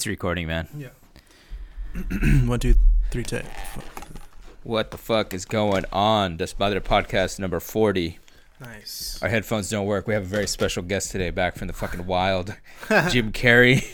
It's 0.00 0.06
recording, 0.06 0.46
man. 0.46 0.66
Yeah. 0.74 0.88
One, 2.46 2.58
two, 2.58 2.74
three, 3.10 3.22
take. 3.22 3.44
What 4.62 4.92
the 4.92 4.96
fuck 4.96 5.34
is 5.34 5.44
going 5.44 5.84
on? 5.92 6.38
Desmadre 6.38 6.80
podcast 6.80 7.38
number 7.38 7.60
40. 7.60 8.18
Nice. 8.62 9.18
Our 9.20 9.28
headphones 9.28 9.68
don't 9.68 9.84
work. 9.84 10.06
We 10.06 10.14
have 10.14 10.22
a 10.22 10.26
very 10.26 10.46
special 10.46 10.82
guest 10.82 11.12
today 11.12 11.28
back 11.28 11.54
from 11.54 11.66
the 11.66 11.74
fucking 11.74 12.06
wild, 12.06 12.56
Jim 13.10 13.30
Carrey. 13.30 13.84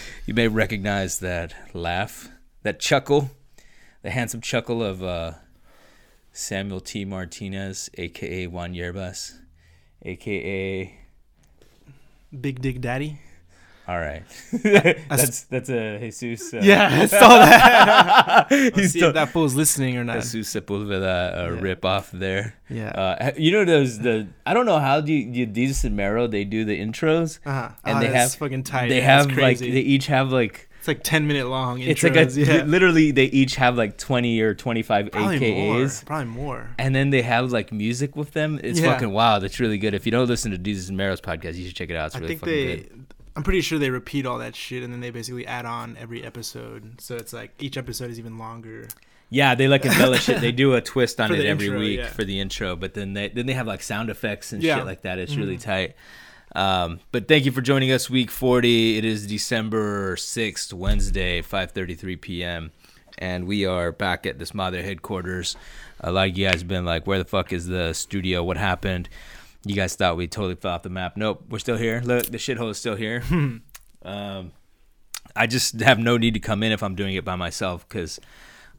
you 0.24 0.32
may 0.32 0.48
recognize 0.48 1.18
that 1.18 1.52
laugh, 1.74 2.30
that 2.62 2.80
chuckle, 2.80 3.32
the 4.00 4.08
handsome 4.08 4.40
chuckle 4.40 4.82
of 4.82 5.02
uh, 5.02 5.32
Samuel 6.32 6.80
T. 6.80 7.04
Martinez, 7.04 7.90
aka 7.98 8.46
Juan 8.46 8.72
Yerbas, 8.72 9.34
aka. 10.00 10.98
Big 12.40 12.62
Dick 12.62 12.80
Daddy. 12.80 13.20
All 13.88 13.98
right, 14.00 14.24
that's 14.52 15.42
that's 15.44 15.70
a 15.70 15.98
Jesus. 16.10 16.52
Uh, 16.54 16.60
Yeah, 16.62 16.88
I 17.02 17.06
saw 17.06 17.28
that. 17.38 18.46
He's 18.50 18.92
see 18.92 18.98
still- 18.98 19.08
if 19.10 19.14
that 19.14 19.28
fool's 19.30 19.54
listening 19.54 19.96
or 19.96 20.04
not. 20.04 20.22
Jesus 20.22 20.52
Sepulveda 20.52 21.38
uh, 21.50 21.54
Yeah. 21.54 21.60
rip 21.60 21.84
off 21.84 22.10
there. 22.10 22.54
Yeah. 22.68 22.88
Uh, 22.90 23.30
you 23.36 23.52
know 23.52 23.64
those 23.64 24.00
the 24.00 24.26
I 24.44 24.54
don't 24.54 24.66
know 24.66 24.78
how 24.80 25.00
do 25.00 25.12
you, 25.12 25.30
you 25.30 25.46
these 25.46 25.84
and 25.84 25.96
Mero 25.96 26.26
they 26.26 26.44
do 26.44 26.64
the 26.64 26.78
intros 26.78 27.38
uh-huh. 27.44 27.70
and 27.84 27.98
Oh, 27.98 28.00
they 28.00 28.08
that's 28.08 28.32
have 28.34 28.38
fucking 28.40 28.64
tight. 28.64 28.88
they 28.88 29.00
That's 29.00 29.26
have 29.28 29.38
like 29.38 29.58
they 29.58 29.66
each 29.66 30.06
have 30.08 30.32
like 30.32 30.68
it's 30.78 30.88
like 30.88 31.02
ten 31.04 31.26
minute 31.26 31.46
long. 31.48 31.78
Intros. 31.80 31.88
it's 31.88 32.02
like 32.02 32.16
a 32.16 32.30
yeah. 32.58 32.62
literally 32.64 33.10
they 33.12 33.24
each 33.26 33.56
have 33.56 33.76
like 33.76 33.98
20 33.98 34.40
or 34.40 34.54
25 34.54 35.10
probably 35.12 35.52
more. 35.52 35.88
Probably 36.06 36.24
more. 36.26 36.70
and 36.78 36.94
then 36.94 37.10
they 37.10 37.22
have 37.22 37.52
like 37.52 37.70
music 37.72 38.16
with 38.16 38.32
them 38.32 38.58
it's 38.64 38.80
Yeah. 38.80 38.92
fucking 38.92 39.10
wild 39.10 39.44
it's 39.44 39.60
really 39.60 39.78
good 39.78 39.94
if 39.94 40.06
you 40.06 40.12
don't 40.12 40.28
listen 40.28 40.50
to 40.52 40.58
Jesus 40.58 40.88
and 40.88 40.96
Mero's 40.96 41.20
podcast 41.20 41.54
you 41.56 41.66
should 41.66 41.76
check 41.76 41.90
it 41.90 41.96
out 41.96 42.06
it's 42.06 42.16
I 42.16 42.18
really 42.20 42.28
think 42.36 42.40
fucking 42.40 42.54
they. 42.54 42.76
good 42.76 43.05
I'm 43.36 43.42
pretty 43.42 43.60
sure 43.60 43.78
they 43.78 43.90
repeat 43.90 44.24
all 44.26 44.38
that 44.38 44.56
shit 44.56 44.82
and 44.82 44.92
then 44.92 45.00
they 45.00 45.10
basically 45.10 45.46
add 45.46 45.66
on 45.66 45.96
every 46.00 46.24
episode. 46.24 47.00
So 47.00 47.16
it's 47.16 47.32
like 47.34 47.52
each 47.60 47.76
episode 47.76 48.10
is 48.10 48.18
even 48.18 48.38
longer. 48.38 48.88
yeah 49.28 49.54
they 49.54 49.66
like 49.68 49.84
embellish 49.84 50.28
it 50.28 50.40
they 50.40 50.52
do 50.52 50.74
a 50.74 50.80
twist 50.92 51.20
on 51.20 51.34
it 51.34 51.44
every 51.44 51.66
intro, 51.66 51.80
week 51.80 51.98
yeah. 51.98 52.06
for 52.08 52.22
the 52.24 52.38
intro 52.40 52.76
but 52.76 52.94
then 52.94 53.12
they 53.12 53.28
then 53.28 53.44
they 53.46 53.54
have 53.54 53.66
like 53.66 53.82
sound 53.82 54.08
effects 54.08 54.52
and 54.52 54.62
Yeah. 54.62 54.76
shit 54.76 54.86
like 54.86 55.02
that 55.02 55.18
it's 55.18 55.34
really 55.36 55.56
Mhm. 55.58 55.62
tight 55.62 55.94
um, 56.54 57.00
but 57.10 57.26
thank 57.26 57.44
you 57.44 57.50
for 57.50 57.60
joining 57.60 57.90
us 57.90 58.08
week 58.08 58.30
40 58.30 58.96
it 58.98 59.04
is 59.04 59.26
december 59.26 60.14
6th 60.14 60.72
wednesday 60.72 61.42
5.33 61.42 62.20
p.m 62.20 62.70
and 63.18 63.46
we 63.48 63.66
are 63.66 63.90
back 63.90 64.26
at 64.26 64.38
this 64.38 64.54
mother 64.54 64.80
headquarters 64.82 65.56
a 66.00 66.12
lot 66.12 66.28
of 66.28 66.38
you 66.38 66.46
guys 66.46 66.60
have 66.60 66.68
been 66.68 66.84
like 66.84 67.04
where 67.08 67.18
the 67.18 67.24
fuck 67.24 67.52
is 67.52 67.66
the 67.66 67.92
studio 67.94 68.44
what 68.44 68.56
happened 68.56 69.08
you 69.68 69.74
guys 69.74 69.94
thought 69.96 70.16
we 70.16 70.26
totally 70.26 70.54
fell 70.54 70.72
off 70.72 70.82
the 70.82 70.88
map 70.90 71.16
nope 71.16 71.42
we're 71.48 71.58
still 71.58 71.76
here 71.76 72.00
look 72.04 72.24
the 72.26 72.38
shithole 72.38 72.70
is 72.70 72.78
still 72.78 72.94
here 72.96 73.22
um, 74.02 74.52
i 75.34 75.46
just 75.46 75.80
have 75.80 75.98
no 75.98 76.16
need 76.16 76.34
to 76.34 76.40
come 76.40 76.62
in 76.62 76.72
if 76.72 76.82
i'm 76.82 76.94
doing 76.94 77.14
it 77.14 77.24
by 77.24 77.34
myself 77.36 77.86
because 77.88 78.20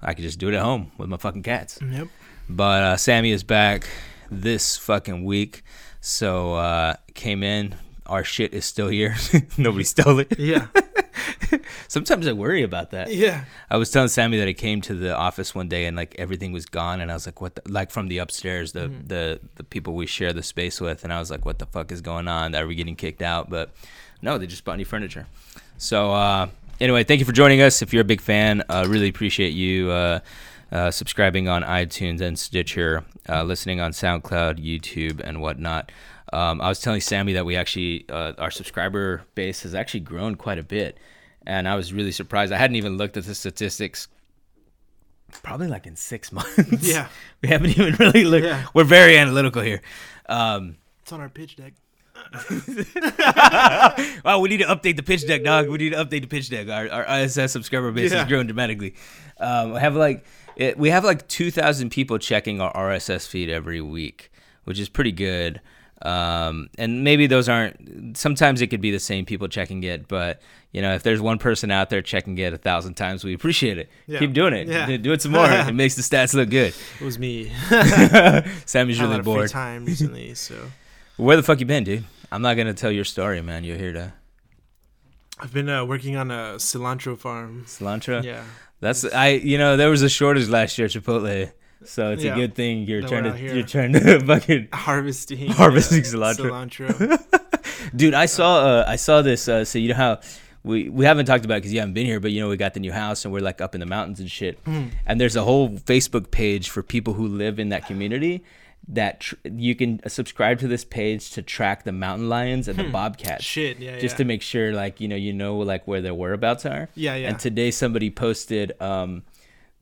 i 0.02 0.14
could 0.14 0.24
just 0.24 0.40
do 0.40 0.48
it 0.50 0.54
at 0.54 0.62
home 0.62 0.92
with 0.98 1.10
my 1.10 1.18
fucking 1.18 1.44
cats 1.44 1.80
Yep. 1.82 2.08
but 2.50 2.84
uh, 2.84 2.98
Sammy 2.98 3.32
is 3.32 3.44
back 3.44 3.88
this 4.32 4.76
fucking 4.78 5.24
week. 5.24 5.64
So 6.02 6.54
uh, 6.56 6.96
came 7.14 7.44
in. 7.44 7.76
Our 8.06 8.24
shit 8.26 8.54
is 8.54 8.66
still 8.66 8.90
here. 8.90 9.16
Nobody 9.58 9.84
stole 9.86 10.20
it. 10.20 10.38
Yeah. 10.40 10.68
Sometimes 11.88 12.28
I 12.28 12.34
worry 12.34 12.64
about 12.64 12.92
that. 12.92 13.14
yeah. 13.14 13.46
I 13.70 13.78
was 13.78 13.90
telling 13.92 14.10
Sammy 14.10 14.38
that 14.38 14.48
I 14.48 14.54
came 14.54 14.82
to 14.82 14.94
the 14.94 15.16
office 15.16 15.54
one 15.56 15.68
day 15.68 15.86
and 15.86 15.96
like 15.98 16.16
everything 16.18 16.52
was 16.52 16.66
gone, 16.66 17.02
and 17.02 17.12
I 17.12 17.14
was 17.14 17.26
like, 17.26 17.42
"What?" 17.42 17.56
The, 17.56 17.62
like 17.72 17.92
from 17.92 18.08
the 18.08 18.18
upstairs, 18.20 18.72
the 18.74 18.88
Mhm. 18.90 19.08
the 19.08 19.40
the 19.56 19.64
people 19.64 19.94
we 19.96 20.06
share 20.06 20.34
the 20.34 20.44
space 20.44 20.80
with, 20.82 21.04
and 21.04 21.12
I 21.14 21.20
was 21.20 21.30
like, 21.32 21.46
"What 21.46 21.60
the 21.60 21.66
fuck 21.66 21.92
is 21.92 22.02
going 22.02 22.28
on? 22.28 22.56
Are 22.56 22.68
we 22.68 22.76
getting 22.76 22.96
kicked 22.96 23.22
out?" 23.22 23.50
But 23.50 23.72
no, 24.22 24.38
they 24.38 24.48
just 24.48 24.64
bought 24.66 24.78
new 24.78 24.86
furniture. 24.86 25.28
So 25.78 26.12
uh, 26.14 26.48
anyway, 26.80 27.04
thank 27.04 27.20
you 27.20 27.26
for 27.26 27.32
joining 27.34 27.62
us. 27.62 27.82
If 27.82 27.94
you're 27.94 28.02
a 28.02 28.06
big 28.06 28.22
fan, 28.22 28.64
uh, 28.70 28.86
really 28.88 29.10
appreciate 29.10 29.54
you. 29.54 29.92
Uh, 29.92 30.20
uh, 30.70 30.92
subscribing 30.92 31.48
on 31.48 31.64
iTunes 31.64 32.20
and 32.20 32.38
Stitcher, 32.38 33.06
uh, 33.30 33.42
listening 33.44 33.80
on 33.80 33.92
SoundCloud, 33.94 34.58
YouTube, 34.62 35.22
and 35.22 35.40
whatnot. 35.40 35.94
Um, 36.34 36.60
I 36.60 36.68
was 36.68 36.82
telling 36.82 37.00
Sammy 37.00 37.32
that 37.34 37.46
we 37.46 37.56
actually, 37.56 38.04
uh, 38.10 38.34
our 38.38 38.52
subscriber 38.52 39.22
base 39.34 39.64
has 39.64 39.74
actually 39.74 40.02
grown 40.02 40.36
quite 40.36 40.60
a 40.60 40.64
bit. 40.64 40.98
And 41.48 41.68
I 41.68 41.76
was 41.76 41.94
really 41.94 42.12
surprised. 42.12 42.52
I 42.52 42.58
hadn't 42.58 42.76
even 42.76 42.98
looked 42.98 43.16
at 43.18 43.24
the 43.24 43.34
statistics 43.34 44.10
probably 45.44 45.68
like 45.68 45.86
in 45.88 45.96
six 45.96 46.32
months. 46.34 46.88
Yeah. 46.88 47.08
we 47.42 47.50
haven't 47.50 47.70
even 47.72 47.96
really 47.96 48.26
looked. 48.26 48.46
Yeah. 48.46 48.66
We're 48.74 48.84
very 48.84 49.18
analytical 49.18 49.62
here. 49.62 49.82
Um, 50.28 50.76
It's 51.02 51.12
on 51.14 51.22
our 51.22 51.30
pitch 51.30 51.56
deck. 51.56 51.74
wow, 54.26 54.40
we 54.40 54.50
need 54.50 54.58
to 54.58 54.66
update 54.66 54.96
the 54.98 55.04
pitch 55.04 55.26
deck, 55.28 55.44
dog. 55.44 55.70
We 55.70 55.78
need 55.78 55.92
to 55.92 55.98
update 56.04 56.22
the 56.22 56.28
pitch 56.28 56.50
deck. 56.50 56.68
Our, 56.68 56.90
our 56.90 57.20
ISS 57.22 57.52
subscriber 57.52 57.92
base 57.92 58.12
Yeah. 58.12 58.20
has 58.20 58.28
grown 58.28 58.48
dramatically. 58.48 58.96
Um, 59.40 59.74
I 59.76 59.80
have 59.80 59.96
like 59.96 60.26
it, 60.56 60.78
we 60.78 60.90
have 60.90 61.04
like 61.06 61.28
two 61.28 61.52
thousand 61.52 61.92
people 61.92 62.18
checking 62.18 62.60
our 62.60 62.74
RSS 62.74 63.28
feed 63.28 63.50
every 63.50 63.82
week, 63.82 64.32
which 64.66 64.80
is 64.80 64.90
pretty 64.90 65.12
good. 65.12 65.62
Um, 66.02 66.70
and 66.78 67.04
maybe 67.04 67.28
those 67.28 67.50
aren't. 67.50 68.18
Sometimes 68.18 68.62
it 68.62 68.68
could 68.68 68.82
be 68.82 68.92
the 68.92 69.00
same 69.00 69.26
people 69.26 69.48
checking 69.48 69.84
it, 69.84 70.08
but 70.08 70.42
you 70.72 70.82
know, 70.82 70.94
if 70.94 71.02
there's 71.04 71.20
one 71.20 71.40
person 71.40 71.72
out 71.72 71.90
there 71.90 72.02
checking 72.02 72.38
it 72.38 72.54
a 72.54 72.58
thousand 72.58 72.94
times, 72.94 73.24
we 73.24 73.34
appreciate 73.34 73.78
it. 73.78 73.90
Yeah. 74.06 74.20
Keep 74.20 74.34
doing 74.34 74.54
it. 74.54 74.68
Yeah. 74.68 74.98
Do 74.98 75.12
it 75.12 75.22
some 75.22 75.32
more. 75.32 75.46
it 75.50 75.74
makes 75.74 75.96
the 75.96 76.04
stats 76.04 76.34
look 76.34 76.50
good. 76.50 76.74
It 77.00 77.04
was 77.04 77.18
me. 77.18 77.52
Sammy's 78.66 79.00
really 79.00 79.12
lot 79.12 79.20
of 79.20 79.26
free 79.26 79.34
bored. 79.34 79.50
time 79.50 79.86
recently, 79.86 80.36
so 80.36 80.56
Where 81.18 81.36
the 81.36 81.44
fuck 81.44 81.60
you 81.60 81.66
been, 81.66 81.84
dude? 81.84 82.04
I'm 82.32 82.42
not 82.42 82.56
gonna 82.56 82.74
tell 82.74 82.92
your 82.92 83.06
story, 83.06 83.42
man. 83.42 83.64
You're 83.64 83.78
here 83.78 83.94
to 83.94 84.14
I've 85.40 85.54
been 85.54 85.70
uh, 85.70 85.86
working 85.86 86.16
on 86.16 86.32
a 86.32 86.56
cilantro 86.58 87.18
farm. 87.18 87.64
cilantro. 87.68 88.24
Yeah. 88.24 88.44
That's 88.80 89.06
I. 89.06 89.30
You 89.30 89.58
know, 89.58 89.78
there 89.78 89.90
was 89.90 90.02
a 90.02 90.10
shortage 90.10 90.48
last 90.50 90.78
year 90.78 90.86
at 90.86 90.92
Chipotle, 90.92 91.52
so 91.84 92.12
it's 92.12 92.24
Yeah. 92.24 92.34
a 92.34 92.36
good 92.36 92.56
thing 92.56 92.84
you're 92.88 93.02
trying 93.02 93.24
to 93.24 93.40
you're 93.40 93.64
trying 93.64 93.94
to 93.94 94.20
fucking. 94.26 94.70
Harvesting. 94.74 95.48
Harvesting 95.52 96.02
uh, 96.02 96.34
cilantro. 96.34 96.92
cilantro. 96.94 97.92
Dude, 97.96 98.14
I 98.14 98.26
saw 98.26 98.60
uh, 98.66 98.86
I 98.88 98.96
saw 98.96 99.22
this. 99.22 99.48
Uh, 99.48 99.64
so 99.66 99.80
you 99.80 99.90
know 99.90 99.96
how 99.96 100.20
we 100.64 100.90
we 100.90 101.06
haven't 101.06 101.26
talked 101.26 101.46
about 101.46 101.56
because 101.56 101.72
you 101.74 101.80
haven't 101.80 101.94
been 101.94 102.06
here, 102.06 102.20
but 102.20 102.32
you 102.32 102.42
know 102.42 102.50
we 102.50 102.58
got 102.58 102.74
the 102.74 102.80
new 102.80 102.92
house 102.92 103.24
and 103.26 103.34
we're 103.34 103.40
like 103.42 103.62
up 103.62 103.74
in 103.76 103.80
the 103.80 103.86
mountains 103.86 104.20
and 104.20 104.30
shit. 104.30 104.64
Mm. 104.66 104.92
And 105.06 105.22
there's 105.22 105.36
a 105.36 105.44
whole 105.44 105.70
Facebook 105.72 106.32
page 106.32 106.70
for 106.70 106.84
people 106.84 107.14
who 107.14 107.28
live 107.28 107.60
in 107.60 107.70
that 107.70 107.86
community. 107.86 108.44
That 108.90 109.20
tr- 109.20 109.36
you 109.44 109.76
can 109.76 110.00
subscribe 110.08 110.60
to 110.60 110.68
this 110.70 110.86
page 110.86 111.32
to 111.32 111.42
track 111.42 111.84
the 111.84 111.92
mountain 111.92 112.30
lions 112.30 112.70
and 112.70 112.80
the 112.80 112.86
bobcats, 112.86 113.44
Shit. 113.44 113.80
Yeah. 113.80 114.00
just 114.00 114.14
yeah. 114.14 114.18
to 114.20 114.24
make 114.24 114.42
sure, 114.42 114.72
like 114.72 115.02
you 115.02 115.10
know, 115.10 115.18
you 115.18 115.34
know, 115.34 115.58
like 115.58 115.86
where 115.88 116.00
their 116.02 116.14
whereabouts 116.14 116.66
are. 116.66 116.88
Yeah. 116.96 117.16
Yeah. 117.16 117.28
And 117.30 117.38
today 117.40 117.72
somebody 117.72 118.10
posted 118.10 118.72
um, 118.82 119.24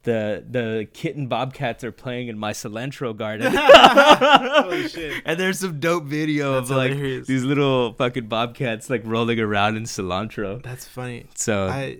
the 0.05 0.43
the 0.49 0.87
kitten 0.93 1.27
bobcats 1.27 1.83
are 1.83 1.91
playing 1.91 2.29
in 2.29 2.37
my 2.39 2.53
cilantro 2.53 3.15
garden. 3.15 3.53
Holy 3.55 4.87
shit. 4.87 5.21
and 5.25 5.39
there's 5.39 5.59
some 5.59 5.79
dope 5.79 6.05
video 6.05 6.53
That's 6.53 6.69
of 6.69 6.77
like 6.77 6.91
hilarious. 6.93 7.27
these 7.27 7.43
little 7.43 7.93
fucking 7.93 8.27
bobcats 8.27 8.89
like 8.89 9.01
rolling 9.03 9.39
around 9.39 9.75
in 9.75 9.83
cilantro. 9.83 10.63
That's 10.63 10.85
funny. 10.85 11.25
So 11.35 11.67
I 11.67 11.97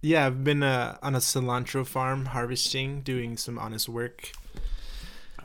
yeah, 0.00 0.26
I've 0.26 0.42
been 0.42 0.62
uh, 0.64 0.98
on 1.02 1.14
a 1.14 1.18
cilantro 1.18 1.86
farm 1.86 2.26
harvesting, 2.26 3.02
doing 3.02 3.36
some 3.36 3.58
honest 3.58 3.88
work. 3.88 4.32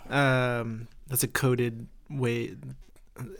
Um, 0.09 0.87
that's 1.07 1.23
a 1.23 1.27
coded 1.27 1.87
way. 2.09 2.55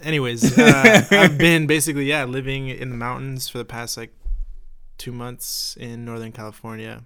Anyways, 0.02 0.58
uh, 0.58 1.06
I've 1.12 1.38
been 1.38 1.68
basically 1.68 2.06
yeah 2.06 2.26
living 2.26 2.68
in 2.70 2.90
the 2.90 2.98
mountains 2.98 3.50
for 3.50 3.58
the 3.58 3.66
past 3.66 3.98
like 3.98 4.14
two 4.98 5.12
months 5.12 5.76
in 5.80 6.06
Northern 6.06 6.32
California. 6.32 7.04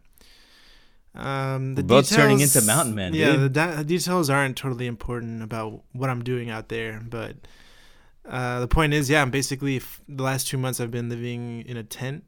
Um, 1.14 1.76
the 1.76 1.84
both 1.84 2.10
turning 2.10 2.40
into 2.40 2.62
mountain 2.62 2.96
men, 2.96 3.14
Yeah, 3.14 3.36
dude. 3.36 3.54
the 3.54 3.84
details 3.86 4.30
aren't 4.30 4.56
totally 4.56 4.88
important 4.88 5.44
about 5.44 5.82
what 5.92 6.10
I'm 6.10 6.24
doing 6.24 6.50
out 6.50 6.70
there, 6.70 7.02
but 7.08 7.36
uh, 8.28 8.62
the 8.62 8.68
point 8.68 8.94
is, 8.94 9.10
yeah, 9.10 9.22
I'm 9.22 9.32
basically 9.32 9.78
f- 9.78 10.02
the 10.08 10.24
last 10.24 10.48
two 10.48 10.58
months 10.58 10.80
I've 10.80 10.92
been 10.92 11.10
living 11.10 11.64
in 11.68 11.76
a 11.76 11.84
tent, 11.84 12.24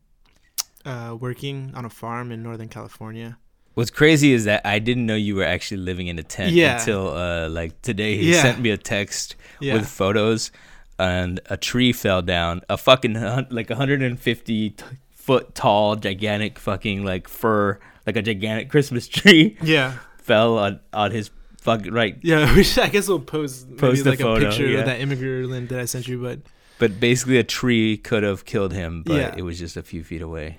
uh, 0.86 1.16
working 1.18 1.72
on 1.75 1.86
a 1.86 1.90
farm 1.90 2.31
in 2.31 2.44
Northern 2.44 2.68
California. 2.68 3.38
what's 3.75 3.90
crazy 3.90 4.34
is 4.34 4.44
that 4.46 4.62
I 4.66 4.78
didn't 4.78 5.07
know 5.07 5.16
you 5.16 5.36
were 5.36 5.44
actually 5.46 5.78
living 5.81 6.06
in 6.07 6.19
a 6.19 6.24
tent 6.24 6.52
Yeah. 6.54 6.78
until 6.78 7.10
uh, 7.16 7.50
like 7.50 7.81
today. 7.81 8.18
He 8.18 8.31
Yeah. 8.34 8.42
sent 8.44 8.60
me 8.60 8.69
a 8.69 8.78
text 8.78 9.36
Yeah, 9.62 9.74
with 9.75 9.88
photos, 9.88 10.52
and 11.00 11.40
a 11.50 11.57
tree 11.57 11.92
fell 11.94 12.22
down. 12.22 12.62
A 12.69 12.78
fucking 12.78 13.13
like 13.50 13.69
150 13.72 14.69
t- 14.72 14.84
foot 15.10 15.56
tall, 15.56 15.96
gigantic 15.96 16.60
fucking 16.60 17.04
like 17.04 17.28
fir, 17.28 17.80
like 18.06 18.16
a 18.18 18.22
gigantic 18.22 18.70
Christmas 18.70 19.08
tree 19.20 19.58
yeah, 19.62 19.98
fell 20.18 20.58
on 20.58 20.80
on 20.94 21.12
his 21.12 21.32
fucking 21.62 21.94
right. 21.94 22.18
yeah. 22.22 22.54
We 22.56 22.64
should, 22.64 22.84
I 22.84 22.90
guess 22.90 23.08
we'll 23.08 23.20
post, 23.20 23.68
maybe 23.68 23.80
Post 23.80 24.06
like 24.06 24.20
photo, 24.20 24.46
a 24.46 24.50
picture 24.50 24.68
yeah. 24.68 24.80
of 24.80 24.86
that 24.86 25.00
immigrant 25.00 25.70
that 25.70 25.80
I 25.80 25.86
sent 25.86 26.08
you, 26.08 26.22
but 26.22 26.40
But 26.80 27.00
basically, 27.00 27.38
a 27.38 27.44
tree 27.44 27.98
could 27.98 28.24
have 28.24 28.44
killed 28.46 28.74
him, 28.74 29.04
but 29.04 29.16
Yeah. 29.16 29.36
it 29.38 29.44
was 29.44 29.60
just 29.60 29.78
a 29.78 29.84
few 29.84 30.04
feet 30.04 30.22
away. 30.22 30.58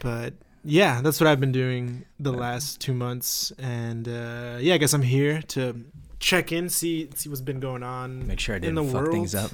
but 0.00 0.34
yeah, 0.64 1.00
that's 1.02 1.20
what 1.20 1.26
I've 1.28 1.40
been 1.40 1.50
doing 1.52 2.04
the 2.20 2.32
last 2.32 2.80
two 2.80 2.94
months, 2.94 3.52
and 3.58 4.06
uh, 4.08 4.58
yeah, 4.60 4.74
I 4.74 4.78
guess 4.78 4.92
I'm 4.94 5.02
here 5.02 5.42
to 5.48 5.84
check 6.20 6.52
in, 6.52 6.68
see 6.68 7.08
see 7.16 7.28
what's 7.28 7.40
been 7.40 7.58
going 7.58 7.82
on. 7.82 8.26
Make 8.28 8.38
sure 8.38 8.54
I 8.54 8.60
didn't 8.60 8.88
fuck 8.90 9.10
things 9.10 9.34
up. 9.34 9.50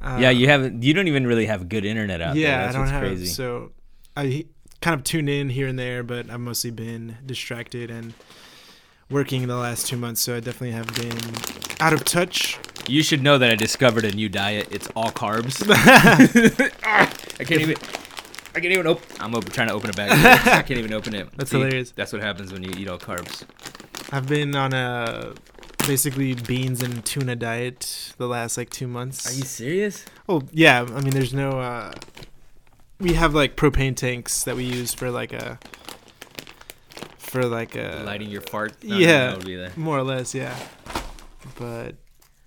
Uh, 0.00 0.18
yeah, 0.20 0.30
you 0.30 0.48
haven't. 0.48 0.82
You 0.82 0.92
don't 0.94 1.06
even 1.06 1.24
really 1.24 1.46
have 1.46 1.68
good 1.68 1.84
internet 1.84 2.20
out 2.20 2.34
there. 2.34 2.42
yeah, 2.42 2.62
That's 2.64 2.74
I 2.74 2.78
don't 2.78 2.88
have 2.88 3.00
crazy. 3.02 3.26
so 3.26 3.70
I 4.16 4.44
kind 4.82 4.94
of 4.98 5.04
tune 5.04 5.28
in 5.28 5.48
here 5.48 5.68
and 5.68 5.78
there, 5.78 6.02
but 6.02 6.28
I've 6.28 6.40
mostly 6.40 6.70
been 6.70 7.16
distracted 7.24 7.90
and 7.90 8.12
working 9.08 9.46
the 9.46 9.56
last 9.56 9.86
two 9.86 9.96
months, 9.96 10.20
so 10.20 10.36
I 10.36 10.40
definitely 10.40 10.72
have 10.72 10.92
been 10.94 11.18
out 11.80 11.92
of 11.92 12.04
touch. 12.04 12.58
You 12.88 13.02
should 13.02 13.22
know 13.22 13.38
that 13.38 13.50
I 13.50 13.54
discovered 13.54 14.04
a 14.04 14.10
new 14.10 14.28
diet. 14.28 14.68
It's 14.72 14.88
all 14.96 15.10
carbs. 15.10 15.62
I 16.84 17.44
can't 17.44 17.60
even. 17.60 17.76
I 18.54 18.60
can't 18.60 18.72
even 18.72 18.86
open. 18.86 19.04
I'm 19.18 19.34
open, 19.34 19.50
trying 19.50 19.68
to 19.68 19.74
open 19.74 19.88
it 19.88 19.96
back. 19.96 20.10
I 20.46 20.62
can't 20.62 20.78
even 20.78 20.92
open 20.92 21.14
it. 21.14 21.28
That's 21.36 21.52
hilarious. 21.52 21.92
That's 21.92 22.12
what 22.12 22.20
happens 22.20 22.52
when 22.52 22.62
you 22.62 22.70
eat 22.76 22.88
all 22.88 22.98
carbs. 22.98 23.44
I've 24.10 24.28
been 24.28 24.54
on 24.54 24.74
a 24.74 25.32
basically 25.86 26.34
beans 26.34 26.82
and 26.82 27.04
tuna 27.06 27.34
diet 27.34 28.12
the 28.18 28.26
last 28.26 28.58
like 28.58 28.68
two 28.68 28.88
months. 28.88 29.30
Are 29.30 29.34
you 29.34 29.44
serious? 29.44 30.04
Oh 30.28 30.42
yeah, 30.50 30.82
I 30.82 31.00
mean 31.00 31.10
there's 31.10 31.32
no. 31.32 31.60
uh 31.60 31.92
We 33.02 33.14
have 33.14 33.34
like 33.34 33.56
propane 33.56 33.96
tanks 33.96 34.44
that 34.44 34.54
we 34.54 34.62
use 34.62 34.94
for 34.94 35.10
like 35.10 35.32
a. 35.32 35.58
For 37.18 37.44
like 37.44 37.74
a 37.74 38.02
Lighting 38.06 38.30
your 38.30 38.42
fart. 38.42 38.74
yeah. 38.82 39.34
would 39.34 39.44
be 39.44 39.56
there. 39.56 39.72
more 39.74 39.98
or 39.98 40.04
less, 40.04 40.34
yeah. 40.34 40.56
But 41.58 41.96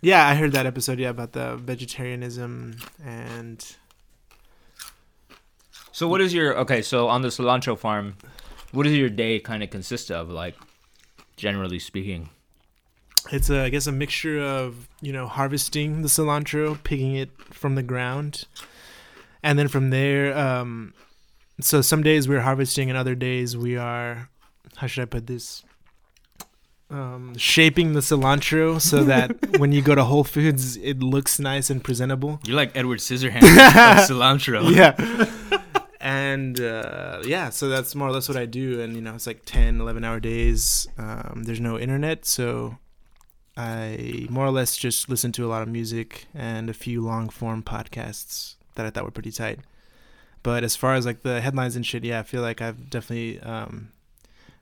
yeah, 0.01 0.25
I 0.25 0.35
heard 0.35 0.53
that 0.53 0.65
episode, 0.65 0.97
yeah, 0.97 1.09
about 1.09 1.33
the 1.33 1.57
vegetarianism 1.57 2.77
and 3.03 3.75
So 5.91 6.07
what 6.07 6.21
is 6.21 6.33
your 6.33 6.57
okay? 6.59 6.81
So 6.81 7.09
on 7.09 7.21
the 7.21 7.29
cilantro 7.29 7.77
farm, 7.77 8.15
what 8.71 8.83
does 8.83 8.95
your 8.95 9.09
day 9.09 9.39
kind 9.39 9.61
of 9.61 9.69
consist 9.71 10.09
of? 10.09 10.29
Like, 10.29 10.55
generally 11.35 11.79
speaking. 11.79 12.29
it's 13.31 13.49
a, 13.49 13.63
I 13.63 13.69
guess 13.69 13.87
a 13.87 13.91
mixture 13.91 14.39
of 14.39 14.87
you 15.01 15.11
know 15.11 15.27
harvesting 15.27 16.01
the 16.01 16.07
cilantro, 16.07 16.81
picking 16.83 17.15
it 17.15 17.31
from 17.51 17.75
the 17.75 17.83
ground, 17.83 18.45
and 19.45 19.59
then 19.59 19.67
from 19.67 19.91
there, 19.91 20.35
um, 20.35 20.93
so 21.61 21.81
some 21.81 22.01
days 22.01 22.27
we're 22.27 22.41
harvesting, 22.41 22.89
and 22.89 22.97
other 22.97 23.13
days 23.13 23.55
we 23.55 23.77
are, 23.77 24.27
how 24.77 24.87
should 24.87 25.03
I 25.03 25.05
put 25.05 25.27
this? 25.27 25.63
Um, 26.89 27.35
shaping 27.37 27.93
the 27.93 27.99
cilantro 27.99 28.81
so 28.81 29.03
that 29.03 29.57
when 29.59 29.71
you 29.71 29.81
go 29.83 29.93
to 29.93 30.03
Whole 30.03 30.23
Foods, 30.23 30.77
it 30.77 30.99
looks 30.99 31.39
nice 31.39 31.69
and 31.69 31.83
presentable. 31.83 32.39
You're 32.43 32.55
like 32.55 32.75
Edward 32.75 32.99
Scissorhands 32.99 33.43
of 33.43 34.09
cilantro. 34.09 34.69
yeah 34.75 35.61
and 36.01 36.59
uh, 36.59 37.21
yeah 37.25 37.49
so 37.49 37.67
that's 37.69 37.95
more 37.95 38.09
or 38.09 38.11
less 38.11 38.29
what 38.29 38.37
i 38.37 38.45
do 38.45 38.79
and 38.79 38.95
you 38.95 39.01
know 39.01 39.15
it's 39.15 39.25
like 39.25 39.41
10 39.45 39.81
11 39.81 40.03
hour 40.03 40.19
days 40.19 40.87
um, 40.99 41.41
there's 41.45 41.59
no 41.59 41.79
internet 41.79 42.25
so 42.25 42.77
i 43.57 44.27
more 44.29 44.45
or 44.45 44.51
less 44.51 44.77
just 44.77 45.09
listen 45.09 45.31
to 45.31 45.43
a 45.43 45.49
lot 45.49 45.63
of 45.63 45.67
music 45.67 46.25
and 46.35 46.69
a 46.69 46.73
few 46.73 47.01
long 47.01 47.27
form 47.27 47.63
podcasts 47.63 48.54
that 48.75 48.85
i 48.85 48.89
thought 48.89 49.03
were 49.03 49.11
pretty 49.11 49.31
tight 49.31 49.59
but 50.43 50.63
as 50.63 50.75
far 50.75 50.93
as 50.93 51.05
like 51.05 51.23
the 51.23 51.41
headlines 51.41 51.75
and 51.75 51.85
shit 51.85 52.03
yeah 52.03 52.19
i 52.19 52.23
feel 52.23 52.41
like 52.41 52.61
i've 52.61 52.89
definitely 52.89 53.39
um, 53.41 53.89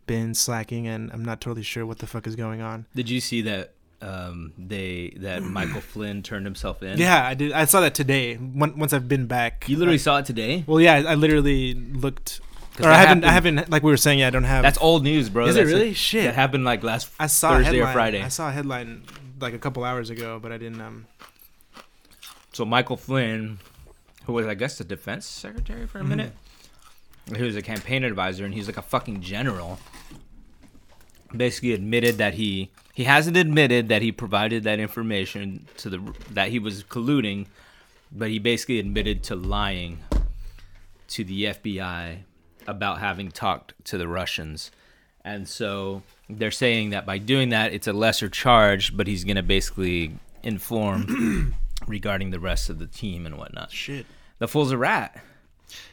been 0.07 0.33
slacking 0.33 0.87
and 0.87 1.11
i'm 1.11 1.23
not 1.25 1.41
totally 1.41 1.63
sure 1.63 1.85
what 1.85 1.99
the 1.99 2.07
fuck 2.07 2.25
is 2.27 2.35
going 2.35 2.61
on 2.61 2.85
Did 2.95 3.09
you 3.09 3.19
see 3.21 3.41
that 3.43 3.73
um, 4.01 4.51
they 4.57 5.13
that 5.17 5.43
Michael 5.57 5.79
Flynn 5.79 6.23
turned 6.23 6.45
himself 6.45 6.83
in? 6.83 6.97
yeah 6.97 7.25
i 7.25 7.33
did 7.33 7.51
i 7.53 7.63
saw 7.65 7.79
that 7.81 7.95
today 7.95 8.37
Once 8.37 8.75
once 8.75 8.91
i've 8.93 9.07
been 9.07 9.27
back 9.27 9.65
You 9.69 9.77
literally 9.77 9.97
saw 9.97 10.17
it 10.17 10.25
today. 10.25 10.63
well 10.67 10.79
yeah 10.81 10.95
i 11.07 11.15
literally 11.15 11.73
looked. 11.73 12.41
or 12.81 12.89
I 12.89 12.95
haven't, 12.95 13.23
I 13.23 13.31
haven't, 13.31 13.69
like 13.69 13.83
we 13.83 13.91
were 13.91 13.97
saying, 13.97 14.17
yeah, 14.19 14.27
I 14.27 14.29
don't 14.31 14.45
have. 14.45 14.63
That's 14.63 14.79
old 14.81 15.03
news, 15.03 15.29
bro. 15.29 15.45
Is 15.45 15.55
it 15.55 15.59
That's 15.59 15.71
really? 15.73 15.93
Shit. 15.93 16.23
That 16.25 16.33
happened 16.33 16.65
like 16.65 16.81
last 16.83 17.07
I 17.19 17.27
saw 17.27 17.51
Thursday 17.51 17.65
headline. 17.77 17.89
or 17.89 17.93
Friday. 17.93 18.21
I 18.23 18.29
saw 18.29 18.49
a 18.49 18.51
headline 18.51 19.03
like 19.39 19.53
a 19.53 19.59
couple 19.59 19.83
hours 19.83 20.09
ago, 20.09 20.39
but 20.41 20.51
I 20.51 20.57
didn't. 20.57 20.81
Um, 20.81 21.05
So 22.51 22.65
Michael 22.65 22.97
Flynn, 22.97 23.59
who 24.25 24.33
was 24.33 24.45
I 24.47 24.53
guess 24.53 24.77
the 24.77 24.83
defense 24.83 25.25
secretary 25.25 25.85
for 25.87 25.99
a 25.99 26.03
Mhm. 26.03 26.07
minute, 26.07 26.33
he 27.35 27.41
was 27.43 27.55
a 27.55 27.61
campaign 27.61 28.03
advisor, 28.03 28.45
and 28.45 28.53
he's 28.53 28.67
like 28.67 28.77
a 28.77 28.81
fucking 28.81 29.21
general. 29.21 29.79
Basically 31.35 31.73
admitted 31.73 32.17
that 32.19 32.35
he 32.35 32.69
he 32.93 33.05
hasn't 33.05 33.35
admitted 33.37 33.89
that 33.89 34.03
he 34.03 34.11
provided 34.11 34.63
that 34.65 34.79
information 34.79 35.65
to 35.77 35.89
the 35.89 36.13
that 36.29 36.49
he 36.49 36.59
was 36.59 36.83
colluding, 36.83 37.47
but 38.11 38.29
he 38.29 38.37
basically 38.37 38.77
admitted 38.79 39.23
to 39.23 39.35
lying 39.35 39.99
to 41.07 41.23
the 41.23 41.45
FBI 41.47 42.19
about 42.67 42.99
having 42.99 43.31
talked 43.31 43.73
to 43.85 43.97
the 43.97 44.07
Russians. 44.07 44.69
And 45.25 45.47
so 45.49 46.03
they're 46.29 46.51
saying 46.51 46.91
that 46.91 47.05
by 47.05 47.17
doing 47.17 47.49
that, 47.49 47.73
it's 47.73 47.87
a 47.87 47.93
lesser 47.93 48.29
charge, 48.29 48.95
but 48.95 49.07
he's 49.07 49.23
going 49.23 49.37
to 49.37 49.43
basically 49.43 50.13
inform 50.43 51.55
regarding 51.87 52.31
the 52.31 52.39
rest 52.39 52.69
of 52.69 52.79
the 52.79 52.87
team 52.87 53.25
and 53.25 53.37
whatnot. 53.37 53.71
shit. 53.71 54.05
The 54.39 54.47
fool's 54.47 54.71
a 54.71 54.77
rat. 54.77 55.23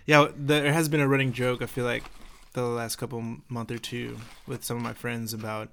Yeah, 0.07 0.29
there 0.37 0.73
has 0.73 0.89
been 0.89 1.01
a 1.01 1.09
running 1.09 1.33
joke. 1.33 1.63
I 1.63 1.67
feel 1.67 1.85
like 1.85 2.05
the 2.53 2.63
last 2.63 2.97
couple 2.97 3.39
month 3.49 3.71
or 3.71 3.79
two 3.79 4.19
with 4.47 4.65
some 4.65 4.77
of 4.77 4.83
my 4.83 4.93
friends 4.93 5.33
about 5.33 5.69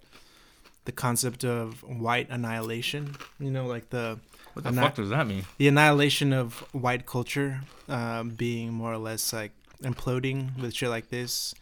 the 0.86 0.92
concept 0.92 1.44
of 1.44 1.82
white 1.84 2.30
annihilation. 2.30 3.16
You 3.40 3.52
know, 3.52 3.66
like 3.66 3.90
the 3.90 4.20
What 4.54 4.64
the 4.64 4.70
I'm 4.70 4.76
fuck 4.76 4.96
does 4.96 5.10
that 5.10 5.26
mean? 5.28 5.46
the 5.58 5.68
annihilation 5.68 6.34
of 6.34 6.60
white 6.74 7.06
culture 7.06 7.62
um, 7.90 8.30
being 8.30 8.72
more 8.74 8.94
or 8.94 8.98
less 8.98 9.34
like 9.34 9.52
imploding 9.84 10.58
with 10.62 10.74
shit 10.76 10.90
like 10.90 11.10
this, 11.10 11.54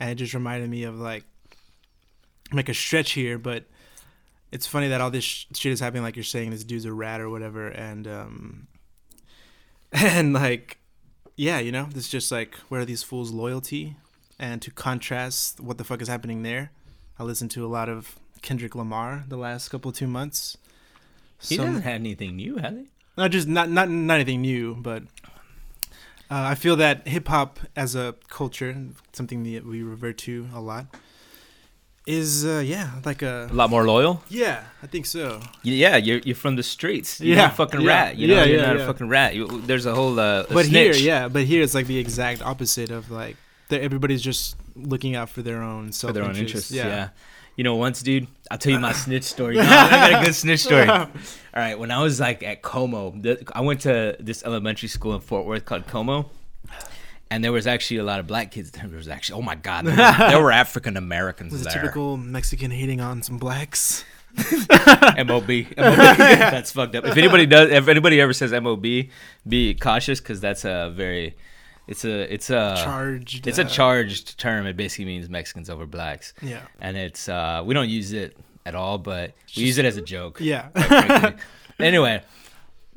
and 0.00 0.10
it 0.10 0.16
just 0.16 0.34
reminded 0.34 0.68
me 0.68 0.82
of 0.82 0.98
like 0.98 1.24
make 2.52 2.68
a 2.68 2.74
stretch 2.74 3.12
here, 3.12 3.38
but 3.38 3.64
it's 4.52 4.66
funny 4.66 4.88
that 4.88 5.00
all 5.00 5.10
this 5.10 5.24
sh- 5.24 5.46
shit 5.54 5.72
is 5.72 5.80
happening. 5.80 6.02
Like 6.02 6.16
you're 6.16 6.24
saying, 6.24 6.50
this 6.50 6.64
dude's 6.64 6.84
a 6.84 6.92
rat 6.92 7.20
or 7.20 7.28
whatever, 7.30 7.68
and 7.68 8.06
um, 8.06 8.66
and 9.92 10.32
like 10.32 10.78
yeah, 11.36 11.58
you 11.58 11.72
know, 11.72 11.88
this 11.92 12.08
just 12.08 12.32
like 12.32 12.54
where 12.68 12.80
are 12.80 12.84
these 12.84 13.02
fools' 13.02 13.30
loyalty, 13.30 13.96
and 14.38 14.62
to 14.62 14.70
contrast 14.70 15.60
what 15.60 15.78
the 15.78 15.84
fuck 15.84 16.00
is 16.00 16.08
happening 16.08 16.42
there. 16.42 16.70
I 17.18 17.24
listened 17.24 17.50
to 17.52 17.64
a 17.64 17.68
lot 17.68 17.88
of 17.88 18.16
Kendrick 18.42 18.74
Lamar 18.74 19.24
the 19.28 19.36
last 19.36 19.68
couple 19.70 19.90
two 19.92 20.06
months. 20.06 20.56
He 21.40 21.56
Some- 21.56 21.66
doesn't 21.66 21.82
have 21.82 21.94
anything 21.94 22.36
new, 22.36 22.56
has 22.56 22.74
he? 22.74 22.86
not 23.16 23.30
just 23.30 23.48
not 23.48 23.70
not 23.70 23.88
not 23.88 24.14
anything 24.14 24.42
new, 24.42 24.74
but 24.76 25.02
uh, 26.30 26.42
I 26.50 26.54
feel 26.54 26.76
that 26.76 27.06
hip 27.08 27.28
hop 27.28 27.60
as 27.74 27.94
a 27.94 28.14
culture, 28.28 28.76
something 29.12 29.42
that 29.44 29.64
we 29.64 29.82
revert 29.82 30.18
to 30.18 30.48
a 30.54 30.60
lot, 30.60 30.86
is 32.06 32.44
uh, 32.46 32.62
yeah 32.64 32.90
like 33.04 33.22
a 33.22 33.48
A 33.50 33.54
lot 33.54 33.68
more 33.70 33.84
loyal. 33.84 34.22
yeah 34.28 34.64
I 34.82 34.86
think 34.86 35.06
so. 35.06 35.40
Yeah, 35.62 35.96
you're 35.96 36.18
you're 36.20 36.36
from 36.36 36.54
the 36.56 36.62
streets. 36.62 37.20
You're 37.20 37.36
Yeah, 37.36 37.42
not 37.42 37.52
a 37.52 37.56
fucking 37.56 37.80
yeah, 37.80 37.88
rat. 37.88 38.16
You 38.16 38.28
know, 38.28 38.34
yeah, 38.36 38.44
you're 38.44 38.60
yeah, 38.60 38.66
not 38.72 38.76
a 38.76 38.86
fucking 38.86 39.08
rat. 39.08 39.34
You, 39.34 39.48
there's 39.66 39.86
a 39.86 39.94
whole 39.94 40.18
uh, 40.20 40.44
a 40.48 40.54
but 40.54 40.66
snitch. 40.66 40.96
here, 40.98 41.06
yeah, 41.12 41.28
but 41.28 41.42
here 41.44 41.62
it's 41.62 41.74
like 41.74 41.86
the 41.88 41.98
exact 41.98 42.40
opposite 42.42 42.90
of 42.90 43.10
like 43.10 43.36
everybody's 43.70 44.22
just 44.22 44.54
looking 44.76 45.16
out 45.16 45.28
for 45.28 45.42
their 45.42 45.60
own 45.62 45.90
self 45.92 46.10
for 46.10 46.12
their 46.14 46.22
own 46.24 46.36
interests. 46.36 46.70
Yeah. 46.70 47.08
You 47.56 47.64
know, 47.64 47.74
once, 47.74 48.02
dude, 48.02 48.26
I'll 48.50 48.58
tell 48.58 48.72
you 48.72 48.78
my 48.78 48.92
snitch 48.92 49.24
story. 49.24 49.56
No, 49.56 49.62
I 49.62 50.10
got 50.10 50.22
a 50.22 50.24
good 50.26 50.34
snitch 50.34 50.60
story. 50.60 50.86
All 50.86 51.08
right, 51.54 51.76
when 51.78 51.90
I 51.90 52.02
was 52.02 52.20
like 52.20 52.42
at 52.42 52.60
Como, 52.60 53.12
the, 53.18 53.42
I 53.54 53.62
went 53.62 53.80
to 53.88 54.14
this 54.20 54.44
elementary 54.44 54.88
school 54.90 55.14
in 55.14 55.20
Fort 55.22 55.46
Worth 55.46 55.64
called 55.64 55.86
Como, 55.88 56.30
and 57.30 57.42
there 57.42 57.52
was 57.52 57.66
actually 57.66 57.98
a 57.98 58.04
lot 58.04 58.20
of 58.20 58.26
black 58.26 58.50
kids. 58.50 58.70
There 58.70 58.88
was 58.88 59.08
actually, 59.08 59.40
oh 59.40 59.42
my 59.42 59.54
god, 59.54 59.84
there 59.86 59.96
were, 59.96 60.28
there 60.30 60.42
were 60.42 60.52
African 60.52 60.96
Americans 60.96 61.62
there. 61.62 61.72
typical 61.72 62.16
Mexican 62.16 62.70
hating 62.70 63.00
on 63.00 63.22
some 63.22 63.38
blacks. 63.38 64.04
MOB. 64.36 65.26
MOB. 65.26 65.46
that's 65.76 66.72
fucked 66.72 66.94
up. 66.94 67.06
If 67.06 67.16
anybody 67.16 67.46
does, 67.46 67.70
if 67.70 67.88
anybody 67.88 68.20
ever 68.20 68.32
says 68.32 68.52
MOB, 68.52 68.84
be 69.48 69.74
cautious 69.74 70.20
because 70.20 70.40
that's 70.40 70.64
a 70.64 70.92
very, 70.94 71.34
it's 71.88 72.04
a, 72.04 72.32
it's 72.32 72.50
a, 72.50 72.74
Charged. 72.84 73.46
it's 73.46 73.58
a 73.58 73.64
uh, 73.64 73.68
charged 73.68 74.38
term. 74.38 74.66
It 74.66 74.76
basically 74.76 75.06
means 75.06 75.28
Mexicans 75.30 75.70
over 75.70 75.86
blacks, 75.86 76.34
Yeah. 76.42 76.60
and 76.80 76.96
it's 76.96 77.28
uh, 77.28 77.62
we 77.64 77.72
don't 77.74 77.88
use 77.88 78.12
it 78.12 78.36
at 78.66 78.74
all, 78.74 78.98
but 78.98 79.32
we 79.56 79.62
use 79.62 79.78
it 79.78 79.84
as 79.86 79.96
a 79.96 80.02
joke. 80.02 80.38
Yeah. 80.40 80.68
anyway, 81.78 82.22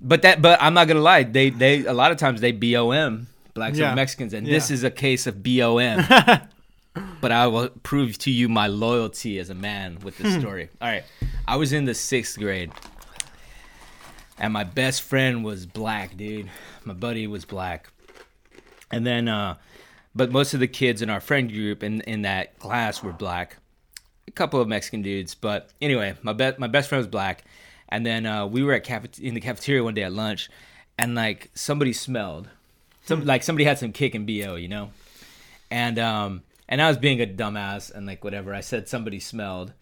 but 0.02 0.22
that, 0.24 0.42
but 0.42 0.62
I'm 0.62 0.74
not 0.74 0.88
gonna 0.90 1.00
lie. 1.00 1.24
They, 1.24 1.52
they, 1.52 1.86
a 1.86 1.94
lot 1.94 2.12
of 2.12 2.18
times 2.18 2.42
they 2.42 2.52
BOM 2.52 3.28
blacks 3.60 3.78
Yeah. 3.78 3.88
over 3.88 3.96
Mexicans, 3.96 4.34
and 4.34 4.46
this 4.48 4.72
is 4.72 4.84
a 4.84 4.92
case 4.92 5.28
of 5.28 5.44
BOM. 5.44 6.06
but 7.22 7.32
I 7.32 7.48
will 7.48 7.70
prove 7.84 8.18
to 8.20 8.32
you 8.32 8.50
my 8.50 8.68
loyalty 8.68 9.38
as 9.40 9.50
a 9.50 9.56
man 9.56 10.00
with 10.04 10.18
this 10.18 10.34
story. 10.40 10.70
All 10.82 10.88
right, 10.90 11.04
I 11.48 11.56
was 11.58 11.72
in 11.74 11.86
the 11.86 11.94
sixth 11.94 12.38
grade, 12.38 12.72
and 14.38 14.54
my 14.54 14.64
best 14.64 15.02
friend 15.02 15.44
was 15.44 15.66
black, 15.66 16.16
dude. 16.18 16.50
My 16.86 16.94
buddy 16.94 17.28
was 17.28 17.46
black, 17.46 17.92
and 18.92 19.06
then, 19.06 19.28
uh, 19.28 19.56
but 20.16 20.32
most 20.32 20.54
of 20.54 20.60
the 20.60 20.68
kids 20.68 21.02
in 21.02 21.10
our 21.10 21.20
friend 21.20 21.52
group 21.52 21.84
in 21.84 22.02
in 22.02 22.22
that 22.24 22.58
class 22.60 23.04
were 23.04 23.12
black. 23.14 23.58
A 24.28 24.32
couple 24.32 24.62
of 24.62 24.68
Mexican 24.68 25.02
dudes, 25.02 25.36
but 25.36 25.70
anyway, 25.82 26.16
my 26.22 26.34
best 26.34 26.60
my 26.60 26.68
best 26.68 26.90
friend 26.90 27.00
was 27.00 27.08
black, 27.08 27.44
and 27.90 28.06
then 28.06 28.26
uh, 28.26 28.46
we 28.46 28.64
were 28.64 28.74
at 28.74 28.86
cafet- 28.86 29.20
in 29.20 29.34
the 29.34 29.42
cafeteria 29.42 29.84
one 29.84 29.94
day 29.96 30.04
at 30.04 30.14
lunch, 30.14 30.50
and 30.98 31.16
like 31.16 31.50
somebody 31.56 31.94
smelled, 31.94 32.48
some 33.10 33.26
like 33.26 33.44
somebody 33.44 33.66
had 33.66 33.78
some 33.78 33.92
kick 33.92 34.16
and 34.16 34.26
bo, 34.26 34.56
you 34.56 34.68
know, 34.70 34.92
and 35.70 36.00
um 36.00 36.44
and 36.70 36.82
I 36.82 36.88
was 36.88 36.98
being 36.98 37.20
a 37.22 37.26
dumbass 37.26 37.92
and 37.94 38.06
like 38.06 38.24
whatever. 38.24 38.54
I 38.56 38.62
said 38.62 38.88
somebody 38.88 39.20
smelled, 39.20 39.74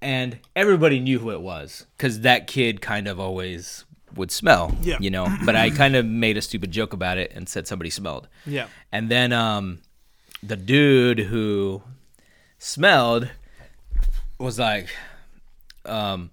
and 0.00 0.38
everybody 0.54 1.00
knew 1.00 1.18
who 1.18 1.30
it 1.30 1.40
was 1.40 1.86
because 1.96 2.20
that 2.20 2.46
kid 2.46 2.80
kind 2.80 3.08
of 3.08 3.18
always 3.18 3.84
would 4.14 4.30
smell. 4.30 4.76
Yeah. 4.82 4.98
You 5.00 5.10
know, 5.10 5.26
but 5.44 5.56
I 5.56 5.70
kind 5.70 5.96
of 5.96 6.04
made 6.06 6.36
a 6.36 6.42
stupid 6.42 6.70
joke 6.70 6.92
about 6.92 7.18
it 7.18 7.32
and 7.34 7.48
said 7.48 7.66
somebody 7.66 7.90
smelled. 7.90 8.28
Yeah. 8.46 8.66
And 8.92 9.10
then 9.10 9.32
um, 9.32 9.80
the 10.42 10.56
dude 10.56 11.18
who 11.18 11.82
smelled 12.58 13.30
was 14.38 14.58
like, 14.58 14.88
um, 15.84 16.30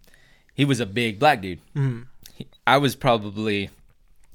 he 0.54 0.66
was 0.66 0.80
a 0.80 0.86
big 0.86 1.20
black 1.20 1.42
dude. 1.42 1.60
Mhm. 1.76 2.06
He- 2.34 2.48
I 2.68 2.78
was 2.78 2.96
probably 2.96 3.70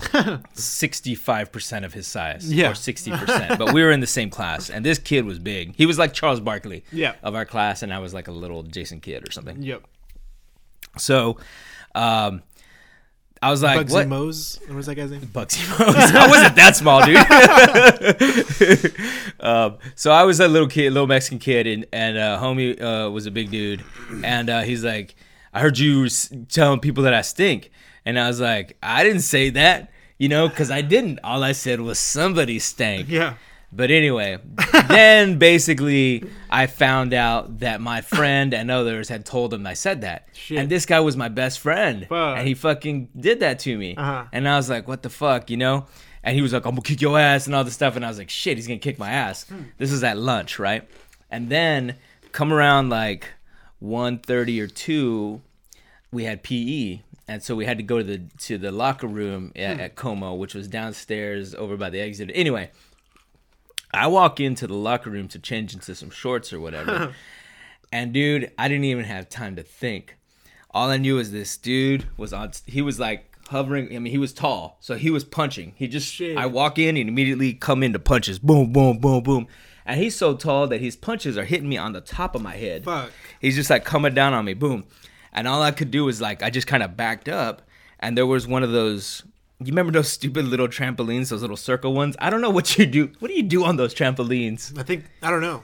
65% 0.00 1.84
of 1.84 1.92
his 1.92 2.06
size 2.06 2.52
Yeah. 2.52 2.70
or 2.70 2.74
60%, 2.74 3.58
but 3.58 3.72
we 3.72 3.82
were 3.82 3.90
in 3.90 4.00
the 4.00 4.06
same 4.06 4.30
class. 4.30 4.70
And 4.70 4.84
this 4.84 4.98
kid 4.98 5.24
was 5.24 5.38
big. 5.38 5.74
He 5.76 5.86
was 5.86 5.98
like 5.98 6.12
Charles 6.12 6.40
Barkley 6.40 6.84
Yeah. 6.92 7.14
of 7.22 7.34
our 7.34 7.44
class, 7.44 7.82
and 7.82 7.92
I 7.92 7.98
was 7.98 8.12
like 8.14 8.28
a 8.28 8.32
little 8.32 8.62
Jason 8.62 9.00
Kidd 9.00 9.28
or 9.28 9.30
something. 9.32 9.62
Yep. 9.62 9.82
So 10.98 11.38
um, 11.94 12.42
I 13.42 13.50
was 13.50 13.62
like, 13.62 13.86
Bugsy 13.86 13.92
what? 13.92 14.08
Mose. 14.08 14.58
What 14.66 14.76
was 14.76 14.86
that 14.86 14.94
guy's 14.96 15.10
name? 15.10 15.20
Bugsy 15.22 15.66
Mose. 15.78 16.10
I 16.14 16.28
wasn't 16.28 16.56
that 16.56 16.76
small, 16.76 17.04
dude. 17.04 17.16
um, 19.40 19.78
so 19.94 20.10
I 20.12 20.24
was 20.24 20.40
a 20.40 20.48
little 20.48 20.68
kid, 20.68 20.92
little 20.92 21.06
Mexican 21.06 21.38
kid, 21.38 21.66
and 21.66 21.86
and 21.92 22.18
uh, 22.18 22.38
homie 22.40 22.80
uh, 22.80 23.10
was 23.10 23.26
a 23.26 23.30
big 23.30 23.50
dude, 23.50 23.82
and 24.24 24.50
uh, 24.50 24.60
he's 24.62 24.84
like, 24.84 25.14
I 25.54 25.60
heard 25.60 25.78
you 25.78 26.08
telling 26.48 26.80
people 26.80 27.04
that 27.04 27.14
I 27.14 27.22
stink, 27.22 27.70
and 28.04 28.18
I 28.18 28.28
was 28.28 28.40
like, 28.40 28.76
I 28.82 29.04
didn't 29.04 29.22
say 29.22 29.50
that, 29.50 29.90
you 30.18 30.28
know, 30.28 30.48
because 30.48 30.70
I 30.70 30.82
didn't. 30.82 31.20
All 31.22 31.42
I 31.42 31.52
said 31.52 31.80
was 31.80 31.98
somebody 31.98 32.58
stank. 32.58 33.08
Yeah. 33.08 33.34
But 33.72 33.90
anyway, 33.92 34.38
then 34.88 35.38
basically 35.38 36.24
I 36.50 36.66
found 36.66 37.14
out 37.14 37.60
that 37.60 37.80
my 37.80 38.00
friend 38.00 38.52
and 38.52 38.70
others 38.70 39.08
had 39.08 39.24
told 39.24 39.54
him 39.54 39.66
I 39.66 39.74
said 39.74 40.00
that. 40.00 40.28
Shit. 40.32 40.58
And 40.58 40.68
this 40.68 40.86
guy 40.86 40.98
was 41.00 41.16
my 41.16 41.28
best 41.28 41.60
friend. 41.60 42.06
Fuck. 42.08 42.38
And 42.38 42.48
he 42.48 42.54
fucking 42.54 43.10
did 43.18 43.40
that 43.40 43.60
to 43.60 43.78
me. 43.78 43.94
Uh-huh. 43.94 44.24
And 44.32 44.48
I 44.48 44.56
was 44.56 44.68
like, 44.68 44.88
what 44.88 45.02
the 45.02 45.10
fuck, 45.10 45.50
you 45.50 45.56
know? 45.56 45.86
And 46.24 46.34
he 46.34 46.42
was 46.42 46.52
like, 46.52 46.64
I'm 46.64 46.72
gonna 46.72 46.82
kick 46.82 47.00
your 47.00 47.18
ass 47.18 47.46
and 47.46 47.54
all 47.54 47.62
this 47.62 47.74
stuff. 47.74 47.94
And 47.94 48.04
I 48.04 48.08
was 48.08 48.18
like, 48.18 48.28
shit, 48.28 48.58
he's 48.58 48.66
gonna 48.66 48.80
kick 48.80 48.98
my 48.98 49.10
ass. 49.10 49.48
Hmm. 49.48 49.62
This 49.78 49.92
is 49.92 50.02
at 50.02 50.18
lunch, 50.18 50.58
right? 50.58 50.88
And 51.30 51.48
then 51.48 51.94
come 52.32 52.52
around 52.52 52.90
like 52.90 53.28
1.30 53.82 54.60
or 54.60 54.66
2, 54.66 55.40
we 56.10 56.24
had 56.24 56.42
PE. 56.42 57.00
And 57.30 57.40
so 57.40 57.54
we 57.54 57.64
had 57.64 57.76
to 57.78 57.84
go 57.84 57.98
to 57.98 58.04
the 58.04 58.18
to 58.38 58.58
the 58.58 58.72
locker 58.72 59.06
room 59.06 59.52
at, 59.54 59.74
Hmm. 59.76 59.80
at 59.80 59.94
Como, 59.94 60.34
which 60.34 60.52
was 60.52 60.66
downstairs 60.66 61.54
over 61.54 61.76
by 61.76 61.88
the 61.88 62.00
exit. 62.00 62.28
Anyway, 62.34 62.72
I 63.94 64.08
walk 64.08 64.40
into 64.40 64.66
the 64.66 64.74
locker 64.74 65.10
room 65.10 65.28
to 65.28 65.38
change 65.38 65.72
into 65.72 65.94
some 65.94 66.10
shorts 66.10 66.52
or 66.52 66.58
whatever. 66.58 67.14
and 67.92 68.12
dude, 68.12 68.50
I 68.58 68.66
didn't 68.66 68.84
even 68.84 69.04
have 69.04 69.28
time 69.28 69.54
to 69.54 69.62
think. 69.62 70.16
All 70.72 70.90
I 70.90 70.96
knew 70.96 71.14
was 71.16 71.30
this 71.30 71.56
dude 71.56 72.06
was 72.16 72.32
on 72.32 72.50
he 72.66 72.82
was 72.82 72.98
like 72.98 73.26
hovering, 73.48 73.94
I 73.94 74.00
mean 74.00 74.10
he 74.10 74.18
was 74.18 74.32
tall, 74.32 74.78
so 74.80 74.96
he 74.96 75.10
was 75.10 75.22
punching. 75.22 75.74
He 75.76 75.86
just 75.86 76.12
Shit. 76.12 76.36
I 76.36 76.46
walk 76.46 76.80
in 76.80 76.96
and 76.96 77.08
immediately 77.08 77.52
come 77.52 77.84
into 77.84 78.00
punches. 78.00 78.40
Boom, 78.40 78.72
boom, 78.72 78.98
boom, 78.98 79.22
boom. 79.22 79.46
And 79.86 80.00
he's 80.00 80.16
so 80.16 80.34
tall 80.34 80.66
that 80.66 80.80
his 80.80 80.96
punches 80.96 81.38
are 81.38 81.44
hitting 81.44 81.68
me 81.68 81.76
on 81.76 81.92
the 81.92 82.00
top 82.00 82.34
of 82.34 82.42
my 82.42 82.56
head. 82.56 82.84
Fuck. 82.84 83.10
He's 83.40 83.54
just 83.54 83.70
like 83.70 83.84
coming 83.84 84.14
down 84.14 84.34
on 84.34 84.44
me, 84.44 84.54
boom. 84.54 84.84
And 85.32 85.46
all 85.46 85.62
I 85.62 85.70
could 85.70 85.90
do 85.90 86.04
was 86.04 86.20
like 86.20 86.42
I 86.42 86.50
just 86.50 86.66
kind 86.66 86.82
of 86.82 86.96
backed 86.96 87.28
up, 87.28 87.62
and 87.98 88.16
there 88.16 88.26
was 88.26 88.46
one 88.46 88.62
of 88.62 88.72
those. 88.72 89.22
You 89.60 89.66
remember 89.66 89.92
those 89.92 90.10
stupid 90.10 90.46
little 90.46 90.68
trampolines, 90.68 91.28
those 91.28 91.42
little 91.42 91.56
circle 91.56 91.92
ones? 91.92 92.16
I 92.18 92.30
don't 92.30 92.40
know 92.40 92.50
what 92.50 92.78
you 92.78 92.86
do. 92.86 93.10
What 93.18 93.28
do 93.28 93.34
you 93.34 93.42
do 93.42 93.64
on 93.64 93.76
those 93.76 93.94
trampolines? 93.94 94.76
I 94.78 94.82
think 94.82 95.04
I 95.22 95.30
don't 95.30 95.42
know. 95.42 95.62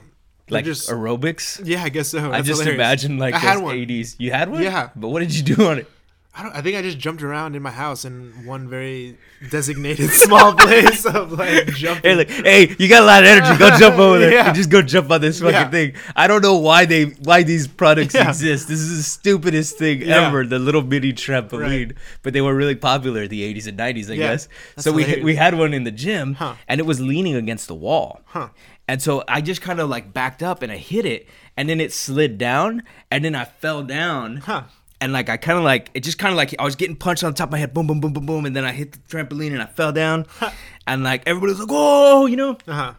Like 0.49 0.63
just 0.65 0.89
aerobics? 0.89 1.59
yeah, 1.65 1.83
I 1.83 1.89
guess 1.89 2.09
so. 2.09 2.31
I 2.31 2.41
just 2.41 2.61
hilarious. 2.61 2.75
imagine 2.75 3.17
like 3.17 3.33
I 3.33 3.39
those 3.39 3.49
had 3.49 3.61
one. 3.63 3.75
80s. 3.75 4.15
You 4.17 4.31
had 4.31 4.49
one? 4.49 4.63
Yeah. 4.63 4.91
But 4.95 5.09
what 5.09 5.19
did 5.19 5.35
you 5.35 5.43
do 5.55 5.67
on 5.67 5.79
it? 5.79 5.91
I 6.39 6.43
don't. 6.43 6.55
I 6.55 6.61
think 6.61 6.77
I 6.77 6.83
just 6.83 6.99
jumped 6.99 7.23
around 7.23 7.55
in 7.55 7.63
my 7.63 7.71
house 7.71 8.05
in 8.05 8.31
one 8.45 8.69
very 8.69 9.17
designated 9.49 10.09
small 10.25 10.53
place 10.53 11.03
of 11.05 11.31
like 11.31 11.65
jumping. 11.69 12.03
Hey, 12.03 12.15
like, 12.15 12.29
hey, 12.29 12.75
you 12.77 12.87
got 12.87 13.01
a 13.01 13.05
lot 13.05 13.23
of 13.23 13.29
energy. 13.29 13.57
Go 13.57 13.75
jump 13.79 13.97
over 13.97 14.19
there. 14.19 14.31
Yeah. 14.33 14.53
Just 14.53 14.69
go 14.69 14.83
jump 14.83 15.09
on 15.09 15.19
this 15.21 15.39
fucking 15.39 15.53
Yeah. 15.53 15.69
thing. 15.71 15.93
I 16.15 16.27
don't 16.27 16.43
know 16.43 16.55
why 16.57 16.85
they 16.85 17.05
why 17.05 17.41
these 17.41 17.67
products 17.67 18.13
Yeah. 18.13 18.29
exist. 18.29 18.67
This 18.67 18.79
is 18.79 18.97
the 18.97 19.03
stupidest 19.03 19.77
thing 19.79 20.03
ever. 20.03 20.45
The 20.45 20.59
little 20.59 20.83
mini 20.83 21.11
trampoline, 21.11 21.59
Right. 21.87 21.91
but 22.21 22.33
they 22.33 22.41
were 22.41 22.53
really 22.53 22.75
popular 22.75 23.23
in 23.23 23.29
the 23.29 23.41
80s 23.41 23.65
and 23.65 23.75
90s, 23.77 24.11
I 24.11 24.15
guess. 24.17 24.47
That's 24.75 24.83
So 24.83 24.91
we 24.91 25.21
we 25.23 25.35
had 25.35 25.55
one 25.57 25.73
in 25.73 25.85
the 25.85 25.91
gym, 25.91 26.35
Huh. 26.35 26.53
and 26.67 26.79
it 26.79 26.85
was 26.85 26.99
leaning 27.01 27.35
against 27.35 27.67
the 27.67 27.75
wall. 27.75 28.21
Huh. 28.25 28.49
And 28.87 29.01
so 29.01 29.23
I 29.27 29.41
just 29.41 29.61
kind 29.61 29.79
of 29.79 29.89
like 29.89 30.13
backed 30.13 30.43
up 30.43 30.61
and 30.61 30.71
I 30.71 30.77
hit 30.77 31.05
it, 31.05 31.27
and 31.57 31.67
then 31.67 31.81
it 31.81 31.91
slid 31.91 32.37
down, 32.37 32.83
and 33.09 33.25
then 33.25 33.33
I 33.33 33.45
fell 33.45 33.81
down. 33.81 34.37
Huh. 34.45 34.63
And 34.99 35.13
like 35.13 35.29
I 35.29 35.37
kind 35.37 35.57
of 35.59 35.63
like 35.63 35.91
it, 35.93 36.01
just 36.03 36.17
kind 36.17 36.31
of 36.31 36.37
like 36.37 36.55
I 36.57 36.63
was 36.63 36.75
getting 36.75 36.95
punched 36.95 37.23
on 37.23 37.31
the 37.31 37.37
top 37.37 37.49
of 37.49 37.51
my 37.51 37.59
head, 37.59 37.73
boom, 37.73 37.85
boom, 37.87 37.99
boom, 37.99 38.13
boom, 38.13 38.25
boom, 38.25 38.45
and 38.45 38.55
then 38.55 38.65
I 38.65 38.71
hit 38.71 38.93
the 38.93 38.99
trampoline 38.99 39.51
and 39.53 39.61
I 39.61 39.67
fell 39.67 39.91
down, 39.91 40.25
and 40.87 41.03
like 41.03 41.21
everybody 41.27 41.51
was 41.51 41.59
like, 41.59 41.69
"Oh," 41.71 42.25
you 42.25 42.35
know. 42.35 42.57
Uh 42.67 42.73
huh. 42.73 42.93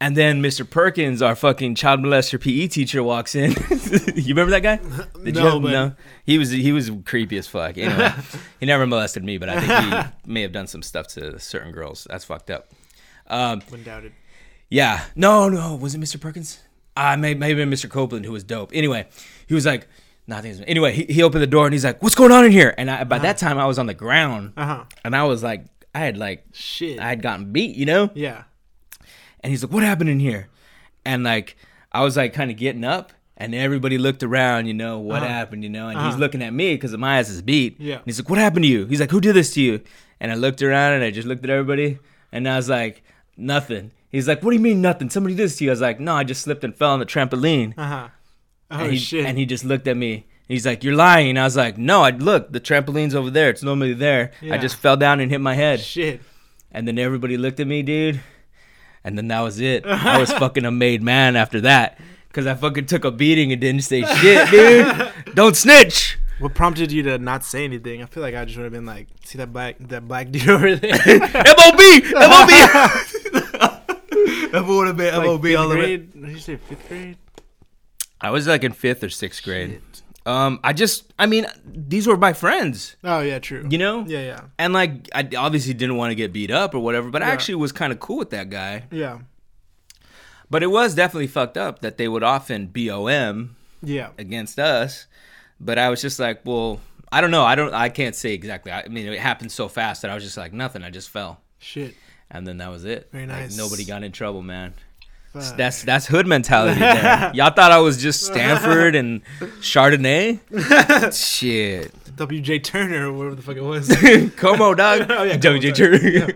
And 0.00 0.16
then 0.16 0.42
Mr. 0.42 0.68
Perkins, 0.68 1.22
our 1.22 1.36
fucking 1.36 1.76
child 1.76 2.00
molester 2.00 2.38
PE 2.38 2.66
teacher, 2.66 3.00
walks 3.02 3.36
in. 3.36 3.52
you 4.16 4.34
remember 4.34 4.50
that 4.50 4.62
guy? 4.62 4.76
Did 5.24 5.36
No, 5.36 5.54
you 5.54 5.60
but- 5.60 5.70
no? 5.70 5.92
He 6.26 6.36
was 6.36 6.50
he 6.50 6.72
was 6.72 6.90
creepy 7.04 7.38
as 7.38 7.46
fuck. 7.46 7.78
Anyway, 7.78 8.10
he 8.58 8.66
never 8.66 8.84
molested 8.86 9.22
me, 9.22 9.38
but 9.38 9.48
I 9.48 9.60
think 9.60 9.72
he 10.26 10.30
may 10.32 10.42
have 10.42 10.52
done 10.52 10.66
some 10.66 10.82
stuff 10.82 11.06
to 11.08 11.38
certain 11.38 11.70
girls. 11.70 12.08
That's 12.10 12.24
fucked 12.24 12.50
up. 12.50 12.68
Um, 13.28 13.62
Wouldn't 13.70 13.84
doubt 13.84 14.04
it. 14.04 14.12
yeah. 14.68 15.04
No, 15.14 15.48
no. 15.48 15.76
Was 15.76 15.94
it 15.94 16.00
Mr. 16.00 16.20
Perkins? 16.20 16.58
I 16.96 17.14
may 17.16 17.34
maybe 17.34 17.64
Mr. 17.64 17.88
Copeland 17.88 18.24
who 18.26 18.32
was 18.32 18.42
dope. 18.44 18.70
Anyway, 18.74 19.06
he 19.46 19.54
was 19.54 19.64
like, 19.64 19.86
nothing. 20.26 20.62
Anyway, 20.64 20.92
he, 20.92 21.04
he 21.12 21.22
opened 21.22 21.42
the 21.42 21.46
door 21.46 21.66
and 21.66 21.72
he's 21.74 21.84
like, 21.84 22.02
"What's 22.02 22.14
going 22.14 22.32
on 22.32 22.44
in 22.44 22.52
here?" 22.52 22.74
And 22.78 22.90
I, 22.90 23.04
by 23.04 23.18
that 23.18 23.38
time, 23.38 23.58
I 23.58 23.66
was 23.66 23.78
on 23.78 23.86
the 23.86 23.94
ground, 23.94 24.52
Uh 24.56 24.66
huh. 24.66 24.84
and 25.04 25.14
I 25.16 25.24
was 25.24 25.42
like, 25.42 25.64
I 25.94 26.00
had 26.00 26.16
like, 26.16 26.44
Shit. 26.52 26.98
I 26.98 27.08
had 27.08 27.22
gotten 27.22 27.52
beat, 27.52 27.76
you 27.76 27.86
know. 27.86 28.10
yeah. 28.14 28.44
And 29.40 29.50
he's 29.50 29.62
like, 29.62 29.72
"What 29.72 29.82
happened 29.82 30.10
in 30.10 30.20
here?" 30.20 30.48
And 31.04 31.22
like, 31.22 31.56
I 31.92 32.02
was 32.02 32.16
like, 32.16 32.32
kind 32.32 32.50
of 32.50 32.56
getting 32.56 32.82
up, 32.84 33.12
and 33.36 33.54
everybody 33.54 33.98
looked 33.98 34.22
around, 34.22 34.66
you 34.66 34.74
know, 34.74 34.98
what 34.98 35.22
Uh-huh. 35.22 35.28
happened, 35.32 35.62
you 35.62 35.70
know. 35.70 35.88
And 35.88 35.98
he's 35.98 36.08
Uh-huh. 36.14 36.18
looking 36.18 36.42
at 36.42 36.52
me 36.52 36.74
because 36.74 36.96
my 36.96 37.18
ass 37.18 37.28
is 37.28 37.42
beat. 37.42 37.76
Yeah. 37.78 37.96
And 37.96 38.04
he's 38.06 38.18
like, 38.18 38.30
"What 38.30 38.38
happened 38.38 38.64
to 38.64 38.68
you?" 38.68 38.86
He's 38.86 39.00
like, 39.00 39.10
"Who 39.10 39.20
did 39.20 39.34
this 39.36 39.52
to 39.54 39.60
you?" 39.60 39.80
And 40.20 40.32
I 40.32 40.36
looked 40.36 40.62
around 40.62 40.94
and 40.94 41.04
I 41.04 41.10
just 41.10 41.28
looked 41.28 41.44
at 41.44 41.50
everybody, 41.50 41.98
and 42.32 42.48
I 42.48 42.56
was 42.56 42.68
like, 42.68 43.02
"Nothing." 43.36 43.90
He's 44.10 44.26
like, 44.28 44.42
"What 44.42 44.50
do 44.52 44.56
you 44.56 44.62
mean 44.62 44.80
nothing? 44.80 45.10
Somebody 45.10 45.34
did 45.34 45.44
this 45.44 45.56
to 45.58 45.64
you?" 45.64 45.70
I 45.70 45.72
was 45.72 45.80
like, 45.82 46.00
"No, 46.00 46.14
I 46.14 46.24
just 46.24 46.42
slipped 46.42 46.64
and 46.64 46.74
fell 46.74 46.92
on 46.92 47.00
the 47.00 47.06
trampoline." 47.06 47.74
Uh 47.76 47.86
huh. 47.86 48.08
Oh 48.74 48.80
and 48.80 48.92
he, 48.92 48.98
shit. 48.98 49.24
And 49.24 49.38
he 49.38 49.46
just 49.46 49.64
looked 49.64 49.86
at 49.86 49.96
me. 49.96 50.26
He's 50.48 50.66
like, 50.66 50.84
"You're 50.84 50.96
lying." 50.96 51.30
And 51.30 51.38
I 51.38 51.44
was 51.44 51.56
like, 51.56 51.78
"No, 51.78 52.02
I 52.02 52.10
look. 52.10 52.52
The 52.52 52.60
trampoline's 52.60 53.14
over 53.14 53.30
there. 53.30 53.48
It's 53.50 53.62
normally 53.62 53.94
there. 53.94 54.32
I 54.42 54.58
just 54.58 54.76
fell 54.76 54.96
down 54.96 55.20
and 55.20 55.30
hit 55.30 55.40
my 55.40 55.54
head." 55.54 55.80
shit. 55.80 56.20
And 56.70 56.88
then 56.88 56.98
everybody 56.98 57.36
looked 57.36 57.60
at 57.60 57.66
me, 57.68 57.82
dude. 57.82 58.20
And 59.04 59.16
then 59.16 59.28
that 59.28 59.40
was 59.40 59.60
it. 59.60 59.86
I 59.86 60.18
was 60.18 60.32
fucking 60.32 60.64
a 60.64 60.70
made 60.72 61.02
man 61.02 61.36
after 61.36 61.60
that. 61.62 62.00
Cause 62.32 62.48
I 62.48 62.54
fucking 62.54 62.86
took 62.86 63.04
a 63.04 63.12
beating 63.12 63.52
and 63.52 63.60
didn't 63.60 63.82
say 63.82 64.02
shit, 64.02 64.50
dude. 65.24 65.36
Don't 65.36 65.54
snitch. 65.54 66.18
What 66.40 66.52
prompted 66.52 66.90
you 66.90 67.04
to 67.04 67.16
not 67.18 67.44
say 67.44 67.64
anything? 67.64 68.02
I 68.02 68.06
feel 68.06 68.24
like 68.24 68.34
I 68.34 68.44
just 68.44 68.56
would 68.56 68.64
have 68.64 68.72
been 68.72 68.86
like, 68.86 69.06
see 69.24 69.38
that 69.38 69.52
black 69.52 69.76
that 69.78 70.08
black 70.08 70.30
dude 70.32 70.48
over 70.48 70.74
there. 70.74 70.90
MOB! 71.06 71.80
MOB! 72.10 72.50
That 74.50 74.64
would 74.66 74.86
have 74.88 74.96
been 74.96 75.14
Like 75.14 75.26
MOB 75.26 75.46
all 75.56 75.68
the 75.68 75.76
way. 75.76 75.96
Did 75.98 76.28
you 76.30 76.38
say 76.38 76.56
fifth 76.56 76.88
grade? 76.88 77.16
I 78.24 78.30
was 78.30 78.46
like 78.46 78.64
in 78.64 78.72
fifth 78.72 79.02
or 79.04 79.10
sixth 79.10 79.42
grade. 79.42 79.80
Um, 80.26 80.58
I 80.64 80.72
just, 80.72 81.12
I 81.18 81.26
mean, 81.26 81.46
these 81.66 82.06
were 82.06 82.16
my 82.16 82.32
friends, 82.32 82.96
Oh 83.04 83.20
yeah, 83.20 83.38
true. 83.40 83.66
you 83.68 83.76
know? 83.76 84.06
Yeah, 84.08 84.22
yeah, 84.22 84.40
And 84.58 84.72
like, 84.72 85.08
I 85.14 85.28
obviously 85.36 85.74
didn't 85.74 85.96
want 85.98 86.12
to 86.12 86.14
get 86.14 86.32
beat 86.32 86.50
up 86.50 86.74
or 86.74 86.78
whatever, 86.78 87.10
but 87.10 87.22
I 87.22 87.26
actually 87.28 87.56
was 87.56 87.72
kind 87.72 87.92
of 87.92 88.00
cool 88.00 88.16
with 88.16 88.30
that 88.30 88.48
guy. 88.48 88.84
yeah, 88.90 89.18
But 90.50 90.62
it 90.62 90.68
was 90.68 90.94
definitely 90.94 91.26
fucked 91.26 91.58
up 91.58 91.80
that 91.80 91.98
they 91.98 92.08
would 92.08 92.22
often 92.22 92.68
BOM 92.68 93.56
yeah. 93.82 94.10
against 94.16 94.58
us. 94.58 95.06
But 95.60 95.78
I 95.78 95.90
was 95.90 96.00
just 96.00 96.18
like, 96.18 96.40
well, 96.44 96.80
I 97.12 97.20
don't 97.20 97.30
know. 97.30 97.44
I 97.44 97.54
don't. 97.54 97.72
I 97.74 97.88
can't 97.88 98.14
say 98.16 98.32
exactly. 98.34 98.72
I 98.72 98.88
mean, 98.88 99.06
it 99.06 99.18
happened 99.20 99.52
so 99.52 99.68
fast 99.68 100.02
that 100.02 100.10
I 100.10 100.14
was 100.14 100.24
just 100.24 100.36
like, 100.36 100.52
nothing. 100.52 100.82
I 100.82 100.90
just 100.90 101.10
fell, 101.10 101.40
Shit. 101.58 101.94
and 102.30 102.46
then 102.46 102.56
that 102.58 102.70
was 102.70 102.84
it. 102.84 103.08
Very 103.12 103.26
Like, 103.26 103.40
nice. 103.42 103.56
nobody 103.56 103.84
got 103.84 104.02
in 104.02 104.10
trouble, 104.10 104.42
man. 104.42 104.74
Fuck. 105.34 105.56
That's 105.56 105.82
that's 105.82 106.06
hood 106.06 106.26
mentality. 106.28 106.78
There. 106.78 107.32
Y'all 107.34 107.50
thought 107.52 107.72
I 107.72 107.78
was 107.78 108.00
just 108.00 108.24
Stanford 108.24 108.94
and 108.94 109.20
Chardonnay. 109.60 110.38
Shit, 111.12 111.92
W.J. 112.16 112.60
Turner, 112.60 113.08
or 113.08 113.12
whatever 113.12 113.34
the 113.34 113.42
fuck 113.42 113.56
it 113.56 113.62
was. 113.62 113.88
Como 114.36 114.74
dog. 114.74 115.06
Oh, 115.10 115.24
yeah, 115.24 115.36
WJ. 115.36 115.74
Turner. 115.74 116.34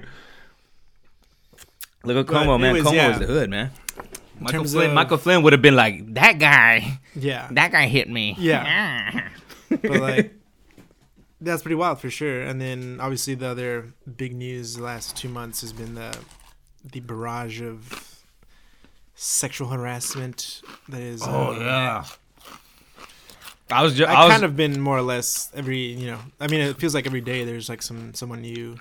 Look 2.05 2.17
at 2.17 2.26
But 2.26 2.33
Como, 2.33 2.59
man. 2.59 2.71
anyways, 2.71 2.85
Como 2.85 2.97
yeah. 2.97 3.09
was 3.11 3.19
the 3.19 3.26
hood, 3.26 3.50
man. 3.50 3.71
Michael 4.40 4.64
Flynn. 4.64 4.88
of- 4.90 4.95
Michael 4.95 5.19
Flynn 5.19 5.43
would 5.43 5.52
have 5.52 5.62
been 5.62 5.76
like 5.76 6.14
that 6.14 6.38
guy. 6.38 6.99
yeah, 7.14 7.49
That 7.52 7.73
guy 7.73 7.87
hit 7.87 8.09
me. 8.09 8.37
Yeah. 8.38 9.28
but 9.69 9.85
like 10.00 10.35
that's 11.40 11.62
pretty 11.62 11.75
wild 11.76 12.00
for 12.00 12.11
sure. 12.11 12.43
And 12.43 12.61
then 12.61 12.99
obviously 13.00 13.35
the 13.35 13.47
other 13.49 13.93
big 14.17 14.35
news 14.35 14.75
the 14.76 14.83
last 14.83 15.17
two 15.17 15.28
months 15.28 15.61
has 15.61 15.73
been 15.73 15.95
the 15.95 16.17
the 16.93 17.00
barrage 17.00 17.61
of 17.61 18.08
sexual 19.18 19.68
harassment 19.68 20.62
that 20.88 21.00
is. 21.00 21.22
Oh 21.22 21.52
uh, 21.52 21.58
yeah. 21.58 22.04
I 23.70 23.82
was 23.82 23.94
just 23.94 24.08
I, 24.08 24.14
I, 24.14 24.25
was 24.25 24.32
kind 24.32 24.44
of 24.44 24.56
been 24.56 24.80
more 24.80 24.96
or 24.96 25.02
less 25.02 25.50
every 25.54 25.78
you 25.78 26.06
know. 26.06 26.18
I 26.40 26.46
mean, 26.46 26.60
it 26.60 26.78
feels 26.78 26.94
like 26.94 27.06
every 27.06 27.20
day 27.20 27.44
there's 27.44 27.68
like 27.68 27.82
some 27.82 28.14
someone 28.14 28.40
new. 28.40 28.78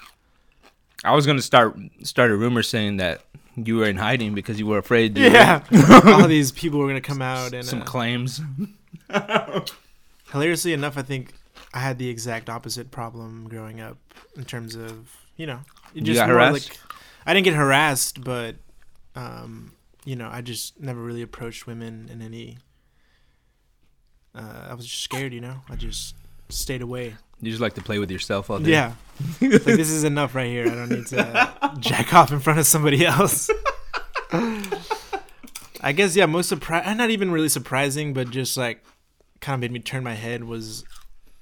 I 1.04 1.14
was 1.14 1.26
gonna 1.26 1.42
start 1.42 1.78
start 2.04 2.32
a 2.32 2.38
rumor 2.38 2.64
saying 2.64 2.98
that 2.98 3.22
you 3.56 3.78
were 3.78 3.86
in 3.86 3.98
hiding 3.98 4.36
because 4.36 4.60
you 4.60 4.68
were 4.68 4.78
afraid. 4.78 5.16
To 5.16 5.22
Yeah, 5.22 5.64
all 6.06 6.28
these 6.28 6.52
people 6.52 6.80
were 6.80 6.88
gonna 6.88 7.02
come 7.02 7.22
out 7.22 7.54
and 7.54 7.66
some 7.66 7.82
uh, 7.82 7.86
claims. 7.86 8.42
hilariously 10.32 10.74
enough, 10.74 10.98
I 10.98 11.02
think 11.02 11.34
I 11.74 11.80
had 11.80 11.98
the 11.98 12.10
exact 12.10 12.50
opposite 12.50 12.92
problem 12.92 13.50
growing 13.50 13.82
up 13.82 13.98
in 14.36 14.46
terms 14.46 14.76
of 14.76 15.18
you 15.36 15.48
know 15.48 15.60
it 15.96 16.06
You 16.08 16.14
got 16.14 16.30
harassed? 16.30 16.70
Like, 16.70 16.80
I 17.26 17.34
didn't 17.34 17.46
get 17.46 17.56
harassed, 17.56 18.24
but 18.24 18.56
um, 19.16 19.74
you 20.08 20.16
know, 20.16 20.30
I 20.32 20.40
just 20.40 20.80
never 20.80 21.02
really 21.02 21.22
approached 21.22 21.68
women 21.68 22.08
in 22.10 22.22
any. 22.22 22.60
Uh, 24.34 24.68
I 24.70 24.74
was 24.74 24.88
just 24.88 25.02
scared, 25.04 25.34
you 25.34 25.42
know. 25.42 25.60
I 25.70 25.76
just 25.76 26.16
stayed 26.48 26.82
away. 26.82 27.18
You 27.42 27.52
just 27.52 27.62
like 27.62 27.74
to 27.74 27.82
play 27.82 28.00
with 28.00 28.10
yourself 28.10 28.50
all 28.50 28.58
day. 28.58 28.72
Yeah, 28.72 28.94
like 29.42 29.64
this 29.64 29.90
is 29.90 30.06
enough 30.06 30.34
right 30.34 30.48
here. 30.48 30.66
I 30.66 30.76
don't 30.76 30.90
need 30.90 31.08
to 31.08 31.74
jack 31.80 32.14
off 32.14 32.32
in 32.32 32.40
front 32.40 32.58
of 32.58 32.66
somebody 32.66 33.06
else. 33.06 33.50
I 35.82 35.92
guess 35.94 36.16
yeah. 36.16 36.26
Most 36.26 36.48
surprise, 36.48 36.96
not 36.96 37.10
even 37.10 37.30
really 37.30 37.50
surprising, 37.50 38.14
but 38.14 38.32
just 38.32 38.56
like 38.56 38.86
kind 39.42 39.56
of 39.56 39.60
made 39.60 39.74
me 39.74 39.80
turn 39.80 40.06
my 40.06 40.16
head 40.16 40.46
was 40.46 40.86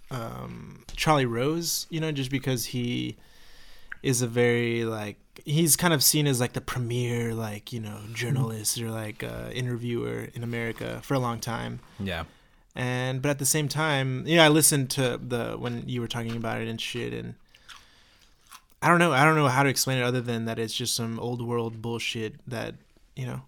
um, 0.09 0.83
Charlie 0.95 1.27
Rose. 1.27 1.85
You 1.91 1.99
know, 1.99 2.11
just 2.11 2.31
because 2.31 2.65
he 2.65 3.15
is 4.01 4.23
a 4.23 4.27
very 4.27 4.85
like 4.85 5.17
he's 5.43 5.75
kind 5.75 5.93
of 5.93 6.03
seen 6.03 6.27
as 6.27 6.39
like 6.39 6.53
the 6.53 6.61
premier 6.61 7.33
like 7.33 7.73
you 7.73 7.79
know 7.79 7.99
journalist 8.13 8.79
or 8.79 8.89
like 8.89 9.23
uh, 9.23 9.49
interviewer 9.53 10.29
in 10.33 10.43
America 10.43 11.01
for 11.03 11.13
a 11.15 11.19
long 11.19 11.39
time 11.39 11.79
Yeah. 11.99 12.23
and 12.75 13.21
but 13.21 13.29
at 13.29 13.39
the 13.39 13.45
same 13.45 13.67
time 13.67 14.23
yeah 14.27 14.45
i 14.45 14.47
listened 14.49 14.89
to 14.91 15.19
the 15.21 15.55
when 15.57 15.87
you 15.89 15.99
were 16.01 16.07
talking 16.07 16.35
about 16.35 16.61
it 16.61 16.67
and 16.67 16.79
shit 16.79 17.13
and 17.13 17.35
i 18.81 18.87
don't 18.87 18.99
know 18.99 19.11
i 19.11 19.23
don't 19.25 19.35
know 19.35 19.47
how 19.47 19.63
to 19.63 19.69
explain 19.69 19.97
it 19.97 20.03
other 20.03 20.21
than 20.21 20.45
that 20.45 20.59
it's 20.59 20.73
just 20.73 20.95
some 20.95 21.19
old 21.19 21.41
world 21.45 21.81
bullshit 21.81 22.35
that 22.47 22.75
you 23.15 23.25
know 23.25 23.41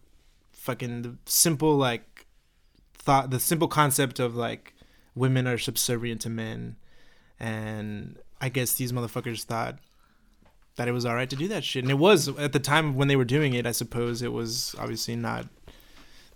fucking 0.51 1.01
the 1.03 1.15
simple 1.25 1.75
like 1.77 2.25
thought 2.93 3.29
the 3.29 3.39
simple 3.39 3.67
concept 3.67 4.19
of 4.19 4.35
like 4.35 4.73
women 5.15 5.47
are 5.47 5.57
subservient 5.57 6.21
to 6.21 6.29
men 6.29 6.75
and 7.39 8.17
i 8.41 8.49
guess 8.49 8.73
these 8.73 8.91
motherfuckers 8.91 9.43
thought 9.43 9.77
that 10.77 10.87
it 10.87 10.91
was 10.93 11.05
all 11.05 11.13
right 11.15 11.29
to 11.29 11.35
do 11.35 11.47
that 11.47 11.63
shit 11.63 11.83
and 11.83 11.91
it 11.91 11.95
was 11.95 12.29
at 12.39 12.53
the 12.53 12.59
time 12.59 12.95
when 12.95 13.07
they 13.07 13.15
were 13.15 13.25
doing 13.25 13.53
it 13.53 13.65
i 13.67 13.71
suppose 13.71 14.21
it 14.21 14.31
was 14.31 14.75
obviously 14.79 15.15
not 15.15 15.45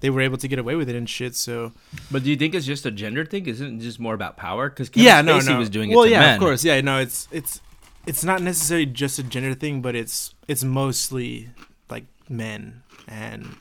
they 0.02 0.10
were 0.10 0.22
able 0.22 0.38
to 0.38 0.48
get 0.48 0.60
away 0.60 0.76
with 0.76 0.90
it 0.90 0.96
and 0.96 1.10
shit 1.10 1.36
so 1.36 1.72
But 2.12 2.24
do 2.24 2.30
you 2.30 2.36
think 2.36 2.54
it's 2.56 2.66
just 2.66 2.86
a 2.86 2.92
gender 2.92 3.24
thing? 3.24 3.46
Isn't 3.46 3.80
it 3.80 3.84
just 3.84 4.00
more 4.00 4.16
about 4.16 4.36
power? 4.36 4.68
Because 4.70 4.90
yeah, 4.96 5.22
no, 5.22 5.38
Spacey 5.38 5.50
no. 5.50 5.60
was 5.60 5.70
doing 5.70 5.92
it 5.92 5.96
well, 5.96 6.08
yeah, 6.08 6.20
men. 6.22 6.34
of 6.34 6.40
course, 6.40 6.66
yeah, 6.66 6.82
no, 6.82 6.98
it's 7.00 7.28
it's 7.32 7.62
it's 8.08 8.24
not 8.24 8.42
necessarily 8.42 8.88
just 8.88 9.20
a 9.20 9.24
gender 9.24 9.54
thing, 9.54 9.82
but 9.84 9.96
it's 9.96 10.34
it's 10.48 10.64
mostly 10.64 11.50
like 11.90 12.06
men. 12.28 12.82
And 13.08 13.58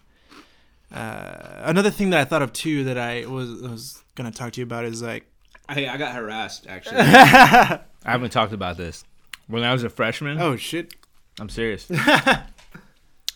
uh, 0.93 1.61
another 1.65 1.91
thing 1.91 2.09
that 2.11 2.21
I 2.21 2.25
thought 2.25 2.41
of 2.41 2.53
too 2.55 2.85
that 2.85 2.97
I 2.97 3.27
was 3.27 3.61
was 3.61 4.03
gonna 4.15 4.31
talk 4.31 4.53
to 4.53 4.61
you 4.61 4.65
about 4.65 4.87
is 4.87 5.03
like, 5.03 5.27
Hey, 5.69 5.89
I 5.89 5.99
got 5.99 6.15
harassed 6.15 6.67
actually. 6.67 6.97
I 7.01 7.81
haven't 8.03 8.31
talked 8.31 8.55
about 8.55 8.79
this. 8.79 9.05
When 9.51 9.65
I 9.65 9.73
was 9.73 9.83
a 9.83 9.91
freshman, 9.91 10.41
oh 10.41 10.57
shit, 10.57 10.95
I'm 11.41 11.49
serious. 11.49 11.87
I 11.93 12.45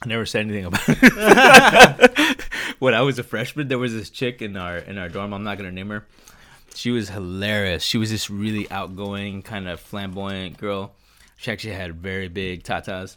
never 0.06 0.26
said 0.26 0.42
anything 0.42 0.66
about 0.66 0.83
it. 0.87 2.44
when 2.78 2.94
I 2.94 3.00
was 3.02 3.18
a 3.18 3.25
freshman, 3.25 3.68
there 3.68 3.78
was 3.78 3.92
this 3.92 4.11
chick 4.11 4.40
in 4.40 4.56
our 4.56 4.78
in 4.78 4.97
our 4.97 5.09
dorm. 5.09 5.33
I'm 5.33 5.42
not 5.42 5.59
gonna 5.59 5.73
name 5.73 5.88
her. 5.88 6.06
She 6.75 6.90
was 6.90 7.09
hilarious. 7.09 7.83
She 7.83 7.99
was 7.99 8.11
this 8.11 8.30
really 8.30 8.71
outgoing, 8.71 9.42
kind 9.42 9.68
of 9.68 9.80
flamboyant 9.80 10.59
girl. 10.59 10.94
She 11.37 11.50
actually 11.50 11.75
had 11.75 11.94
very 11.97 12.28
big 12.28 12.62
tatas, 12.62 13.16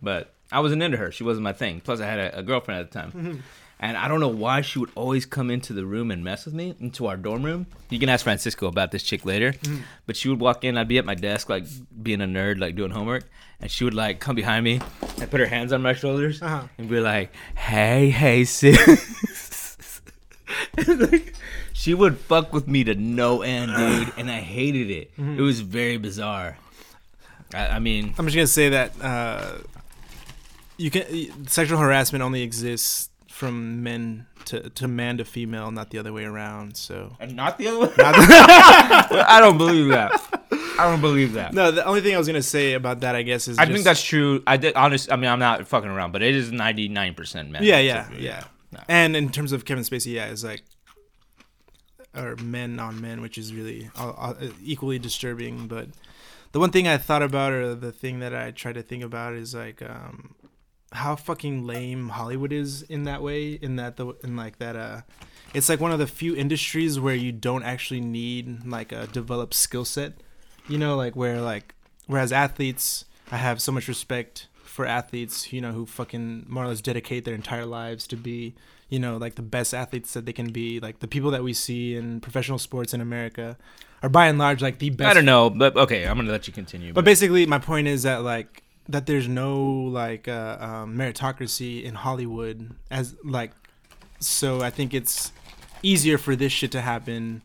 but 0.00 0.34
I 0.50 0.60
wasn't 0.60 0.82
into 0.82 0.96
her. 0.96 1.12
She 1.12 1.24
wasn't 1.24 1.44
my 1.44 1.52
thing. 1.52 1.80
Plus, 1.80 2.00
I 2.00 2.06
had 2.06 2.18
a, 2.18 2.38
a 2.40 2.42
girlfriend 2.42 2.80
at 2.80 2.90
the 2.90 2.98
time. 2.98 3.12
Mm-hmm. 3.12 3.40
And 3.82 3.96
I 3.96 4.06
don't 4.06 4.20
know 4.20 4.28
why 4.28 4.60
she 4.60 4.78
would 4.78 4.90
always 4.94 5.26
come 5.26 5.50
into 5.50 5.72
the 5.72 5.84
room 5.84 6.12
and 6.12 6.22
mess 6.22 6.44
with 6.44 6.54
me, 6.54 6.74
into 6.80 7.06
our 7.08 7.16
dorm 7.16 7.42
room. 7.42 7.66
You 7.90 7.98
can 7.98 8.08
ask 8.08 8.22
Francisco 8.22 8.68
about 8.68 8.92
this 8.92 9.02
chick 9.02 9.24
later. 9.26 9.54
But 10.06 10.16
she 10.16 10.28
would 10.28 10.38
walk 10.38 10.62
in, 10.62 10.78
I'd 10.78 10.86
be 10.86 10.98
at 10.98 11.04
my 11.04 11.16
desk, 11.16 11.48
like 11.48 11.64
being 12.00 12.20
a 12.20 12.26
nerd, 12.26 12.60
like 12.60 12.76
doing 12.76 12.92
homework. 12.92 13.24
And 13.60 13.68
she 13.70 13.82
would 13.84 13.92
like 13.94 14.20
come 14.20 14.36
behind 14.36 14.62
me 14.64 14.80
and 15.20 15.28
put 15.28 15.40
her 15.40 15.46
hands 15.46 15.72
on 15.72 15.82
my 15.82 15.94
shoulders 15.94 16.40
Uh-huh. 16.40 16.62
and 16.78 16.88
be 16.88 17.00
like, 17.00 17.34
hey, 17.56 18.10
hey, 18.10 18.44
sis. 18.44 19.68
Like, 20.86 21.34
she 21.72 21.94
would 21.94 22.18
fuck 22.18 22.52
with 22.52 22.68
me 22.68 22.84
to 22.84 22.94
no 22.94 23.42
end, 23.42 23.72
dude. 23.74 24.12
And 24.18 24.30
I 24.30 24.40
hated 24.40 24.90
it. 24.90 25.10
It 25.18 25.40
was 25.40 25.60
very 25.60 25.96
bizarre. 25.96 26.56
I, 27.54 27.66
I 27.66 27.78
mean, 27.78 28.14
I'm 28.18 28.26
just 28.26 28.36
gonna 28.36 28.46
say 28.46 28.68
that 28.70 28.92
uh, 29.00 29.58
you 30.76 30.90
can 30.90 31.46
sexual 31.48 31.78
harassment 31.78 32.22
only 32.22 32.42
exists 32.42 33.08
from 33.32 33.82
men 33.82 34.26
to 34.44 34.68
to 34.70 34.86
man 34.86 35.16
to 35.18 35.24
female, 35.24 35.70
not 35.70 35.90
the 35.90 35.98
other 35.98 36.12
way 36.12 36.24
around. 36.24 36.76
So 36.76 37.16
and 37.18 37.34
not 37.34 37.58
the 37.58 37.68
other 37.68 37.80
way. 37.80 37.92
I 37.98 39.38
don't 39.40 39.58
believe 39.58 39.88
that. 39.88 40.12
I 40.78 40.90
don't 40.90 41.00
believe 41.00 41.32
that. 41.32 41.54
no, 41.54 41.70
the 41.70 41.84
only 41.84 42.02
thing 42.02 42.14
I 42.14 42.18
was 42.18 42.26
gonna 42.26 42.42
say 42.42 42.74
about 42.74 43.00
that, 43.00 43.16
I 43.16 43.22
guess, 43.22 43.48
is 43.48 43.58
I 43.58 43.64
just, 43.64 43.74
think 43.74 43.84
that's 43.84 44.02
true. 44.02 44.42
I 44.46 44.58
did 44.58 44.74
honest. 44.74 45.10
I 45.10 45.16
mean, 45.16 45.30
I'm 45.30 45.38
not 45.38 45.66
fucking 45.66 45.88
around, 45.88 46.12
but 46.12 46.22
it 46.22 46.34
is 46.34 46.52
99 46.52 47.14
percent 47.14 47.50
men. 47.50 47.62
Yeah, 47.64 47.78
yeah, 47.78 48.08
So, 48.08 48.14
yeah. 48.18 48.44
No. 48.70 48.80
And 48.88 49.16
in 49.16 49.30
terms 49.30 49.52
of 49.52 49.64
Kevin 49.64 49.84
Spacey, 49.84 50.12
yeah, 50.12 50.26
it's 50.26 50.44
like 50.44 50.62
or 52.14 52.36
men 52.36 52.78
on 52.78 53.00
men, 53.00 53.22
which 53.22 53.38
is 53.38 53.54
really 53.54 53.90
uh, 53.98 54.10
uh, 54.10 54.34
equally 54.62 54.98
disturbing. 54.98 55.66
But 55.68 55.88
the 56.52 56.60
one 56.60 56.70
thing 56.70 56.86
I 56.86 56.98
thought 56.98 57.22
about, 57.22 57.52
or 57.52 57.74
the 57.74 57.92
thing 57.92 58.20
that 58.20 58.34
I 58.34 58.50
try 58.50 58.72
to 58.72 58.82
think 58.82 59.02
about, 59.02 59.34
is 59.34 59.54
like 59.54 59.82
um, 59.82 60.34
how 60.92 61.16
fucking 61.16 61.66
lame 61.66 62.10
Hollywood 62.10 62.52
is 62.52 62.82
in 62.82 63.04
that 63.04 63.22
way. 63.22 63.52
In 63.52 63.76
that 63.76 63.96
the 63.96 64.14
in 64.22 64.36
like 64.36 64.58
that 64.58 64.76
uh, 64.76 65.00
it's 65.54 65.68
like 65.68 65.80
one 65.80 65.92
of 65.92 65.98
the 65.98 66.06
few 66.06 66.34
industries 66.34 66.98
where 66.98 67.14
you 67.14 67.32
don't 67.32 67.62
actually 67.62 68.00
need 68.00 68.66
like 68.66 68.92
a 68.92 69.06
developed 69.06 69.54
skill 69.54 69.84
set. 69.84 70.14
You 70.68 70.78
know, 70.78 70.96
like 70.96 71.16
where 71.16 71.40
like 71.40 71.74
whereas 72.06 72.32
athletes, 72.32 73.04
I 73.30 73.36
have 73.36 73.60
so 73.60 73.72
much 73.72 73.88
respect 73.88 74.48
for 74.54 74.86
athletes, 74.86 75.52
you 75.52 75.60
know, 75.60 75.72
who 75.72 75.84
fucking 75.84 76.46
more 76.48 76.64
or 76.64 76.68
less 76.68 76.80
dedicate 76.80 77.24
their 77.24 77.34
entire 77.34 77.66
lives 77.66 78.06
to 78.06 78.16
be, 78.16 78.54
you 78.88 78.98
know, 78.98 79.18
like 79.18 79.34
the 79.34 79.42
best 79.42 79.74
athletes 79.74 80.14
that 80.14 80.24
they 80.24 80.32
can 80.32 80.50
be. 80.50 80.80
Like 80.80 81.00
the 81.00 81.08
people 81.08 81.30
that 81.32 81.42
we 81.42 81.52
see 81.52 81.94
in 81.94 82.20
professional 82.20 82.58
sports 82.58 82.94
in 82.94 83.00
America 83.00 83.58
are 84.02 84.08
by 84.08 84.28
and 84.28 84.38
large 84.38 84.62
like 84.62 84.78
the 84.78 84.90
best. 84.90 85.10
I 85.10 85.14
don't 85.14 85.26
know, 85.26 85.50
but 85.50 85.76
okay, 85.76 86.06
I'm 86.06 86.16
gonna 86.16 86.30
let 86.30 86.46
you 86.46 86.52
continue. 86.52 86.92
But 86.92 87.04
basically, 87.04 87.44
my 87.46 87.58
point 87.58 87.86
is 87.86 88.04
that 88.04 88.22
like 88.22 88.62
that 88.88 89.06
there's 89.06 89.28
no 89.28 89.62
like 89.62 90.28
uh, 90.28 90.56
um, 90.60 90.96
meritocracy 90.96 91.82
in 91.82 91.94
Hollywood 91.94 92.74
as 92.90 93.14
like, 93.24 93.52
so 94.20 94.60
I 94.60 94.70
think 94.70 94.94
it's 94.94 95.32
easier 95.82 96.18
for 96.18 96.36
this 96.36 96.52
shit 96.52 96.72
to 96.72 96.80
happen 96.80 97.42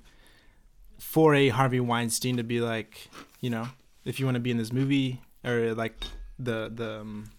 for 0.99 1.35
a 1.35 1.49
Harvey 1.49 1.79
Weinstein 1.79 2.37
to 2.37 2.43
be 2.43 2.59
like, 2.59 3.09
you 3.41 3.49
know, 3.49 3.67
if 4.05 4.19
you 4.19 4.25
want 4.25 4.35
to 4.35 4.41
be 4.41 4.51
in 4.51 4.57
this 4.57 4.71
movie 4.71 5.21
or 5.43 5.73
like 5.73 6.03
the 6.39 6.71
the 6.73 7.01
um, 7.01 7.29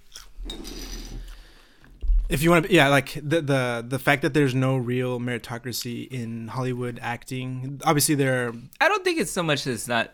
if 2.29 2.43
you 2.43 2.51
want 2.51 2.67
to 2.67 2.73
yeah 2.73 2.89
like 2.89 3.15
the 3.15 3.41
the 3.41 3.85
the 3.87 3.99
fact 3.99 4.23
that 4.23 4.35
there's 4.35 4.55
no 4.55 4.77
real 4.77 5.19
meritocracy 5.19 6.09
in 6.09 6.49
Hollywood 6.49 6.99
acting 7.03 7.81
obviously 7.85 8.15
there 8.15 8.49
are 8.49 8.53
I 8.81 8.89
don't 8.89 9.05
think 9.05 9.19
it's 9.21 9.31
so 9.31 9.43
much 9.43 9.65
that 9.65 9.73
it's 9.73 9.89
not. 9.89 10.13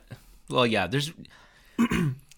Well, 0.48 0.66
yeah, 0.66 0.86
there's. 0.86 1.12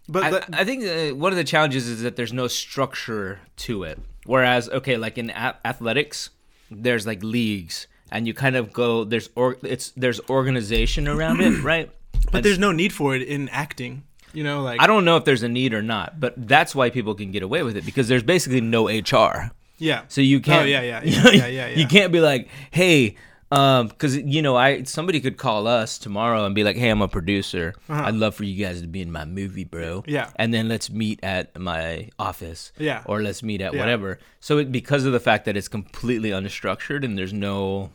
But 0.08 0.22
I, 0.24 0.30
the- 0.30 0.58
I 0.60 0.64
think 0.64 0.84
uh, 0.84 1.14
one 1.16 1.32
of 1.32 1.36
the 1.36 1.44
challenges 1.44 1.88
is 1.88 2.02
that 2.02 2.16
there's 2.16 2.32
no 2.32 2.46
structure 2.48 3.40
to 3.58 3.82
it. 3.84 3.98
Whereas, 4.24 4.68
okay, 4.68 4.96
like 4.96 5.18
in 5.18 5.30
a- 5.30 5.56
athletics, 5.64 6.30
there's 6.70 7.06
like 7.06 7.22
leagues, 7.22 7.86
and 8.10 8.26
you 8.26 8.34
kind 8.34 8.56
of 8.56 8.72
go. 8.72 9.04
There's 9.04 9.30
or 9.34 9.56
it's 9.62 9.90
there's 9.96 10.20
organization 10.28 11.06
around 11.08 11.40
it, 11.40 11.62
right? 11.62 11.90
but 12.32 12.42
there's 12.42 12.58
no 12.58 12.72
need 12.72 12.92
for 12.92 13.14
it 13.14 13.22
in 13.22 13.48
acting 13.50 14.02
you 14.32 14.42
know 14.42 14.60
like 14.62 14.80
I 14.82 14.86
don't 14.88 15.04
know 15.04 15.16
if 15.16 15.24
there's 15.24 15.42
a 15.44 15.48
need 15.48 15.72
or 15.74 15.82
not, 15.82 16.18
but 16.18 16.34
that's 16.36 16.74
why 16.74 16.90
people 16.90 17.14
can 17.14 17.30
get 17.30 17.42
away 17.44 17.62
with 17.62 17.76
it 17.76 17.84
because 17.86 18.08
there's 18.08 18.22
basically 18.24 18.60
no 18.60 18.88
HR. 18.88 19.52
yeah 19.78 20.02
So 20.08 20.20
you 20.22 20.40
can't. 20.40 20.62
Oh, 20.62 20.64
yeah, 20.64 20.80
yeah, 20.82 21.02
yeah, 21.04 21.30
yeah, 21.30 21.46
yeah, 21.46 21.66
yeah. 21.68 21.76
You 21.76 21.86
can't 21.86 22.10
be 22.12 22.20
like, 22.20 22.48
hey, 22.72 23.14
um, 23.52 23.88
because 23.88 24.16
you 24.16 24.42
know, 24.42 24.56
I 24.56 24.82
somebody 24.84 25.20
could 25.20 25.36
call 25.36 25.66
us 25.66 25.98
tomorrow 25.98 26.44
and 26.46 26.54
be 26.54 26.64
like, 26.64 26.76
hey, 26.76 26.88
I'm 26.90 27.00
a 27.02 27.08
producer. 27.08 27.74
Uh-huh. 27.88 28.02
I'd 28.06 28.14
love 28.14 28.34
for 28.34 28.44
you 28.44 28.64
guys 28.64 28.80
to 28.80 28.86
be 28.88 29.00
in 29.00 29.12
my 29.12 29.24
movie, 29.24 29.64
bro. 29.64 30.02
Yeah. 30.06 30.30
And 30.36 30.52
then 30.52 30.68
let's 30.68 30.90
meet 30.90 31.20
at 31.22 31.56
my 31.58 32.10
office. 32.18 32.72
Yeah. 32.78 33.02
Or 33.06 33.22
let's 33.22 33.42
meet 33.42 33.60
at 33.60 33.72
Yeah. 33.72 33.80
whatever. 33.80 34.18
So 34.40 34.58
it, 34.58 34.72
because 34.72 35.04
of 35.04 35.12
the 35.12 35.20
fact 35.20 35.44
that 35.44 35.56
it's 35.56 35.68
completely 35.68 36.30
unstructured 36.30 37.04
and 37.04 37.16
there's 37.16 37.32
no. 37.32 37.90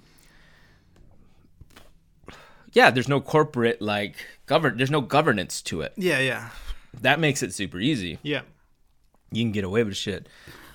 Yeah, 2.73 2.89
there's 2.89 3.09
no 3.09 3.19
corporate 3.19 3.81
like 3.81 4.15
govern. 4.45 4.77
There's 4.77 4.91
no 4.91 5.01
governance 5.01 5.61
to 5.63 5.81
it. 5.81 5.93
yeah 5.97 6.19
yeah 6.19 6.49
That 7.01 7.19
makes 7.19 7.43
it 7.43 7.53
super 7.53 7.79
easy. 7.79 8.19
yeah 8.23 8.41
You 9.31 9.43
can 9.43 9.51
get 9.51 9.65
away 9.65 9.83
with 9.83 9.97
shit. 9.97 10.27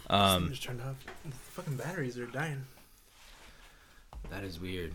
Um, 0.08 0.50
just 0.50 0.62
turned 0.62 0.82
off 0.82 0.96
the 1.24 1.32
fucking 1.32 1.76
batteries 1.76 2.18
are 2.18 2.26
dying 2.26 2.64
That 4.30 4.44
is 4.44 4.60
weird. 4.60 4.92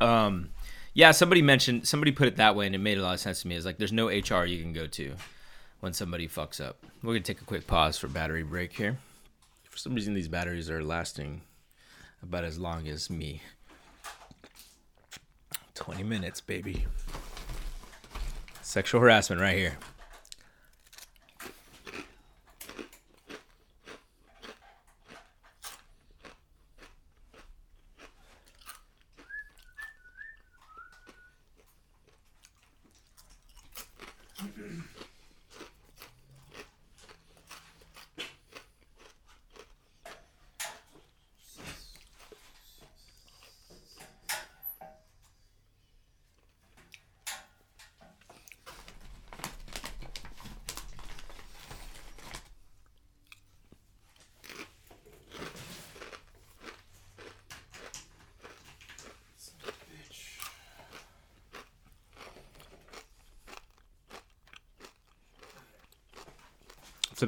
Um, 0.00 0.50
yeah, 0.94 1.10
somebody 1.12 1.42
mentioned 1.42 1.86
somebody 1.86 2.12
put 2.12 2.28
it 2.28 2.36
that 2.36 2.56
way, 2.56 2.66
and 2.66 2.74
it 2.74 2.78
made 2.78 2.98
a 2.98 3.02
lot 3.02 3.14
of 3.14 3.20
sense 3.20 3.42
to 3.42 3.48
me. 3.48 3.56
It's 3.56 3.66
like 3.66 3.78
there's 3.78 3.92
no 3.92 4.08
HR 4.08 4.44
you 4.44 4.62
can 4.62 4.72
go 4.72 4.86
to 4.86 5.14
when 5.80 5.92
somebody 5.92 6.28
fucks 6.28 6.60
up. 6.64 6.84
We're 7.02 7.14
gonna 7.14 7.20
take 7.20 7.40
a 7.40 7.44
quick 7.44 7.66
pause 7.66 7.98
for 7.98 8.08
battery 8.08 8.42
break 8.42 8.72
here. 8.72 8.98
For 9.64 9.78
some 9.78 9.94
reason, 9.94 10.14
these 10.14 10.28
batteries 10.28 10.70
are 10.70 10.82
lasting 10.82 11.42
about 12.22 12.44
as 12.44 12.58
long 12.58 12.88
as 12.88 13.10
me. 13.10 13.42
Twenty 15.74 16.02
minutes, 16.02 16.40
baby. 16.40 16.86
Sexual 18.62 19.00
harassment 19.00 19.40
right 19.40 19.56
here. 19.56 19.78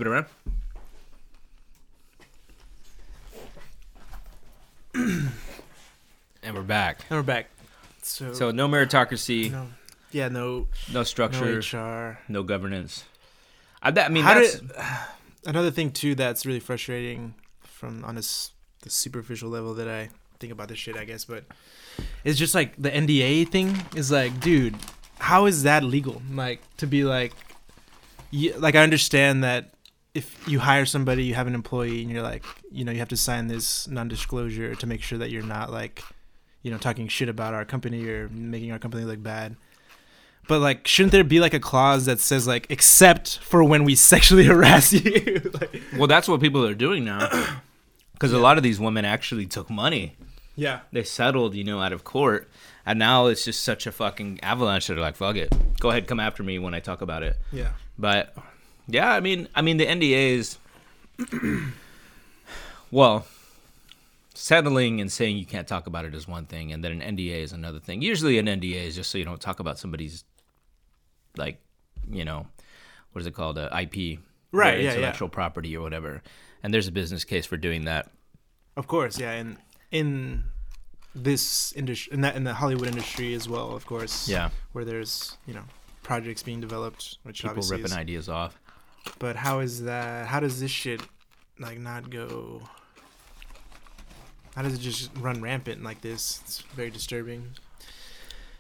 Flip 0.01 0.07
it 0.07 0.13
around. 0.13 0.27
and 6.43 6.55
we're 6.55 6.63
back. 6.63 7.05
And 7.11 7.19
we're 7.19 7.23
back. 7.23 7.51
So, 8.01 8.33
So 8.33 8.51
no 8.51 8.67
meritocracy, 8.67 9.53
no, 9.53 9.67
yeah, 10.11 10.29
no, 10.29 10.69
no 10.91 11.03
structure, 11.03 11.61
no 11.61 11.79
HR. 11.79 12.19
no 12.31 12.43
governance. 12.43 13.05
I, 13.83 13.91
that, 13.91 14.07
I 14.07 14.09
mean, 14.09 14.25
How 14.25 14.37
that's, 14.37 14.61
did, 14.61 14.71
another 15.45 15.71
thing 15.71 15.91
too 15.91 16.15
that's 16.15 16.47
really 16.47 16.61
frustrating 16.61 17.35
from 17.63 18.03
on 18.07 18.15
this 18.15 18.53
the 18.81 18.89
superficial 18.89 19.51
level 19.51 19.75
that 19.75 19.87
I 19.87 20.09
think 20.39 20.51
about 20.51 20.69
this 20.69 20.79
shit, 20.79 20.97
I 20.97 21.05
guess, 21.05 21.27
but 21.27 21.45
it's 22.25 22.39
just 22.39 22.55
like 22.55 22.75
the 22.81 22.91
NDA 22.91 23.51
thing 23.51 23.77
is 23.95 24.11
like, 24.11 24.41
dude, 24.41 24.77
how 25.19 25.45
is 25.45 25.65
that 25.65 25.85
legal? 25.85 26.23
Like 26.33 26.63
to 26.79 26.87
be 26.87 27.05
like, 27.05 27.35
you, 28.31 28.57
like 28.57 28.77
I 28.77 28.83
understand 28.83 29.45
that 29.45 29.75
if 30.15 30.47
you 30.49 30.59
hire 30.61 30.87
somebody, 30.87 31.25
you 31.25 31.35
have 31.35 31.47
an 31.47 31.55
employee, 31.55 32.03
and 32.03 32.11
you're 32.11 32.23
like, 32.23 32.45
you 32.71 32.85
know, 32.85 32.93
you 32.93 32.99
have 32.99 33.09
to 33.09 33.17
sign 33.17 33.47
this 33.47 33.87
non-disclosure 33.89 34.75
to 34.75 34.87
make 34.87 35.03
sure 35.03 35.19
that 35.19 35.31
you're 35.31 35.43
not 35.43 35.71
like, 35.71 36.03
you 36.63 36.71
know, 36.71 36.79
talking 36.79 37.09
shit 37.09 37.29
about 37.29 37.55
our 37.55 37.65
company 37.65 38.07
or 38.09 38.29
making 38.29 38.73
our 38.73 38.79
company 38.79 39.05
look 39.05 39.23
bad. 39.23 39.57
But 40.49 40.61
like, 40.61 40.89
shouldn't 40.89 41.13
there 41.13 41.23
be 41.23 41.39
like 41.39 41.55
a 41.55 41.61
clause 41.61 42.07
that 42.07 42.19
says 42.19 42.47
like, 42.47 42.67
except 42.71 43.39
for 43.39 43.63
when 43.63 43.85
we 43.85 43.95
sexually 43.95 44.45
harass 44.53 44.93
you? 44.93 45.51
like, 45.61 45.83
well, 45.97 46.09
that's 46.09 46.29
what 46.29 46.41
people 46.41 46.67
are 46.67 46.75
doing 46.75 47.05
now. 47.05 47.29
Because 48.15 48.35
a 48.35 48.39
lot 48.39 48.59
of 48.59 48.63
these 48.63 48.79
women 48.79 49.07
actually 49.07 49.47
took 49.47 49.71
money. 49.71 50.15
yeah, 50.55 50.81
They 50.93 51.05
settled, 51.05 51.55
you 51.55 51.65
know, 51.65 51.81
out 51.81 51.95
of 51.95 52.05
court. 52.05 52.51
And 52.85 52.99
now 52.99 53.29
it's 53.29 53.47
just 53.47 53.63
such 53.63 53.87
a 53.87 53.93
fucking 53.93 54.41
avalanche 54.43 54.89
that 54.89 54.95
they're 54.97 55.03
like, 55.03 55.17
fuck 55.17 55.37
it. 55.37 55.51
Go 55.81 55.89
ahead, 55.89 56.07
come 56.07 56.21
after 56.21 56.43
me 56.43 56.59
when 56.59 56.75
I 56.75 56.81
talk 56.81 57.01
about 57.01 57.23
it. 57.23 57.39
yeah, 57.51 57.71
But 57.99 58.37
yeah, 58.89 59.13
I 59.13 59.21
mean, 59.21 59.49
I 59.55 59.63
mean 59.63 59.77
the 59.77 59.87
NDAs. 59.87 60.57
well, 62.91 63.27
settling 64.35 65.01
and 65.01 65.11
saying 65.11 65.37
you 65.37 65.47
can't 65.47 65.69
talk 65.69 65.87
about 65.87 66.05
it 66.05 66.15
is 66.15 66.27
one 66.27 66.47
thing, 66.47 66.73
and 66.73 66.83
then 66.83 67.01
an 67.01 67.17
NDA 67.17 67.43
is 67.43 67.53
another 67.53 67.79
thing. 67.81 68.03
Usually, 68.03 68.39
an 68.39 68.47
NDA 68.47 68.87
is 68.87 68.97
just 68.97 69.11
so 69.11 69.19
you 69.19 69.25
don't 69.25 69.41
talk 69.41 69.61
about 69.61 69.79
somebody's, 69.79 70.25
like, 71.37 71.61
you 72.11 72.25
know, 72.25 72.47
what 73.13 73.21
is 73.21 73.27
it 73.27 73.35
called, 73.35 73.59
uh, 73.59 73.69
IP, 73.79 74.19
Right, 74.53 74.79
yeah, 74.79 74.85
yeah. 74.85 74.91
intellectual 74.95 75.29
property 75.29 75.77
or 75.77 75.83
whatever. 75.83 76.23
And 76.63 76.75
there's 76.75 76.89
a 76.89 76.93
business 76.93 77.25
case 77.25 77.47
for 77.47 77.57
doing 77.57 77.85
that. 77.85 78.11
of 78.77 78.87
course, 78.87 79.19
yeah, 79.19 79.33
and 79.33 79.57
in 79.91 80.45
this 81.15 81.73
industry, 81.73 82.13
in 82.13 82.21
that 82.23 82.37
in 82.37 82.45
the 82.45 82.55
Hollywood 82.55 82.89
industry 82.89 83.35
as 83.35 83.49
well, 83.49 83.75
of 83.75 83.87
course, 83.87 84.29
Yeah, 84.29 84.51
where 84.73 84.85
there's 84.85 85.37
you 85.47 85.55
know 85.55 85.65
projects 86.03 86.43
being 86.43 86.61
developed, 86.61 87.19
which 87.23 87.43
people 87.43 87.63
ripping 87.63 87.87
is, 87.87 87.93
ideas 87.93 88.29
off. 88.29 88.60
But 89.19 89.37
how 89.37 89.61
is 89.61 89.85
that? 89.85 90.27
How 90.27 90.41
does 90.41 90.61
this 90.61 90.71
shit 90.71 91.01
like 91.59 91.79
not 91.79 92.11
go? 92.11 92.63
How 94.55 94.63
does 94.63 94.75
it 94.75 94.81
just 94.81 95.11
run 95.19 95.41
rampant 95.41 95.83
like 95.83 96.01
this? 96.01 96.41
It's 96.45 96.61
very 96.75 96.91
disturbing. 96.91 97.53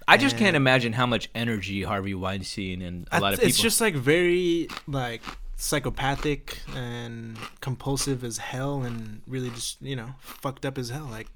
I 0.06 0.16
just 0.16 0.36
can't 0.36 0.56
imagine 0.56 0.92
how 0.92 1.06
much 1.06 1.28
energy 1.36 1.82
Harvey 1.82 2.14
Weinstein 2.14 2.82
and 2.82 3.06
a 3.12 3.20
lot 3.20 3.32
of 3.32 3.38
people. 3.38 3.48
it's 3.48 3.60
just 3.60 3.80
like 3.80 3.94
very 3.94 4.66
like 4.88 5.22
psychopathic 5.56 6.58
and 6.74 7.38
compulsive 7.60 8.24
as 8.24 8.38
hell, 8.38 8.82
and 8.82 9.22
really 9.26 9.50
just 9.50 9.80
you 9.80 9.94
know 9.94 10.14
fucked 10.18 10.66
up 10.66 10.78
as 10.78 10.88
hell. 10.90 11.06
Like, 11.08 11.28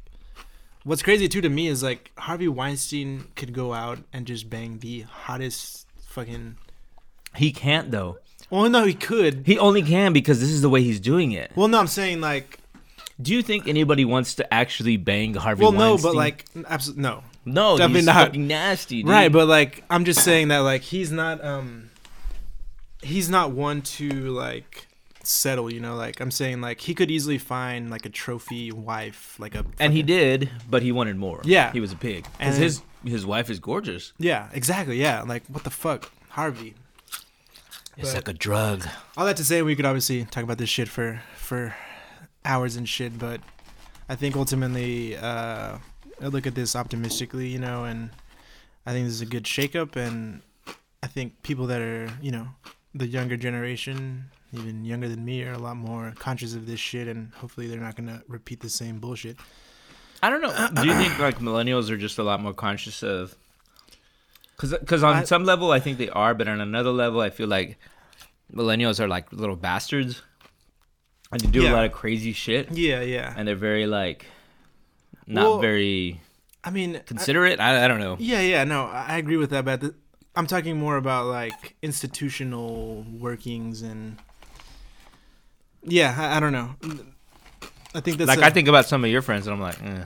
what's 0.83 1.03
crazy 1.03 1.29
too 1.29 1.41
to 1.41 1.49
me 1.49 1.69
is 1.69 1.83
like 1.85 2.11
Harvey 2.19 2.49
Weinstein 2.49 3.29
could 3.37 3.53
go 3.53 3.73
out 3.73 4.01
and 4.13 4.27
just 4.27 4.51
bang 4.51 4.79
the 4.81 5.03
hottest 5.03 5.87
fucking. 6.07 6.57
he 7.37 7.53
can't 7.53 7.91
though. 7.93 8.19
Well, 8.55 8.71
no, 8.71 8.85
he 8.85 8.95
could. 8.95 9.43
He 9.47 9.59
only 9.59 9.83
can 9.83 10.13
because 10.13 10.41
this 10.41 10.51
is 10.51 10.63
the 10.63 10.69
way 10.69 10.83
he's 10.83 11.01
doing 11.01 11.33
it. 11.33 11.51
Well, 11.57 11.69
no, 11.69 11.79
I'm 11.81 11.87
saying 11.89 12.21
like. 12.21 12.59
Do 13.21 13.33
you 13.33 13.43
think 13.43 13.69
anybody 13.69 14.05
wants 14.05 14.35
to 14.37 14.55
actually 14.55 14.97
bang 14.97 15.35
Harvey 15.35 15.63
Well, 15.63 15.73
no, 15.73 15.91
Weinstein? 15.91 16.11
but 16.13 16.17
like, 16.17 16.45
absolutely 16.69 17.03
no. 17.03 17.23
no, 17.45 17.77
definitely 17.77 18.01
he's 18.01 18.07
not. 18.07 18.27
fucking 18.27 18.47
nasty, 18.49 19.03
dude. 19.03 19.11
Right, 19.11 19.31
but 19.31 19.47
like 19.47 19.85
I'm 19.89 20.05
just 20.05 20.25
saying 20.25 20.49
that 20.49 20.59
like 20.59 20.83
he's 20.83 21.13
not 21.13 21.43
um 21.45 21.91
he's 23.03 23.29
not 23.31 23.53
one 23.53 23.83
to 23.83 24.09
like 24.11 24.87
settle, 25.23 25.73
you 25.73 25.79
know, 25.81 25.95
like 25.95 26.21
I'm 26.21 26.31
saying 26.33 26.61
like 26.61 26.81
he 26.81 26.95
could 26.95 27.11
easily 27.11 27.39
find 27.39 27.89
like 27.91 28.05
a 28.05 28.09
trophy 28.09 28.73
wife, 28.73 29.37
like 29.39 29.55
a 29.55 29.65
and 29.79 29.93
he 29.93 30.03
did, 30.03 30.51
but 30.69 30.83
he 30.83 30.91
wanted 30.93 31.17
more. 31.17 31.41
Yeah. 31.45 31.71
he 31.73 31.81
was 31.81 31.93
a 31.93 31.97
pig. 31.97 32.27
And- 32.41 32.55
his 32.57 32.83
his 33.05 33.25
wife 33.27 33.49
is 33.51 33.59
gorgeous. 33.61 34.13
Yeah, 34.19 34.49
exactly. 34.53 35.01
Yeah, 35.01 35.23
like 35.23 35.45
what 35.49 35.63
the 35.65 35.71
fuck? 35.71 36.11
Harvey. 36.31 36.75
It's 37.97 38.09
But- 38.13 38.15
like 38.17 38.29
a 38.29 38.33
drug. 38.39 38.87
All 39.17 39.25
that 39.27 39.37
to 39.37 39.45
say 39.45 39.63
we 39.63 39.77
could 39.77 39.87
obviously 39.87 40.25
talk 40.25 40.43
about 40.43 40.59
this 40.59 40.69
shit 40.71 40.89
for 40.89 41.23
for 41.37 41.75
hours 42.45 42.77
and 42.77 42.89
shit, 42.89 43.19
but 43.19 43.41
I 44.09 44.15
think 44.17 44.37
ultimately 44.37 45.17
uh 45.17 45.79
I 46.21 46.27
look 46.27 46.47
at 46.47 46.55
this 46.55 46.77
optimistically, 46.77 47.49
you 47.49 47.59
know, 47.59 47.85
and 47.85 48.11
I 48.87 48.93
think 48.93 49.07
this 49.07 49.15
is 49.15 49.21
a 49.21 49.27
good 49.27 49.45
shakeup 49.45 49.97
and 49.97 50.43
I 51.03 51.07
think 51.07 51.43
people 51.43 51.67
that 51.67 51.81
are, 51.81 52.09
you 52.23 52.31
know, 52.31 52.49
the 52.95 53.07
younger 53.07 53.37
generation, 53.37 54.31
even 54.53 54.85
younger 54.85 55.09
than 55.09 55.25
me, 55.25 55.43
are 55.43 55.53
a 55.53 55.59
lot 55.59 55.77
more 55.77 56.13
conscious 56.19 56.55
of 56.55 56.67
this 56.67 56.81
shit 56.81 57.09
and 57.09 57.33
hopefully 57.35 57.67
they're 57.67 57.81
not 57.81 57.97
gonna 57.97 58.23
repeat 58.29 58.61
the 58.61 58.69
same 58.71 58.99
bullshit. 59.01 59.37
I 60.23 60.31
don't 60.31 60.41
know. 60.41 60.69
Do 60.83 60.87
you 60.87 60.95
think 60.95 61.19
like 61.19 61.39
millennials 61.39 61.91
are 61.91 61.97
just 61.99 62.19
a 62.19 62.23
lot 62.23 62.41
more 62.41 62.55
conscious 62.55 63.03
of? 63.03 63.35
Because 64.61 65.03
on 65.03 65.17
I- 65.17 65.25
some 65.25 65.45
level 65.45 65.71
I 65.73 65.81
think 65.81 65.99
they 65.99 66.09
are, 66.11 66.35
but 66.35 66.47
on 66.49 66.61
another 66.61 66.91
level 66.91 67.21
I 67.21 67.31
feel 67.31 67.49
like 67.49 67.79
millennials 68.53 69.01
are 69.01 69.09
like 69.09 69.33
little 69.33 69.57
bastards, 69.57 70.23
and 71.33 71.41
they 71.41 71.49
do 71.51 71.63
Yeah. 71.63 71.73
a 71.73 71.75
lot 71.75 71.85
of 71.87 71.93
crazy 71.93 72.33
shit, 72.33 72.71
Yeah, 72.73 73.01
yeah. 73.01 73.35
and 73.37 73.49
they're 73.49 73.57
very 73.57 73.87
like 73.87 74.27
not 75.27 75.43
Well, 75.45 75.59
very 75.61 76.21
I 76.63 76.71
mean, 76.71 76.97
I- 76.97 76.99
considerate. 77.01 77.59
I, 77.61 77.85
I 77.85 77.89
don't 77.89 78.01
know. 78.01 78.17
Yeah, 78.19 78.41
yeah, 78.41 78.65
no, 78.65 78.85
I 78.87 79.07
I 79.09 79.17
agree 79.19 79.37
with 79.37 79.51
that, 79.51 79.65
but 79.65 79.81
the, 79.81 79.95
I'm 80.37 80.47
talking 80.47 80.79
more 80.79 80.97
about 80.97 81.27
like 81.27 81.75
institutional 81.83 83.05
workings 83.19 83.83
and 83.83 84.19
yeah, 85.83 86.15
I, 86.17 86.37
I 86.37 86.41
don't 86.41 86.53
know. 86.53 86.75
I 87.95 88.01
think 88.01 88.19
that's 88.19 88.29
like 88.29 88.39
a- 88.41 88.45
I 88.47 88.51
think 88.51 88.69
about 88.69 88.87
some 88.87 89.05
of 89.05 89.11
your 89.11 89.23
friends, 89.23 89.47
and 89.47 89.55
I'm 89.55 89.61
like, 89.61 89.83
eh. 89.83 90.05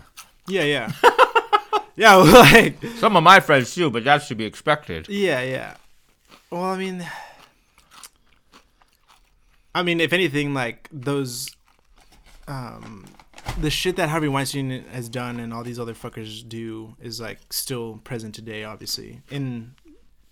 yeah, 0.48 0.62
yeah, 0.64 0.92
yeah, 1.98 2.14
like 2.14 2.82
some 2.96 3.16
of 3.16 3.24
my 3.24 3.40
friends 3.40 3.74
too, 3.74 3.90
but 3.90 4.04
that 4.04 4.22
should 4.22 4.38
be 4.38 4.44
expected. 4.44 5.08
yeah, 5.08 5.42
yeah. 5.42 5.74
Well, 6.50 6.62
I 6.62 6.78
mean, 6.78 7.04
I 9.74 9.82
mean, 9.82 10.00
if 10.00 10.12
anything, 10.12 10.54
like 10.54 10.88
those, 10.92 11.50
um, 12.46 13.04
the 13.60 13.68
shit 13.68 13.96
that 13.96 14.08
Harvey 14.08 14.28
Weinstein 14.28 14.84
has 14.92 15.08
done 15.08 15.40
and 15.40 15.52
all 15.52 15.64
these 15.64 15.78
other 15.78 15.92
fuckers 15.92 16.48
do 16.48 16.96
is 17.00 17.20
like 17.20 17.40
still 17.50 18.00
present 18.04 18.34
today, 18.34 18.62
obviously, 18.64 19.20
in 19.30 19.74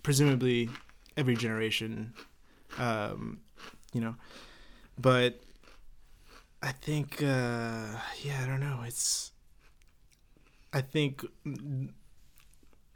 presumably 0.03 0.69
every 1.17 1.35
generation, 1.35 2.13
um, 2.77 3.39
you 3.93 3.99
know. 3.99 4.15
But 4.97 5.39
I 6.63 6.71
think, 6.71 7.21
uh, 7.21 7.87
yeah, 8.23 8.41
I 8.41 8.47
don't 8.47 8.61
know. 8.61 8.83
It's, 8.85 9.31
I 10.73 10.81
think 10.81 11.25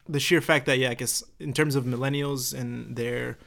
the 0.08 0.20
sheer 0.20 0.42
fact 0.42 0.66
that 0.66 0.78
yeah, 0.78 0.90
I 0.90 0.94
guess 0.94 1.24
in 1.40 1.54
terms 1.54 1.76
of 1.76 1.86
millennials 1.86 2.58
and 2.58 2.96
their 2.96 3.38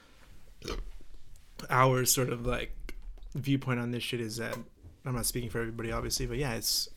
our 1.71 2.05
sort 2.05 2.31
of 2.31 2.47
like 2.47 2.95
viewpoint 3.35 3.81
on 3.81 3.91
this 3.91 4.03
shit 4.03 4.21
is 4.21 4.37
that 4.37 4.57
I'm 5.05 5.15
not 5.15 5.27
speaking 5.27 5.51
for 5.51 5.61
everybody 5.61 5.93
obviously, 5.93 6.27
but 6.27 6.39
yeah, 6.39 6.55
it's 6.55 6.89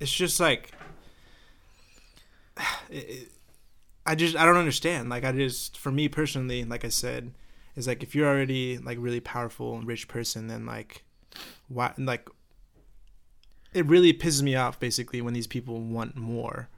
it's 0.00 0.12
just 0.12 0.38
like 0.38 0.72
it, 2.90 3.30
I 4.06 4.14
just 4.14 4.36
I 4.36 4.44
don't 4.46 4.56
understand. 4.56 5.10
Like 5.10 5.24
I 5.24 5.32
just 5.32 5.76
for 5.76 5.90
me 5.90 6.08
personally, 6.08 6.64
like 6.64 6.84
I 6.84 6.88
said, 6.88 7.32
is 7.76 7.86
like 7.86 8.02
if 8.02 8.14
you're 8.14 8.28
already 8.28 8.78
like 8.78 8.98
really 9.00 9.20
powerful 9.20 9.76
and 9.76 9.86
rich 9.86 10.08
person, 10.08 10.46
then 10.46 10.66
like 10.66 11.04
why 11.68 11.92
like 11.98 12.28
it 13.72 13.86
really 13.86 14.12
pisses 14.12 14.42
me 14.42 14.54
off 14.56 14.78
basically 14.80 15.20
when 15.20 15.34
these 15.34 15.46
people 15.46 15.80
want 15.80 16.16
more 16.16 16.68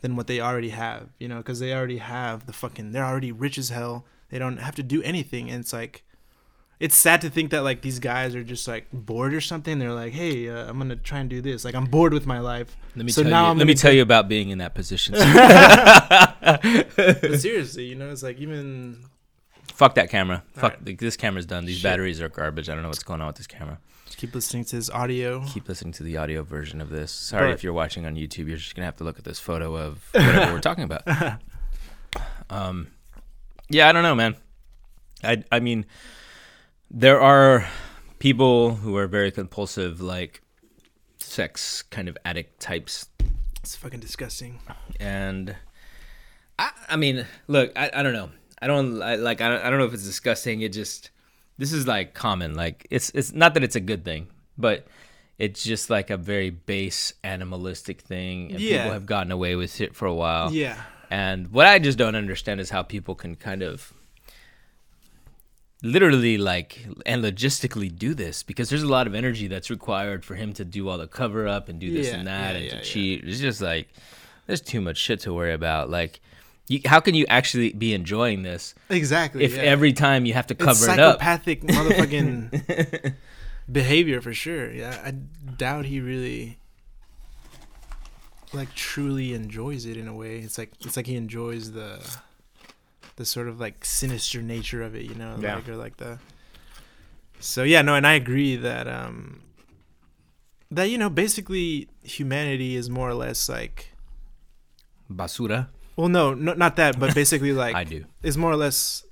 than 0.00 0.16
what 0.16 0.26
they 0.26 0.40
already 0.40 0.70
have, 0.70 1.08
you 1.18 1.28
know, 1.28 1.38
because 1.38 1.60
they 1.60 1.72
already 1.72 1.98
have 1.98 2.46
the 2.46 2.52
fucking 2.52 2.92
they're 2.92 3.04
already 3.04 3.32
rich 3.32 3.56
as 3.58 3.70
hell. 3.70 4.04
They 4.30 4.38
don't 4.38 4.58
have 4.58 4.74
to 4.76 4.82
do 4.82 5.02
anything, 5.02 5.50
and 5.50 5.60
it's 5.60 5.72
like 5.72 6.02
it's 6.80 6.96
sad 6.96 7.20
to 7.20 7.30
think 7.30 7.50
that 7.50 7.62
like 7.62 7.82
these 7.82 8.00
guys 8.00 8.34
are 8.34 8.42
just 8.42 8.66
like 8.66 8.86
bored 8.92 9.32
or 9.32 9.40
something. 9.40 9.78
They're 9.78 9.92
like, 9.92 10.12
hey, 10.12 10.48
uh, 10.48 10.68
I'm 10.68 10.76
gonna 10.78 10.96
try 10.96 11.20
and 11.20 11.30
do 11.30 11.40
this. 11.40 11.64
Like 11.64 11.74
I'm 11.74 11.86
bored 11.86 12.12
with 12.12 12.26
my 12.26 12.40
life. 12.40 12.76
Let 12.96 13.06
me 13.06 13.12
So 13.12 13.22
tell 13.22 13.30
now 13.30 13.44
you. 13.44 13.50
I'm 13.52 13.58
let 13.58 13.66
me 13.66 13.74
tell 13.74 13.92
you 13.92 14.02
about 14.02 14.28
being 14.28 14.50
in 14.50 14.58
that 14.58 14.74
position. 14.74 15.14
But 16.96 17.40
seriously, 17.40 17.84
you 17.86 17.94
know, 17.94 18.10
it's 18.10 18.22
like 18.22 18.38
even 18.38 19.04
Fuck 19.72 19.94
that 19.96 20.08
camera. 20.10 20.42
All 20.56 20.60
Fuck 20.60 20.76
right. 20.84 20.98
this 20.98 21.16
camera's 21.16 21.46
done. 21.46 21.64
These 21.64 21.76
Shit. 21.78 21.84
batteries 21.84 22.20
are 22.20 22.28
garbage. 22.28 22.68
I 22.68 22.74
don't 22.74 22.82
know 22.82 22.88
what's 22.88 23.02
going 23.02 23.20
on 23.20 23.26
with 23.28 23.36
this 23.36 23.46
camera. 23.46 23.78
Keep 24.16 24.34
listening 24.34 24.64
to 24.66 24.76
his 24.76 24.90
audio. 24.90 25.44
Keep 25.46 25.68
listening 25.68 25.92
to 25.94 26.02
the 26.02 26.16
audio 26.16 26.42
version 26.42 26.80
of 26.80 26.88
this. 26.90 27.10
Sorry 27.12 27.48
But- 27.50 27.54
if 27.54 27.64
you're 27.64 27.72
watching 27.72 28.06
on 28.06 28.14
YouTube. 28.16 28.48
You're 28.48 28.56
just 28.56 28.74
gonna 28.74 28.86
have 28.86 28.96
to 28.96 29.04
look 29.04 29.18
at 29.18 29.24
this 29.24 29.38
photo 29.40 29.76
of 29.76 30.08
whatever 30.12 30.52
we're 30.52 30.60
talking 30.60 30.84
about. 30.84 31.02
Um, 32.50 32.88
yeah, 33.70 33.88
I 33.88 33.92
don't 33.92 34.02
know, 34.02 34.14
man. 34.14 34.36
I 35.22 35.42
I 35.50 35.60
mean, 35.60 35.86
there 36.90 37.20
are 37.20 37.66
people 38.18 38.74
who 38.76 38.96
are 38.96 39.06
very 39.06 39.30
compulsive, 39.32 40.00
like 40.00 40.42
sex 41.18 41.82
kind 41.82 42.08
of 42.08 42.16
addict 42.24 42.60
types, 42.60 43.06
It's 43.62 43.74
fucking 43.74 44.00
disgusting. 44.00 44.60
and 45.00 45.56
I 46.58 46.70
I 46.90 46.96
mean, 46.96 47.26
look, 47.48 47.72
I, 47.76 47.90
I 47.94 48.02
don't 48.02 48.12
know. 48.12 48.30
I 48.60 48.66
don't 48.66 49.02
I, 49.02 49.16
like 49.16 49.40
I 49.40 49.48
don't, 49.48 49.64
I 49.64 49.70
don't 49.70 49.78
know 49.78 49.86
if 49.86 49.94
it's 49.94 50.04
disgusting. 50.04 50.60
It 50.60 50.72
just 50.72 51.10
this 51.58 51.72
is 51.72 51.86
like 51.86 52.14
common. 52.14 52.54
Like 52.54 52.86
it's 52.90 53.10
it's 53.10 53.32
not 53.32 53.54
that 53.54 53.62
it's 53.64 53.76
a 53.76 53.80
good 53.80 54.04
thing, 54.04 54.28
but 54.58 54.86
it's 55.38 55.62
just 55.64 55.90
like 55.90 56.10
a 56.10 56.16
very 56.16 56.50
base 56.50 57.12
animalistic 57.24 58.00
thing, 58.00 58.52
and 58.52 58.60
Yeah. 58.60 58.78
people 58.78 58.92
have 58.92 59.06
gotten 59.06 59.32
away 59.32 59.56
with 59.56 59.80
it 59.80 59.94
for 59.94 60.06
a 60.06 60.14
while. 60.14 60.52
Yeah. 60.52 60.80
And 61.10 61.50
what 61.52 61.66
I 61.66 61.78
just 61.78 61.98
don't 61.98 62.14
understand 62.16 62.60
is 62.60 62.70
how 62.70 62.82
people 62.82 63.14
can 63.14 63.36
kind 63.36 63.62
of 63.62 63.92
literally 65.82 66.38
like 66.38 66.86
and 67.04 67.22
logistically 67.22 67.94
do 67.96 68.14
this 68.14 68.42
because 68.42 68.70
there's 68.70 68.82
a 68.82 68.88
lot 68.88 69.06
of 69.06 69.14
energy 69.14 69.48
that's 69.48 69.68
required 69.70 70.24
for 70.24 70.34
him 70.34 70.52
to 70.54 70.64
do 70.64 70.88
all 70.88 70.96
the 70.96 71.06
cover 71.06 71.46
up 71.46 71.68
and 71.68 71.78
do 71.78 71.92
this 71.92 72.08
Yeah, 72.08 72.16
and 72.16 72.26
that 72.26 72.54
yeah, 72.54 72.60
and 72.60 72.70
to 72.70 72.80
cheat. 72.82 73.24
It's 73.24 73.38
just 73.40 73.60
like 73.60 73.88
there's 74.46 74.60
too 74.62 74.80
much 74.80 74.96
shit 74.96 75.20
to 75.20 75.32
worry 75.34 75.52
about. 75.52 75.90
Like 75.90 76.20
you, 76.68 76.80
how 76.86 77.00
can 77.00 77.14
you 77.14 77.26
actually 77.28 77.72
be 77.72 77.92
enjoying 77.92 78.42
this 78.42 78.74
Exactly. 78.88 79.44
if 79.44 79.54
yeah. 79.56 79.62
every 79.62 79.92
time 79.92 80.24
you 80.26 80.32
have 80.34 80.46
to 80.48 80.54
cover 80.54 80.70
it's 80.70 80.84
it 80.88 80.98
up? 80.98 81.18
psychopathic 81.20 81.62
motherfucking 81.62 83.14
behavior 83.72 84.20
for 84.20 84.32
sure. 84.32 84.70
Yeah, 84.72 84.98
I 85.04 85.10
doubt 85.12 85.84
he 85.86 86.00
really 86.00 86.58
like 88.52 88.72
truly 88.74 89.34
enjoys 89.34 89.84
it 89.84 89.96
in 89.96 90.06
a 90.08 90.14
way. 90.14 90.38
It's 90.38 90.58
like 90.58 90.72
it's 90.80 90.96
like 90.96 91.06
he 91.06 91.16
enjoys 91.16 91.72
the 91.72 91.98
the 93.16 93.24
sort 93.24 93.48
of 93.48 93.60
like 93.60 93.84
sinister 93.84 94.40
nature 94.42 94.82
of 94.82 94.94
it, 94.94 95.02
you 95.04 95.14
know, 95.14 95.36
Yeah. 95.38 95.56
like 95.56 95.68
or 95.68 95.76
like 95.76 95.96
the. 95.98 96.18
So 97.40 97.62
yeah, 97.62 97.82
no, 97.82 97.94
and 97.94 98.06
I 98.06 98.14
agree 98.14 98.56
that 98.56 98.88
um 98.88 99.40
that 100.70 100.84
you 100.84 100.96
know 100.98 101.10
basically 101.10 101.88
humanity 102.02 102.74
is 102.76 102.88
more 102.88 103.08
or 103.10 103.14
less 103.14 103.48
like 103.48 103.90
Basura. 105.12 105.68
Well 105.96 106.08
no, 106.08 106.34
no 106.34 106.54
not 106.54 106.76
that 106.76 106.98
but 106.98 107.14
basically 107.22 107.52
like 107.52 107.74
I 107.74 107.84
do. 107.84 108.04
is 108.22 108.36
more 108.38 108.50
or 108.50 108.56
less 108.56 109.04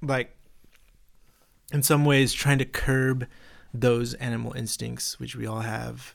like 0.00 0.36
in 1.72 1.82
some 1.82 2.04
ways 2.04 2.32
trying 2.32 2.58
to 2.58 2.64
curb 2.64 3.26
those 3.74 4.14
animal 4.14 4.52
instincts 4.54 5.18
which 5.18 5.34
we 5.36 5.46
all 5.46 5.60
have 5.60 6.14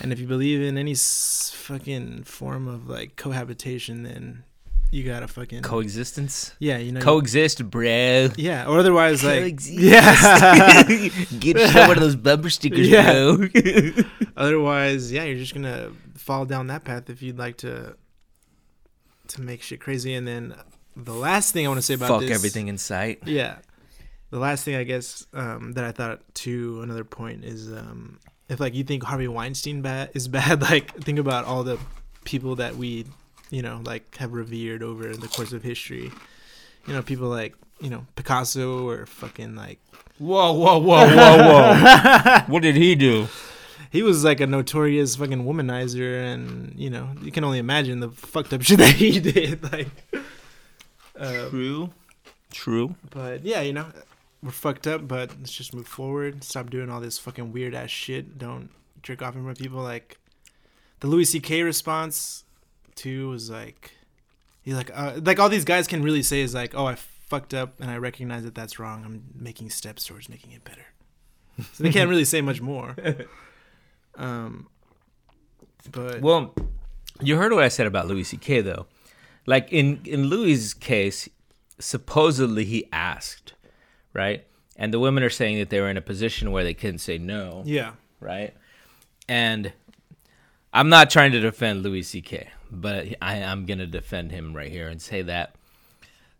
and 0.00 0.12
if 0.12 0.18
you 0.20 0.26
believe 0.26 0.60
in 0.60 0.76
any 0.78 0.92
s- 0.92 1.50
fucking 1.54 2.24
form 2.24 2.68
of 2.68 2.88
like 2.88 3.16
cohabitation 3.16 4.02
then 4.02 4.44
you 4.90 5.02
gotta 5.04 5.26
fucking 5.26 5.62
Coexistence. 5.62 6.54
yeah 6.58 6.76
you 6.76 6.92
know 6.92 7.00
you- 7.00 7.04
Coexist, 7.04 7.70
bro. 7.70 8.28
yeah 8.36 8.66
or 8.66 8.78
otherwise 8.78 9.24
like 9.24 9.40
Coexist. 9.40 9.72
yeah 9.78 10.82
Get 11.38 11.56
one 11.88 11.92
of 11.96 12.00
those 12.00 12.14
bumper 12.16 12.50
stickers, 12.50 12.88
Yeah. 12.90 13.34
bro. 13.34 13.48
otherwise 14.36 15.10
yeah 15.10 15.24
you're 15.24 15.38
just 15.38 15.54
gonna 15.54 15.90
fall 16.14 16.44
down 16.44 16.66
that 16.66 16.84
path 16.84 17.08
if 17.08 17.22
you'd 17.22 17.38
like 17.38 17.56
to 17.58 17.96
to 19.32 19.42
make 19.42 19.62
shit 19.62 19.80
crazy 19.80 20.14
and 20.14 20.26
then 20.26 20.54
the 20.96 21.12
last 21.12 21.52
thing 21.52 21.66
i 21.66 21.68
want 21.68 21.78
to 21.78 21.82
say 21.82 21.94
about 21.94 22.08
Fuck 22.08 22.20
this 22.22 22.30
everything 22.30 22.68
in 22.68 22.78
sight. 22.78 23.20
Yeah. 23.24 23.56
The 24.30 24.38
last 24.38 24.64
thing 24.64 24.76
I 24.76 24.84
guess 24.84 25.26
um, 25.34 25.72
that 25.72 25.84
I 25.84 25.92
thought 25.92 26.22
to 26.36 26.80
another 26.80 27.04
point 27.04 27.44
is 27.44 27.70
um, 27.70 28.18
if 28.48 28.60
like 28.60 28.74
you 28.74 28.82
think 28.82 29.02
Harvey 29.02 29.28
Weinstein 29.28 29.82
bad 29.82 30.10
is 30.14 30.26
bad, 30.38 30.62
like 30.62 30.94
think 31.02 31.18
about 31.18 31.44
all 31.44 31.64
the 31.64 31.78
people 32.24 32.56
that 32.56 32.76
we, 32.76 33.04
you 33.50 33.60
know, 33.60 33.82
like 33.84 34.16
have 34.16 34.32
revered 34.32 34.82
over 34.82 35.14
the 35.14 35.28
course 35.28 35.52
of 35.52 35.62
history. 35.62 36.10
You 36.86 36.94
know, 36.94 37.02
people 37.02 37.28
like 37.28 37.54
you 37.80 37.90
know 37.90 38.06
Picasso 38.16 38.88
or 38.88 39.04
fucking 39.04 39.54
like 39.54 39.80
Whoa, 40.18 40.52
whoa, 40.52 40.78
whoa, 40.78 41.06
whoa, 41.08 41.36
whoa. 41.36 42.38
what 42.46 42.62
did 42.62 42.76
he 42.76 42.94
do? 42.94 43.28
He 43.90 44.02
was 44.02 44.24
like 44.24 44.40
a 44.40 44.46
notorious 44.46 45.16
fucking 45.16 45.44
womanizer, 45.44 46.32
and 46.32 46.78
you 46.78 46.90
know 46.90 47.10
you 47.22 47.32
can 47.32 47.44
only 47.44 47.58
imagine 47.58 48.00
the 48.00 48.10
fucked 48.10 48.52
up 48.52 48.62
shit 48.64 48.78
that 48.78 48.94
he 48.94 49.20
did. 49.20 49.62
Like, 49.72 49.88
uh, 51.18 51.48
True. 51.48 51.90
True. 52.52 52.94
But 53.10 53.44
yeah, 53.44 53.62
you 53.62 53.72
know, 53.72 53.86
we're 54.42 54.50
fucked 54.50 54.86
up, 54.86 55.06
but 55.08 55.30
let's 55.38 55.52
just 55.52 55.74
move 55.74 55.86
forward. 55.86 56.44
Stop 56.44 56.70
doing 56.70 56.90
all 56.90 57.00
this 57.00 57.18
fucking 57.18 57.52
weird 57.52 57.74
ass 57.74 57.90
shit. 57.90 58.38
Don't 58.38 58.70
jerk 59.02 59.22
off 59.22 59.34
in 59.34 59.42
front 59.42 59.58
of 59.58 59.62
people. 59.62 59.80
Like 59.80 60.18
the 61.00 61.06
Louis 61.06 61.24
C.K. 61.24 61.62
response 61.62 62.44
too 62.94 63.30
was 63.30 63.50
like, 63.50 63.92
he 64.62 64.74
like, 64.74 64.90
uh, 64.94 65.20
like 65.22 65.38
all 65.38 65.48
these 65.48 65.64
guys 65.64 65.86
can 65.86 66.02
really 66.02 66.22
say 66.22 66.40
is 66.40 66.54
like, 66.54 66.74
oh, 66.74 66.86
I 66.86 66.96
fucked 66.96 67.54
up 67.54 67.80
and 67.80 67.90
I 67.90 67.96
recognize 67.96 68.44
that 68.44 68.54
that's 68.54 68.78
wrong. 68.78 69.04
I'm 69.04 69.24
making 69.34 69.70
steps 69.70 70.04
towards 70.04 70.28
making 70.28 70.52
it 70.52 70.64
better. 70.64 70.86
So 71.72 71.84
they 71.84 71.90
can't 71.90 72.08
really 72.08 72.24
say 72.24 72.40
much 72.40 72.60
more. 72.60 72.96
Um, 74.16 74.68
but 75.90 76.20
Well, 76.20 76.54
you 77.20 77.36
heard 77.36 77.52
what 77.52 77.64
I 77.64 77.68
said 77.68 77.86
about 77.86 78.06
Louis 78.06 78.24
C.K. 78.24 78.60
though. 78.60 78.86
Like 79.46 79.72
in 79.72 80.00
in 80.04 80.24
Louis's 80.24 80.74
case, 80.74 81.28
supposedly 81.78 82.64
he 82.64 82.88
asked, 82.92 83.54
right? 84.12 84.46
And 84.76 84.92
the 84.92 85.00
women 85.00 85.22
are 85.22 85.30
saying 85.30 85.58
that 85.58 85.70
they 85.70 85.80
were 85.80 85.90
in 85.90 85.96
a 85.96 86.02
position 86.02 86.52
where 86.52 86.64
they 86.64 86.74
couldn't 86.74 86.98
say 86.98 87.18
no, 87.18 87.62
yeah, 87.64 87.92
right? 88.20 88.54
And 89.28 89.72
I'm 90.72 90.88
not 90.88 91.10
trying 91.10 91.32
to 91.32 91.40
defend 91.40 91.82
Louis 91.82 92.02
C.K., 92.02 92.48
but 92.70 93.06
I, 93.20 93.42
I'm 93.42 93.66
gonna 93.66 93.86
defend 93.86 94.30
him 94.30 94.54
right 94.56 94.70
here 94.70 94.88
and 94.88 95.00
say 95.02 95.22
that 95.22 95.54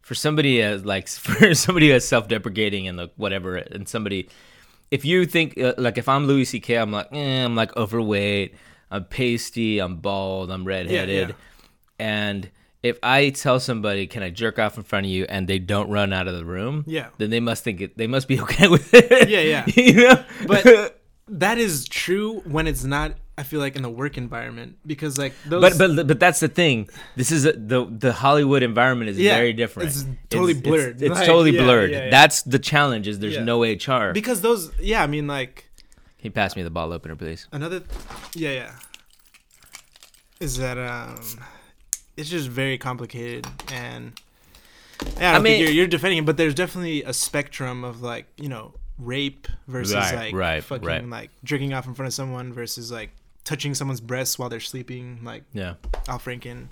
for 0.00 0.14
somebody 0.14 0.62
as 0.62 0.84
like 0.84 1.08
for 1.08 1.54
somebody 1.54 1.90
that's 1.90 2.06
self-deprecating 2.06 2.86
and 2.86 2.98
the 2.98 3.10
whatever, 3.16 3.56
and 3.56 3.88
somebody, 3.88 4.28
if 4.92 5.06
you 5.06 5.24
think 5.24 5.58
uh, 5.58 5.72
like 5.78 5.96
if 5.96 6.06
I'm 6.06 6.26
Louis 6.26 6.44
C.K., 6.44 6.76
I'm 6.76 6.92
like, 6.92 7.08
eh, 7.12 7.44
I'm 7.44 7.56
like 7.56 7.74
overweight, 7.76 8.54
I'm 8.90 9.04
pasty, 9.04 9.78
I'm 9.78 9.96
bald, 9.96 10.50
I'm 10.50 10.64
redheaded, 10.64 11.30
yeah. 11.30 11.34
and 11.98 12.50
if 12.82 12.98
I 13.02 13.30
tell 13.30 13.58
somebody, 13.58 14.06
"Can 14.06 14.22
I 14.22 14.28
jerk 14.30 14.58
off 14.58 14.76
in 14.76 14.82
front 14.82 15.06
of 15.06 15.10
you?" 15.10 15.24
and 15.28 15.48
they 15.48 15.58
don't 15.58 15.88
run 15.88 16.12
out 16.12 16.28
of 16.28 16.34
the 16.34 16.44
room, 16.44 16.84
yeah. 16.86 17.08
then 17.16 17.30
they 17.30 17.40
must 17.40 17.64
think 17.64 17.80
it. 17.80 17.96
They 17.96 18.06
must 18.06 18.28
be 18.28 18.38
okay 18.42 18.68
with 18.68 18.92
it. 18.92 19.28
Yeah, 19.28 19.40
yeah. 19.40 19.64
you 19.74 19.94
know, 19.94 20.24
But 20.46 21.00
that 21.28 21.58
is 21.58 21.88
true 21.88 22.40
when 22.40 22.66
it's 22.66 22.84
not. 22.84 23.14
I 23.38 23.44
feel 23.44 23.60
like 23.60 23.76
in 23.76 23.82
the 23.82 23.88
work 23.90 24.18
environment 24.18 24.76
because 24.86 25.16
like 25.18 25.32
those. 25.46 25.60
but 25.62 25.78
but 25.96 26.06
but 26.06 26.20
that's 26.20 26.40
the 26.40 26.48
thing. 26.48 26.88
This 27.16 27.32
is 27.32 27.46
a, 27.46 27.52
the 27.52 27.86
the 27.86 28.12
Hollywood 28.12 28.62
environment 28.62 29.08
is 29.10 29.18
Yeah, 29.18 29.36
very 29.36 29.52
different. 29.54 29.88
it's 29.88 30.04
totally 30.28 30.54
blurred. 30.54 31.00
It's, 31.00 31.10
Like, 31.14 31.26
totally 31.26 31.52
yeah, 31.52 31.62
blurred. 31.62 31.90
yeah. 31.92 32.10
That's 32.10 32.42
the 32.42 32.58
challenge. 32.58 33.08
Is 33.08 33.18
there's 33.20 33.38
no 33.38 33.62
HR. 33.64 34.12
because 34.12 34.42
those. 34.42 34.70
Yeah, 34.78 35.02
I 35.02 35.06
mean 35.06 35.26
like 35.26 35.64
He 36.18 36.28
passed 36.30 36.56
me 36.56 36.62
the 36.62 36.70
ball 36.70 36.92
opener, 36.92 37.16
please? 37.16 37.48
another. 37.52 37.82
Yeah, 38.34 38.50
yeah. 38.52 38.72
Is 40.40 40.58
that 40.58 40.76
um, 40.78 41.20
it's 42.16 42.28
just 42.28 42.48
very 42.48 42.78
complicated 42.78 43.46
and. 43.72 44.12
Yeah, 45.18 45.32
I, 45.32 45.36
I 45.36 45.38
mean- 45.40 45.60
you're, 45.60 45.70
you're 45.70 45.86
defending 45.88 46.18
it, 46.18 46.26
but 46.26 46.36
there's 46.36 46.54
definitely 46.54 47.02
a 47.02 47.12
spectrum 47.12 47.82
of 47.82 48.02
like 48.02 48.26
you 48.36 48.48
know 48.48 48.74
rape 48.98 49.48
versus 49.66 49.94
Right, 49.94 50.14
like 50.14 50.34
right, 50.34 50.62
fucking 50.62 50.86
right. 50.86 51.04
like 51.08 51.30
jerking 51.44 51.72
off 51.72 51.86
in 51.86 51.94
front 51.94 52.06
of 52.08 52.14
someone 52.14 52.52
versus 52.52 52.92
like 52.92 53.10
touching 53.44 53.74
someone's 53.74 54.00
breasts 54.00 54.38
while 54.38 54.48
they're 54.48 54.60
sleeping 54.60 55.20
like 55.22 55.44
Yeah. 55.52 55.74
Al 56.08 56.18
Franken 56.18 56.68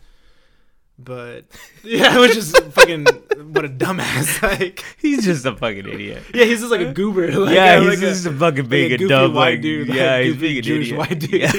but 1.04 1.44
yeah, 1.84 2.18
which 2.18 2.36
is 2.36 2.52
fucking 2.52 3.04
what 3.04 3.64
a 3.64 3.68
dumbass. 3.68 4.40
Like 4.50 4.84
He's 4.98 5.24
just 5.24 5.46
a 5.46 5.54
fucking 5.54 5.86
idiot. 5.88 6.22
yeah, 6.34 6.44
he's 6.44 6.60
just 6.60 6.70
like 6.70 6.80
a 6.80 6.92
goober. 6.92 7.30
Like, 7.40 7.54
yeah, 7.54 7.76
uh, 7.76 7.80
he's 7.80 7.90
like 7.90 7.98
just 8.00 8.26
a, 8.26 8.32
fucking 8.32 8.64
like 8.64 8.68
being 8.68 8.92
a 8.92 8.94
a, 8.94 8.98
goofy 8.98 9.08
dumb 9.08 9.34
white 9.34 9.52
like, 9.54 9.62
dude. 9.62 9.88
Yeah, 9.88 10.12
like, 10.12 10.24
he's 10.24 10.34
goofy 10.34 10.40
being 10.46 10.56
an 10.58 10.62
Jewish 10.62 10.86
idiot. 10.92 10.98
white 10.98 11.18
dude. 11.18 11.32
Yeah. 11.40 11.52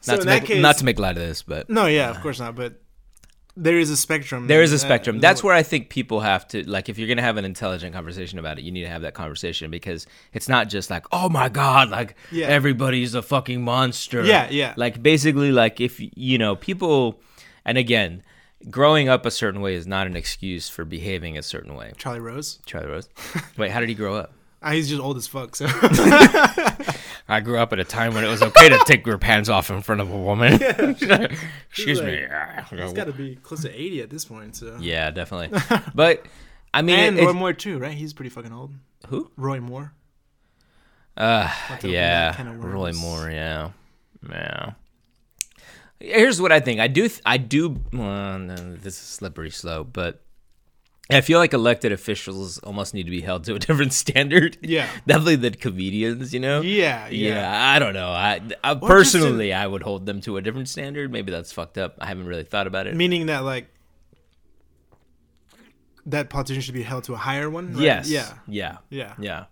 so 0.00 0.12
not 0.12 0.14
in 0.14 0.20
to 0.20 0.26
that 0.26 0.26
make 0.26 0.44
case, 0.44 0.62
not 0.62 0.78
to 0.78 0.84
make 0.84 0.98
light 0.98 1.16
of 1.16 1.22
this, 1.22 1.42
but 1.42 1.70
no, 1.70 1.86
yeah, 1.86 2.10
of 2.10 2.20
course 2.20 2.40
not. 2.40 2.54
But 2.54 2.80
there 3.56 3.78
is 3.78 3.90
a 3.90 3.96
spectrum. 3.96 4.46
there 4.48 4.62
is 4.62 4.72
a 4.72 4.76
Uh, 4.76 4.78
spectrum. 4.78 5.20
That's 5.20 5.42
where 5.44 5.54
I 5.54 5.62
think 5.62 5.88
people 5.88 6.20
have 6.20 6.46
to 6.48 6.68
like 6.68 6.88
if 6.88 6.98
you're 6.98 7.08
gonna 7.08 7.22
have 7.22 7.36
an 7.36 7.44
intelligent 7.44 7.94
conversation 7.94 8.38
about 8.38 8.58
it, 8.58 8.62
you 8.64 8.72
need 8.72 8.82
to 8.82 8.88
have 8.88 9.02
that 9.02 9.14
conversation 9.14 9.70
because 9.70 10.06
it's 10.32 10.48
not 10.48 10.68
just 10.68 10.90
like, 10.90 11.06
oh 11.12 11.28
my 11.28 11.48
god, 11.48 11.90
like 11.90 12.16
Yeah. 12.32 12.46
everybody's 12.46 13.14
a 13.14 13.22
fucking 13.22 13.62
monster. 13.62 14.24
Yeah, 14.24 14.48
yeah. 14.50 14.74
Like 14.76 15.02
basically, 15.02 15.52
like 15.52 15.80
if 15.80 16.00
you 16.00 16.38
know 16.38 16.56
people, 16.56 17.20
and 17.64 17.78
again, 17.78 18.22
growing 18.70 19.08
up 19.08 19.24
a 19.26 19.30
certain 19.30 19.60
way 19.60 19.74
is 19.74 19.86
not 19.86 20.06
an 20.06 20.16
excuse 20.16 20.68
for 20.68 20.84
behaving 20.84 21.36
a 21.38 21.42
certain 21.42 21.74
way. 21.74 21.92
Charlie 21.96 22.20
Rose. 22.20 22.58
Charlie 22.66 22.88
Rose. 22.88 23.08
Wait, 23.56 23.70
how 23.70 23.80
did 23.80 23.88
he 23.88 23.94
grow 23.94 24.14
up? 24.16 24.32
Ah, 24.66 24.70
he's 24.70 24.88
just 24.88 25.02
old 25.02 25.18
as 25.18 25.26
fuck. 25.26 25.54
So 25.54 25.66
I 27.26 27.40
grew 27.40 27.58
up 27.58 27.72
at 27.72 27.78
a 27.78 27.84
time 27.84 28.14
when 28.14 28.22
it 28.24 28.28
was 28.28 28.42
okay 28.42 28.68
to 28.68 28.78
take 28.86 29.06
your 29.06 29.16
pants 29.16 29.48
off 29.48 29.70
in 29.70 29.80
front 29.80 30.00
of 30.02 30.10
a 30.10 30.18
woman. 30.18 30.54
Excuse 30.62 31.98
like- 32.00 32.06
me. 32.06 32.26
he's 32.82 32.92
got 32.92 33.04
to 33.06 33.12
be 33.12 33.36
close 33.36 33.62
to 33.62 33.70
eighty 33.70 34.02
at 34.02 34.10
this 34.10 34.24
point. 34.26 34.56
So 34.56 34.76
Yeah, 34.80 35.10
definitely. 35.10 35.58
But 35.94 36.26
I 36.74 36.82
mean, 36.82 36.98
and 36.98 37.18
it- 37.18 37.24
Roy 37.24 37.32
Moore 37.32 37.52
too, 37.52 37.78
right? 37.78 37.92
He's 37.94 38.12
pretty 38.12 38.30
fucking 38.30 38.52
old. 38.52 38.72
who? 39.08 39.30
Roy 39.36 39.60
Moore. 39.60 39.92
Uh, 41.16 41.48
yeah, 41.84 42.32
can 42.32 42.48
of 42.48 42.64
Roy. 42.64 42.92
Moore. 42.92 43.30
Yeah, 43.30 43.70
yeah. 44.28 44.72
Here's 46.00 46.40
what 46.42 46.50
I 46.50 46.58
think. 46.58 46.80
I 46.80 46.88
do. 46.88 47.08
Th- 47.08 47.20
I 47.24 47.36
do. 47.36 47.80
Well, 47.92 48.38
no, 48.40 48.56
this 48.56 48.94
is 48.94 48.98
slippery 48.98 49.50
slope, 49.50 49.90
but 49.92 50.23
I 51.10 51.20
feel 51.20 51.38
like 51.38 51.52
elected 51.52 51.92
officials 51.92 52.58
almost 52.60 52.94
need 52.94 53.02
to 53.04 53.10
be 53.10 53.20
held 53.20 53.44
to 53.44 53.54
a 53.54 53.58
different 53.66 53.92
standard. 53.92 54.56
Yeah. 54.62 54.88
definitely 55.06 55.36
than 55.36 55.54
comedians. 55.54 56.32
You 56.32 56.40
know. 56.40 56.62
Yeah, 56.62 57.08
yeah. 57.08 57.34
Yeah, 57.34 57.70
I 57.72 57.78
don't 57.78 57.92
know. 57.92 58.08
I, 58.08 58.40
I 58.64 58.72
just 58.74 58.82
in- 58.82 58.88
personally, 58.88 59.52
I 59.52 59.66
would 59.66 59.82
hold 59.82 60.06
them 60.06 60.20
to 60.22 60.38
a 60.38 60.42
different 60.42 60.68
standard. 60.68 61.12
Maybe 61.12 61.30
that's 61.30 61.52
fucked 61.52 61.76
up. 61.78 61.96
I 62.00 62.06
haven't 62.06 62.26
really 62.26 62.44
thought 62.44 62.66
about 62.66 62.86
it. 62.86 62.94
Meaning 62.96 63.26
that 63.26 63.44
like 63.44 63.68
that 66.06 66.28
politician 66.28 66.62
should 66.62 66.74
be 66.74 66.82
held 66.82 67.04
to 67.04 67.14
a 67.14 67.18
higher 67.18 67.48
one. 67.48 67.74
Right? 67.74 67.82
Yes. 67.82 68.10
Yeah. 68.10 68.32
Yeah. 68.46 68.76
Yeah. 68.90 69.14
Yeah. 69.18 69.44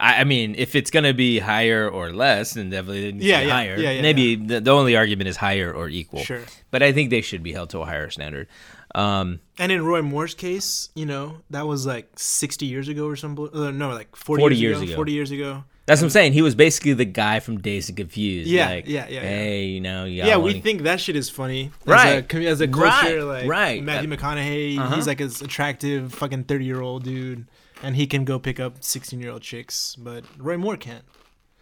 I, 0.00 0.20
I 0.22 0.24
mean, 0.24 0.54
if 0.58 0.74
it's 0.74 0.90
gonna 0.90 1.14
be 1.14 1.38
higher 1.38 1.88
or 1.88 2.12
less, 2.12 2.54
then 2.54 2.70
definitely 2.70 3.04
Yeah, 3.04 3.10
to 3.10 3.44
be 3.44 3.48
yeah, 3.48 3.54
higher. 3.54 3.76
yeah, 3.78 3.90
yeah, 3.92 4.02
Maybe 4.02 4.34
The, 4.34 4.60
the 4.60 4.70
only 4.72 4.96
argument 4.96 5.28
is 5.28 5.36
higher 5.36 5.72
or 5.72 5.88
equal. 5.88 6.20
Sure. 6.24 6.40
But 6.72 6.82
I 6.82 6.92
think 6.92 7.10
they 7.10 7.20
should 7.20 7.42
be 7.44 7.52
held 7.52 7.70
to 7.70 7.78
a 7.80 7.84
higher 7.84 8.10
standard. 8.10 8.48
Um, 8.94 9.40
And 9.58 9.72
in 9.72 9.84
Roy 9.84 10.02
Moore's 10.02 10.34
case, 10.34 10.88
you 10.94 11.06
know, 11.06 11.38
that 11.50 11.66
was 11.66 11.84
like 11.86 12.08
60 12.16 12.66
years 12.66 12.88
ago 12.88 13.06
or 13.06 13.16
something. 13.16 13.48
Uh, 13.52 13.70
no, 13.70 13.90
like 13.90 14.14
40, 14.16 14.40
40 14.40 14.56
years, 14.56 14.60
years 14.60 14.80
ago, 14.82 14.88
ago. 14.90 14.96
40 14.96 15.12
years 15.12 15.30
ago. 15.32 15.64
that's 15.86 16.00
what 16.00 16.06
I'm 16.06 16.10
saying. 16.10 16.32
He 16.32 16.42
was 16.42 16.54
basically 16.54 16.92
the 16.94 17.04
guy 17.04 17.40
from 17.40 17.58
Dazed 17.60 17.88
and 17.90 17.96
Confused. 17.96 18.48
Yeah, 18.48 18.68
like, 18.68 18.88
yeah, 18.88 19.06
yeah, 19.08 19.14
yeah. 19.14 19.20
Hey, 19.20 19.64
you 19.66 19.80
know, 19.80 20.04
Yeah, 20.04 20.26
got 20.26 20.42
we 20.42 20.60
think 20.60 20.82
that 20.82 21.00
shit 21.00 21.16
is 21.16 21.28
funny. 21.28 21.70
Right. 21.86 22.24
As 22.32 22.40
a, 22.40 22.46
as 22.46 22.60
a 22.60 22.68
culture, 22.68 23.26
Right, 23.26 23.40
like 23.42 23.48
right. 23.48 23.82
Matthew 23.82 24.08
McConaughey, 24.10 24.78
Uh-huh. 24.78 24.94
he's 24.96 25.06
like 25.06 25.18
this 25.18 25.40
attractive 25.42 26.12
fucking 26.14 26.44
30 26.44 26.64
year 26.64 26.80
old 26.80 27.02
dude, 27.04 27.46
and 27.82 27.96
he 27.96 28.06
can 28.06 28.24
go 28.24 28.38
pick 28.38 28.58
up 28.60 28.82
16 28.84 29.20
year 29.20 29.30
old 29.32 29.42
chicks, 29.42 29.96
but 29.96 30.24
Roy 30.38 30.56
Moore 30.56 30.76
can't. 30.76 31.04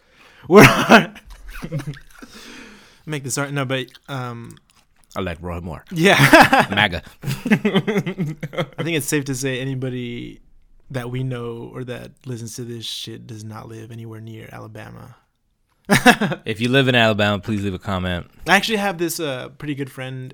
We're 0.47 0.65
make 3.05 3.23
this 3.23 3.37
art. 3.37 3.51
No, 3.51 3.65
but 3.65 3.87
um, 4.07 4.57
I 5.15 5.21
like 5.21 5.37
Roy 5.41 5.59
Moore. 5.61 5.83
yeah. 5.91 6.67
MAGA. 6.71 7.03
I 7.25 8.83
think 8.83 8.97
it's 8.97 9.05
safe 9.05 9.25
to 9.25 9.35
say 9.35 9.59
anybody 9.59 10.41
that 10.89 11.09
we 11.11 11.23
know 11.23 11.71
or 11.73 11.83
that 11.83 12.11
listens 12.25 12.55
to 12.55 12.63
this 12.63 12.85
shit 12.85 13.27
does 13.27 13.43
not 13.43 13.67
live 13.67 13.91
anywhere 13.91 14.21
near 14.21 14.49
Alabama. 14.51 15.15
if 16.45 16.61
you 16.61 16.69
live 16.69 16.87
in 16.87 16.95
Alabama, 16.95 17.39
please 17.39 17.63
leave 17.63 17.73
a 17.73 17.79
comment. 17.79 18.29
I 18.47 18.55
actually 18.55 18.77
have 18.77 18.97
this 18.97 19.19
uh, 19.19 19.49
pretty 19.49 19.75
good 19.75 19.91
friend, 19.91 20.33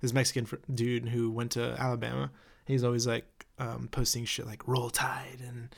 this 0.00 0.12
Mexican 0.12 0.46
fr- 0.46 0.56
dude 0.72 1.08
who 1.08 1.30
went 1.30 1.52
to 1.52 1.74
Alabama. 1.78 2.30
He's 2.66 2.84
always 2.84 3.06
like 3.06 3.46
um, 3.58 3.88
posting 3.90 4.24
shit 4.24 4.46
like 4.46 4.66
"Roll 4.68 4.90
Tide" 4.90 5.40
and 5.46 5.74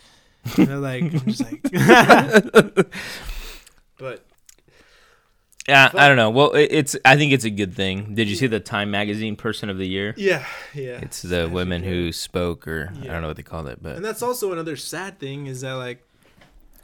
you 0.59 0.67
know, 0.67 0.81
like 0.81 1.03
I'm 1.03 1.21
just 1.21 1.43
like. 1.43 1.63
but 3.99 4.26
Yeah, 5.69 5.91
I 5.95 6.07
don't 6.07 6.17
know. 6.17 6.31
Well, 6.31 6.53
it's. 6.55 6.97
I 7.05 7.17
think 7.17 7.33
it's 7.33 7.45
a 7.45 7.51
good 7.51 7.75
thing. 7.75 8.15
Did 8.15 8.29
you 8.29 8.37
see 8.37 8.47
the 8.47 8.61
Time 8.61 8.91
Magazine 8.91 9.35
Person 9.35 9.69
of 9.69 9.79
the 9.79 9.87
Year? 9.87 10.15
yeah, 10.17 10.45
yeah. 10.75 11.01
It's 11.03 11.23
the 11.23 11.49
women 11.49 11.83
who 11.83 12.13
spoke, 12.13 12.69
or 12.69 12.93
I 13.01 13.07
don't 13.07 13.23
know 13.23 13.29
what 13.29 13.37
they 13.37 13.43
called 13.43 13.67
it, 13.67 13.83
but 13.83 13.97
And 13.97 14.05
that's 14.05 14.23
also 14.23 14.53
another 14.53 14.77
sad 14.77 15.19
thing 15.19 15.47
is 15.47 15.63
that 15.63 15.73
like 15.73 16.07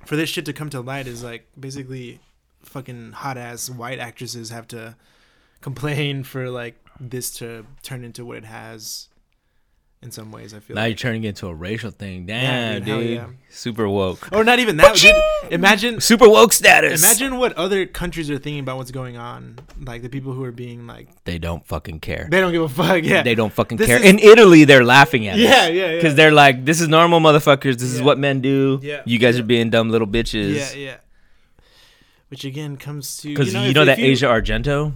for 0.05 0.17
this 0.17 0.29
shit 0.29 0.45
to 0.47 0.53
come 0.53 0.69
to 0.71 0.81
light 0.81 1.07
is 1.07 1.23
like 1.23 1.47
basically 1.59 2.21
fucking 2.63 3.13
hot 3.13 3.37
ass 3.37 3.71
white 3.71 3.99
actresses 3.99 4.51
have 4.51 4.67
to 4.69 4.97
complain 5.61 6.25
for 6.25 6.51
like 6.51 6.75
this 7.01 7.31
to 7.31 7.67
turn 7.83 8.05
into 8.05 8.25
what 8.25 8.37
it 8.39 8.45
has 8.45 9.09
in 10.03 10.11
some 10.11 10.33
ways 10.33 10.53
I 10.53 10.59
feel 10.61 10.75
now 10.75 10.83
like. 10.83 10.91
you're 10.91 10.97
turning 10.97 11.23
it 11.25 11.29
into 11.29 11.47
a 11.47 11.55
racial 11.55 11.91
thing. 11.93 12.29
Yeah, 12.29 12.41
Damn, 12.73 12.85
dude, 12.85 13.01
dude. 13.01 13.11
yeah. 13.11 13.27
Super 13.51 13.89
woke. 13.89 14.29
Or 14.33 14.43
not 14.43 14.59
even 14.59 14.77
that. 14.79 14.97
dude. 14.97 15.15
Imagine 15.53 16.01
Super 16.01 16.29
woke 16.29 16.53
status. 16.53 17.03
imagine 17.03 17.39
what 17.39 17.53
other 17.55 17.87
countries 17.87 18.29
are 18.31 18.39
thinking 18.39 18.61
about 18.61 18.79
what's 18.79 18.91
going 18.91 19.17
on. 19.17 19.59
Like 19.81 20.03
the 20.03 20.09
people 20.09 20.33
who 20.33 20.43
are 20.45 20.51
being 20.53 20.87
like 20.87 21.09
they 21.25 21.39
don't 21.39 21.65
fucking 21.67 22.01
care. 22.01 22.27
they 22.31 22.41
don't 22.41 22.51
give 22.53 22.63
a 22.63 22.69
fuck. 22.69 23.05
Yeah. 23.05 23.23
They 23.23 23.35
don't 23.37 23.53
fucking 23.53 23.79
This 23.79 23.87
care. 23.87 23.99
is- 23.99 24.05
In 24.05 24.19
Italy, 24.19 24.65
they're 24.65 24.85
laughing 24.85 25.29
at 25.29 25.37
Yeah, 25.39 25.49
us. 25.51 25.53
yeah, 25.53 25.69
yeah. 25.91 25.95
Because 25.97 26.15
they're 26.17 26.33
like, 26.33 26.65
this 26.65 26.81
is 26.81 26.89
normal, 26.89 27.21
motherfuckers. 27.21 27.75
This 27.79 27.93
is 27.95 28.03
what 28.03 28.19
men 28.19 28.41
do. 28.41 28.81
Yeah. 28.83 29.03
You 29.05 29.19
guys 29.19 29.39
are 29.39 29.45
being 29.45 29.71
dumb 29.71 29.91
little 29.91 30.09
bitches. 30.09 30.55
yeah, 30.57 30.73
yeah. 30.75 30.97
Which 32.29 32.45
again 32.45 32.77
comes 32.79 33.19
to 33.19 33.29
Because 33.29 33.53
you 33.53 33.73
know, 33.75 33.83
if- 33.83 33.89
if 33.89 33.97
that 33.97 33.99
you- 33.99 34.07
Asia 34.07 34.27
Argento, 34.27 34.95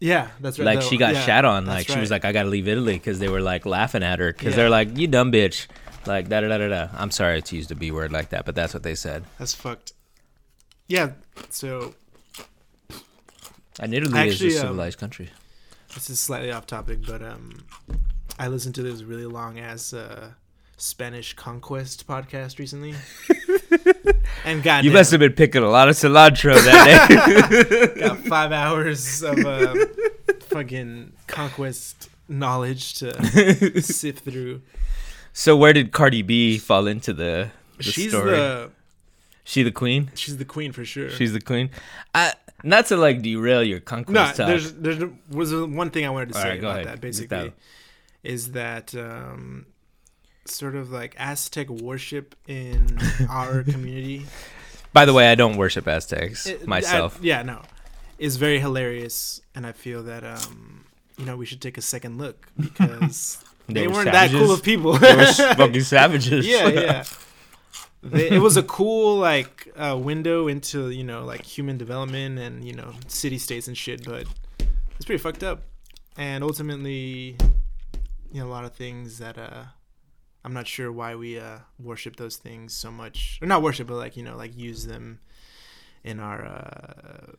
Yeah, 0.00 0.28
that's 0.40 0.58
right. 0.58 0.64
like 0.76 0.82
she 0.82 0.96
got 0.96 1.14
yeah, 1.14 1.24
shat 1.24 1.44
on. 1.44 1.66
Like 1.66 1.88
she 1.88 1.98
was 1.98 2.10
like, 2.10 2.24
I 2.24 2.32
gotta 2.32 2.48
leave 2.48 2.68
Italy 2.68 2.94
because 2.94 3.18
they 3.18 3.28
were 3.28 3.40
like 3.40 3.66
laughing 3.66 4.02
at 4.04 4.18
her 4.20 4.32
because 4.32 4.50
Yeah. 4.52 4.56
they're 4.56 4.70
like, 4.70 4.96
you 4.96 5.06
dumb 5.08 5.32
bitch. 5.32 5.66
Like 6.06 6.28
da 6.28 6.40
da 6.40 6.48
da 6.48 6.58
da 6.58 6.68
da. 6.68 6.88
I'm 6.96 7.10
sorry 7.10 7.42
to 7.42 7.56
use 7.56 7.66
the 7.66 7.74
b 7.74 7.90
word 7.90 8.12
like 8.12 8.30
that, 8.30 8.44
but 8.46 8.54
that's 8.54 8.72
what 8.74 8.82
they 8.84 8.94
said. 8.94 9.24
That's 9.38 9.54
fucked. 9.54 9.92
Yeah. 10.86 11.12
So 11.50 11.94
And 13.80 13.92
Italy 13.94 14.18
Actually, 14.18 14.48
is 14.50 14.56
a 14.56 14.60
um, 14.60 14.66
civilized 14.68 14.98
country. 14.98 15.30
this 15.94 16.08
is 16.10 16.20
slightly 16.20 16.50
off 16.52 16.66
topic, 16.66 17.00
but 17.06 17.22
um, 17.22 17.64
I 18.38 18.48
listened 18.48 18.74
to 18.76 18.82
this 18.82 19.02
really 19.02 19.26
long 19.26 19.58
ass 19.58 19.92
uh, 19.92 20.30
Spanish 20.80 21.34
conquest 21.34 22.06
podcast 22.06 22.58
recently, 22.60 22.94
and 24.44 24.62
God, 24.62 24.84
You 24.84 24.92
must 24.92 25.10
have 25.10 25.18
been 25.20 25.32
picking 25.32 25.62
a 25.62 25.68
lot 25.68 25.88
of 25.88 25.96
cilantro 25.96 26.54
that 26.54 27.08
day. 27.94 28.00
got 28.00 28.18
five 28.20 28.52
hours 28.52 29.22
of 29.24 29.38
uh, 29.44 29.74
fucking 30.42 31.12
conquest 31.26 32.08
knowledge 32.28 32.94
to 33.00 33.82
sift 33.82 34.24
through. 34.24 34.62
so 35.32 35.56
where 35.56 35.72
did 35.72 35.90
Cardi 35.92 36.22
B 36.22 36.58
fall 36.58 36.86
into 36.86 37.12
the, 37.12 37.50
the 37.76 37.82
she's 37.82 38.10
story? 38.10 38.30
the 38.30 38.70
she 39.44 39.62
the 39.64 39.72
queen? 39.72 40.10
she's 40.14 40.36
the 40.36 40.44
queen 40.44 40.70
for 40.72 40.84
sure. 40.84 41.10
She's 41.10 41.32
the 41.32 41.40
queen. 41.40 41.70
I, 42.14 42.34
not 42.62 42.86
to 42.86 42.96
like 42.96 43.22
derail 43.22 43.64
your 43.64 43.80
conquest 43.80 44.14
no, 44.14 44.26
talk. 44.44 44.46
there's 44.46 44.72
there's 44.74 45.10
was 45.30 45.52
one 45.54 45.90
thing 45.90 46.06
I 46.06 46.10
wanted 46.10 46.30
to 46.30 46.36
All 46.36 46.42
say 46.42 46.48
right, 46.50 46.58
about 46.60 46.74
ahead. 46.76 46.86
that 46.86 47.00
basically 47.00 47.48
that. 47.48 47.52
is 48.22 48.52
that 48.52 48.94
um, 48.94 49.66
sort 50.50 50.74
of 50.76 50.90
like 50.90 51.14
Aztec 51.18 51.68
worship 51.68 52.34
in 52.46 52.98
our 53.30 53.62
community 53.62 54.26
By 54.92 55.04
the 55.04 55.12
way, 55.12 55.30
I 55.30 55.34
don't 55.34 55.56
worship 55.56 55.86
Aztecs 55.86 56.46
It- 56.46 56.66
myself. 56.66 57.18
I- 57.20 57.24
yeah, 57.24 57.42
no, 57.42 57.62
it's 58.18 58.36
very 58.36 58.58
hilarious, 58.60 59.40
and 59.54 59.66
I 59.66 59.72
feel 59.72 60.02
that 60.04 60.24
um, 60.24 60.84
you 61.16 61.24
know 61.24 61.36
we 61.36 61.46
should 61.46 61.60
take 61.60 61.78
a 61.78 61.82
second 61.82 62.18
look 62.18 62.48
because 62.58 63.38
They 63.66 63.74
they, 63.74 63.86
were 63.86 63.94
weren't 63.94 64.12
that 64.12 64.30
cool 64.30 64.50
of 64.50 64.62
people. 64.62 64.92
they 64.98 65.14
were 65.16 65.26
fucking 65.32 65.82
savages. 65.82 66.46
yeah, 66.46 66.68
yeah. 66.68 67.04
They, 68.02 68.30
it 68.30 68.38
was 68.40 68.56
a 68.56 68.62
cool 68.62 69.18
like 69.18 69.68
uh, 69.76 69.96
window 70.00 70.46
into 70.48 70.90
you 70.90 71.02
know 71.04 71.24
like 71.24 71.42
human 71.44 71.76
development 71.78 72.38
and 72.38 72.64
you 72.64 72.72
know 72.72 72.94
city 73.08 73.38
states 73.38 73.66
and 73.68 73.76
shit, 73.76 74.04
but 74.04 74.24
it's 74.96 75.04
pretty 75.04 75.18
fucked 75.22 75.42
up. 75.42 75.62
And 76.16 76.42
ultimately, 76.42 77.36
you 78.32 78.40
know, 78.40 78.46
a 78.46 78.50
lot 78.50 78.64
of 78.64 78.72
things 78.74 79.18
that 79.18 79.36
uh, 79.38 79.64
I'm 80.48 80.54
not 80.54 80.66
sure 80.66 80.90
why 80.90 81.14
we 81.14 81.38
uh, 81.38 81.58
worship 81.78 82.16
those 82.16 82.36
things 82.38 82.72
so 82.72 82.90
much, 82.90 83.38
or 83.42 83.46
not 83.46 83.60
worship, 83.62 83.86
but 83.86 83.96
like 83.96 84.16
you 84.16 84.22
know, 84.22 84.34
like 84.34 84.56
use 84.56 84.86
them 84.86 85.20
in 86.02 86.20
our 86.20 86.42
uh, 86.42 87.32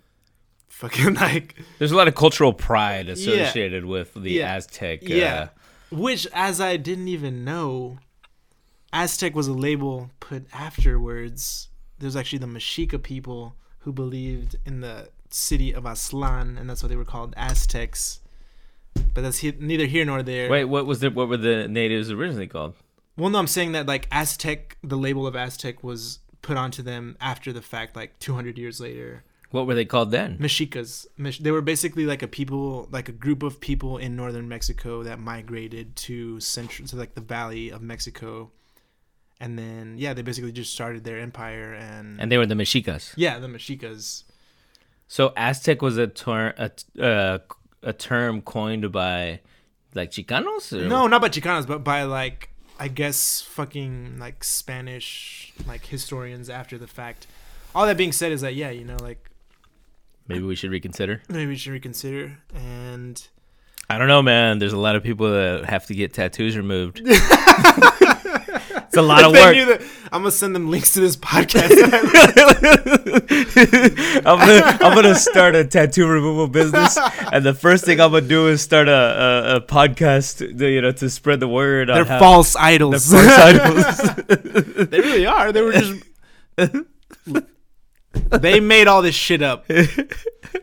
fucking 0.67 1.13
like 1.27 1.55
There's 1.79 1.91
a 1.91 1.95
lot 1.95 2.07
of 2.07 2.13
cultural 2.13 2.53
pride 2.53 3.09
associated 3.09 3.85
with 3.85 4.13
the 4.13 4.33
Yeah. 4.33 4.53
Aztec. 4.55 4.99
Yeah. 5.01 5.47
Uh, 5.91 5.95
Which, 5.95 6.27
as 6.35 6.61
I 6.61 6.77
didn't 6.77 7.07
even 7.07 7.43
know, 7.43 7.97
Aztec 8.93 9.33
was 9.35 9.47
a 9.47 9.53
label 9.53 10.11
put 10.19 10.45
afterwards. 10.53 11.69
There's 11.97 12.15
actually 12.15 12.39
the 12.39 12.45
Mexica 12.47 13.01
people 13.01 13.55
who 13.79 13.91
believed 13.91 14.55
in 14.67 14.81
the 14.81 15.09
city 15.31 15.73
of 15.73 15.85
Aztlan, 15.85 16.59
and 16.59 16.69
that's 16.69 16.83
why 16.83 16.89
they 16.89 16.95
were 16.95 17.05
called 17.05 17.33
Aztecs. 17.37 18.19
but 19.15 19.21
that's 19.21 19.39
he- 19.39 19.55
neither 19.59 19.85
here 19.87 20.05
nor 20.05 20.21
there. 20.21 20.47
Wait, 20.49 20.65
what 20.65 20.85
was 20.85 20.99
the 20.99 21.09
what 21.09 21.27
were 21.27 21.37
the 21.37 21.67
natives 21.67 22.11
originally 22.11 22.45
called? 22.47 22.75
Well, 23.19 23.29
no, 23.29 23.37
I'm 23.39 23.47
saying 23.47 23.73
that 23.73 23.85
like 23.85 24.07
Aztec, 24.11 24.77
the 24.81 24.97
label 24.97 25.27
of 25.27 25.35
Aztec 25.35 25.83
was 25.83 26.19
put 26.41 26.57
onto 26.57 26.81
them 26.81 27.17
after 27.19 27.51
the 27.51 27.61
fact, 27.61 27.95
like 27.95 28.17
200 28.19 28.57
years 28.57 28.79
later. 28.79 29.23
What 29.51 29.65
were 29.65 29.75
they 29.75 29.85
called 29.85 30.11
then? 30.11 30.37
Mexicas. 30.39 31.07
They 31.17 31.51
were 31.51 31.61
basically 31.61 32.05
like 32.05 32.21
a 32.21 32.27
people, 32.27 32.87
like 32.91 33.09
a 33.09 33.11
group 33.11 33.41
of 33.43 33.59
people 33.59 33.97
in 33.97 34.15
northern 34.15 34.47
Mexico 34.47 35.03
that 35.03 35.19
migrated 35.19 35.95
to 35.97 36.39
central, 36.39 36.87
to 36.87 36.95
like 36.95 37.15
the 37.15 37.21
valley 37.21 37.69
of 37.69 37.81
Mexico, 37.81 38.51
and 39.39 39.57
then 39.57 39.95
yeah, 39.97 40.13
they 40.13 40.21
basically 40.21 40.51
just 40.51 40.71
started 40.71 41.03
their 41.03 41.19
empire 41.19 41.73
and, 41.73 42.21
And 42.21 42.31
they 42.31 42.37
were 42.37 42.45
the 42.45 42.55
Mexicas. 42.55 43.13
yeah, 43.17 43.39
the 43.39 43.47
Mexicas. 43.47 44.23
So 45.07 45.33
Aztec 45.35 45.81
was 45.81 45.97
a 45.97 46.07
term 46.07 46.53
a, 46.57 46.71
uh, 47.03 47.39
a 47.81 47.93
term 47.93 48.43
coined 48.43 48.91
by 48.91 49.39
like 49.95 50.11
Chicanos. 50.11 50.71
Or? 50.71 50.87
No, 50.87 51.07
not 51.07 51.21
by 51.21 51.29
Chicanos, 51.29 51.65
but 51.65 51.83
by 51.83 52.03
like 52.03 52.48
I 52.79 52.87
guess 52.87 53.41
fucking 53.41 54.17
like 54.19 54.43
Spanish 54.43 55.53
like 55.67 55.85
historians 55.85 56.49
after 56.49 56.77
the 56.77 56.87
fact. 56.87 57.27
All 57.75 57.85
that 57.85 57.97
being 57.97 58.11
said 58.13 58.31
is 58.31 58.41
that 58.41 58.55
yeah, 58.55 58.69
you 58.69 58.85
know, 58.85 58.97
like 59.01 59.29
Maybe 60.27 60.43
we 60.45 60.55
should 60.55 60.71
reconsider. 60.71 61.21
maybe 61.27 61.47
we 61.47 61.55
should 61.55 61.73
reconsider 61.73 62.37
and 62.55 63.27
I 63.89 63.97
don't 63.97 64.07
know, 64.07 64.21
man. 64.21 64.59
There's 64.59 64.73
a 64.73 64.77
lot 64.77 64.95
of 64.95 65.01
people 65.03 65.29
that 65.31 65.65
have 65.65 65.87
to 65.87 65.95
get 65.95 66.13
tattoos 66.13 66.55
removed. 66.55 67.01
it's 68.89 68.97
a 68.97 69.01
lot 69.01 69.23
of 69.23 69.31
They 69.33 69.39
work. 69.41 69.55
knew 69.55 69.65
that- 69.67 69.81
I'm 70.11 70.21
gonna 70.23 70.31
send 70.31 70.55
them 70.55 70.69
links 70.71 70.93
to 70.95 70.99
this 70.99 71.15
podcast. 71.15 71.69
I'm 74.25 74.39
gonna 74.39 74.77
I'm 74.81 74.95
gonna 74.95 75.15
start 75.15 75.55
a 75.55 75.65
tattoo 75.65 76.07
removal 76.07 76.47
business, 76.47 76.97
and 77.31 77.45
the 77.45 77.53
first 77.53 77.85
thing 77.85 77.99
I'm 78.01 78.11
gonna 78.11 78.27
do 78.27 78.47
is 78.47 78.61
start 78.61 78.87
a, 78.87 78.91
a, 78.91 79.55
a 79.57 79.61
podcast, 79.61 80.57
to, 80.57 80.67
you 80.69 80.81
know, 80.81 80.91
to 80.93 81.09
spread 81.09 81.39
the 81.39 81.47
word. 81.47 81.89
They're 81.89 82.01
on 82.01 82.05
how- 82.07 82.19
false 82.19 82.55
idols. 82.55 83.09
They're 83.09 83.23
false 83.23 83.99
idols. 84.09 84.87
they 84.89 84.99
really 84.99 85.25
are. 85.25 85.51
They 85.51 85.61
were 85.61 85.73
just. 85.73 86.03
they 88.41 88.59
made 88.59 88.87
all 88.87 89.01
this 89.01 89.15
shit 89.15 89.41
up, 89.41 89.65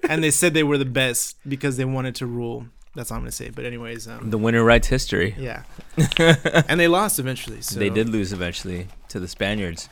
and 0.08 0.22
they 0.24 0.30
said 0.30 0.54
they 0.54 0.62
were 0.64 0.78
the 0.78 0.84
best 0.84 1.36
because 1.48 1.76
they 1.76 1.84
wanted 1.84 2.14
to 2.16 2.26
rule. 2.26 2.66
That's 2.96 3.10
all 3.10 3.18
I'm 3.18 3.22
gonna 3.22 3.32
say. 3.32 3.50
But 3.50 3.64
anyways, 3.64 4.08
um, 4.08 4.30
the 4.30 4.38
winner 4.38 4.64
writes 4.64 4.88
history. 4.88 5.36
yeah, 5.38 5.62
and 6.68 6.80
they 6.80 6.88
lost 6.88 7.18
eventually. 7.18 7.60
So. 7.60 7.78
They 7.78 7.90
did 7.90 8.08
lose 8.08 8.32
eventually 8.32 8.88
to 9.10 9.20
the 9.20 9.28
Spaniards. 9.28 9.88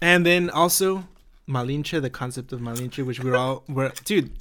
And 0.00 0.26
then 0.26 0.50
also 0.50 1.04
Malinche, 1.48 2.02
the 2.02 2.10
concept 2.10 2.52
of 2.52 2.60
Malinche, 2.60 3.06
which 3.06 3.20
we're 3.22 3.36
all 3.36 3.62
were 3.68 3.92
dude, 4.04 4.32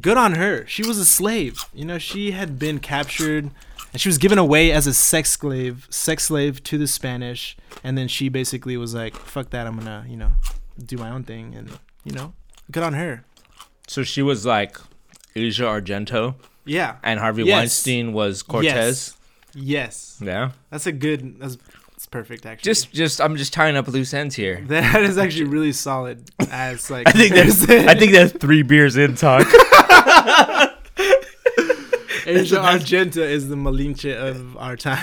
good 0.00 0.18
on 0.18 0.34
her. 0.34 0.66
She 0.66 0.86
was 0.86 0.98
a 0.98 1.06
slave. 1.06 1.64
You 1.74 1.86
know, 1.86 1.98
she 1.98 2.32
had 2.32 2.58
been 2.58 2.78
captured 2.78 3.50
and 3.92 4.00
she 4.00 4.08
was 4.08 4.18
given 4.18 4.38
away 4.38 4.70
as 4.70 4.86
a 4.86 4.94
sex 4.94 5.30
slave, 5.32 5.88
sex 5.90 6.24
slave 6.24 6.62
to 6.64 6.78
the 6.78 6.86
Spanish, 6.86 7.56
and 7.82 7.98
then 7.98 8.06
she 8.06 8.28
basically 8.28 8.76
was 8.76 8.94
like, 8.94 9.16
"Fuck 9.16 9.50
that, 9.50 9.66
I'm 9.66 9.76
gonna, 9.78 10.04
you 10.08 10.16
know, 10.16 10.32
do 10.78 10.96
my 10.96 11.10
own 11.10 11.24
thing." 11.24 11.54
And 11.56 11.70
you 12.04 12.12
know, 12.12 12.34
good 12.70 12.82
on 12.82 12.92
her. 12.92 13.24
So 13.88 14.04
she 14.04 14.22
was 14.22 14.46
like 14.46 14.78
Asia 15.34 15.64
Argento, 15.64 16.34
Yeah. 16.64 16.96
and 17.02 17.18
Harvey 17.20 17.44
Yes. 17.44 17.56
Weinstein 17.58 18.12
was 18.12 18.42
Cortez. 18.42 19.16
Yes. 19.54 20.18
Yeah. 20.22 20.50
That's 20.70 20.86
a 20.86 20.92
good. 20.92 21.40
That's, 21.40 21.56
that's 21.90 22.06
perfect. 22.06 22.46
Actually, 22.46 22.70
Just, 22.70 22.92
just, 22.92 23.20
I'm 23.20 23.36
just 23.36 23.52
tying 23.52 23.76
up 23.76 23.88
loose 23.88 24.14
ends 24.14 24.34
here. 24.36 24.62
that 24.68 25.02
is 25.02 25.18
actually 25.18 25.44
really 25.44 25.72
solid. 25.72 26.30
As 26.50 26.90
like, 26.90 27.08
I 27.08 27.12
think 27.12 27.34
there's, 27.34 27.62
I 27.70 27.94
think 27.94 28.12
that's 28.12 28.32
three 28.32 28.62
beers 28.62 28.96
in 28.96 29.16
talk. 29.16 29.46
Asia 32.26 32.56
Argento 32.56 33.18
is 33.18 33.48
the 33.48 33.56
Malinche 33.56 34.14
of 34.14 34.56
our 34.56 34.76
time. 34.76 34.98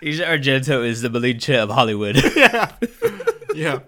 Asia 0.00 0.24
Argento 0.24 0.84
is 0.86 1.02
the 1.02 1.08
Malinche 1.08 1.58
of 1.60 1.70
Hollywood. 1.70 2.16
yeah. 2.36 2.72
Yeah. 3.54 3.80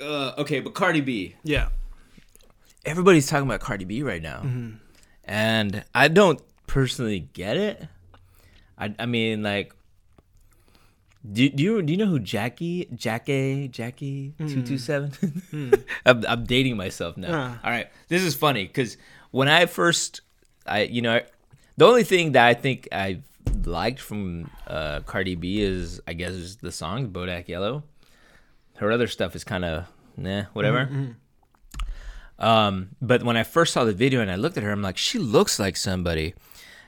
uh, 0.00 0.32
okay, 0.38 0.60
but 0.60 0.74
Cardi 0.74 1.00
B. 1.00 1.34
Yeah. 1.42 1.70
Everybody's 2.86 3.26
talking 3.26 3.46
about 3.48 3.60
Cardi 3.60 3.84
B 3.84 4.02
right 4.02 4.22
now, 4.22 4.40
Mm-hmm. 4.44 4.76
and 5.24 5.84
I 5.94 6.08
don't 6.08 6.40
personally 6.66 7.28
get 7.34 7.56
it. 7.56 7.86
I, 8.78 8.94
I 8.98 9.06
mean, 9.06 9.42
like, 9.42 9.72
do, 11.30 11.48
do 11.48 11.62
you 11.62 11.82
do 11.82 11.92
you 11.92 11.96
know 11.98 12.06
who 12.06 12.18
Jackie 12.20 12.88
Jackie 12.94 13.68
Jackie 13.68 14.34
two 14.38 14.62
two 14.62 14.78
seven? 14.78 15.10
I'm 16.06 16.24
I'm 16.26 16.44
dating 16.44 16.76
myself 16.76 17.16
now. 17.16 17.28
Uh. 17.32 17.56
All 17.64 17.70
right, 17.70 17.88
this 18.08 18.22
is 18.22 18.34
funny 18.36 18.64
because 18.66 18.96
when 19.32 19.48
I 19.48 19.66
first, 19.66 20.20
I 20.66 20.82
you 20.82 21.02
know, 21.02 21.20
the 21.76 21.84
only 21.86 22.04
thing 22.04 22.32
that 22.32 22.46
I 22.46 22.54
think 22.54 22.86
I 22.92 23.20
liked 23.64 23.98
from 24.00 24.48
uh, 24.68 25.00
Cardi 25.00 25.34
B 25.34 25.60
is 25.60 26.00
I 26.06 26.12
guess 26.12 26.30
is 26.32 26.56
the 26.58 26.70
song 26.70 27.10
Bodak 27.10 27.48
Yellow. 27.48 27.82
Her 28.76 28.92
other 28.92 29.08
stuff 29.08 29.34
is 29.34 29.42
kind 29.42 29.64
of 29.64 29.86
nah, 30.16 30.44
whatever. 30.52 31.16
Um, 32.38 32.90
but 33.00 33.22
when 33.22 33.36
I 33.36 33.42
first 33.42 33.72
saw 33.72 33.84
the 33.84 33.92
video 33.92 34.20
and 34.20 34.30
I 34.30 34.36
looked 34.36 34.56
at 34.56 34.62
her, 34.62 34.70
I'm 34.70 34.82
like, 34.82 34.96
she 34.96 35.18
looks 35.18 35.58
like 35.58 35.76
somebody. 35.76 36.34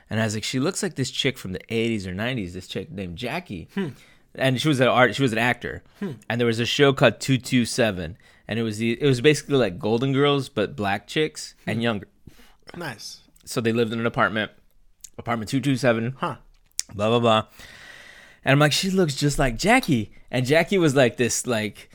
And 0.09 0.19
I 0.19 0.23
was 0.23 0.33
like, 0.33 0.43
she 0.43 0.59
looks 0.59 0.81
like 0.81 0.95
this 0.95 1.11
chick 1.11 1.37
from 1.37 1.53
the 1.53 1.61
80s 1.69 2.05
or 2.05 2.13
90s, 2.13 2.53
this 2.53 2.67
chick 2.67 2.91
named 2.91 3.17
Jackie. 3.17 3.69
Hmm. 3.73 3.89
And 4.35 4.61
she 4.61 4.67
was 4.67 4.79
an 4.79 4.87
art, 4.87 5.15
she 5.15 5.21
was 5.21 5.31
an 5.31 5.37
actor. 5.37 5.83
Hmm. 5.99 6.13
And 6.29 6.39
there 6.39 6.47
was 6.47 6.59
a 6.59 6.65
show 6.65 6.93
called 6.93 7.19
227. 7.19 8.17
And 8.47 8.59
it 8.59 8.63
was 8.63 8.77
the, 8.77 8.99
it 9.01 9.05
was 9.05 9.21
basically 9.21 9.57
like 9.57 9.79
Golden 9.79 10.13
Girls, 10.13 10.49
but 10.49 10.75
black 10.75 11.07
chicks 11.07 11.55
and 11.67 11.77
hmm. 11.77 11.83
younger. 11.83 12.07
Nice. 12.75 13.21
So 13.45 13.61
they 13.61 13.71
lived 13.71 13.93
in 13.93 13.99
an 13.99 14.05
apartment, 14.05 14.51
apartment 15.17 15.49
227 15.49 16.15
Huh. 16.19 16.35
blah 16.93 17.09
blah 17.09 17.19
blah. 17.19 17.45
And 18.45 18.53
I'm 18.53 18.59
like, 18.59 18.71
she 18.71 18.89
looks 18.89 19.15
just 19.15 19.37
like 19.37 19.57
Jackie. 19.57 20.11
And 20.31 20.45
Jackie 20.45 20.77
was 20.77 20.95
like 20.95 21.17
this, 21.17 21.45
like, 21.45 21.89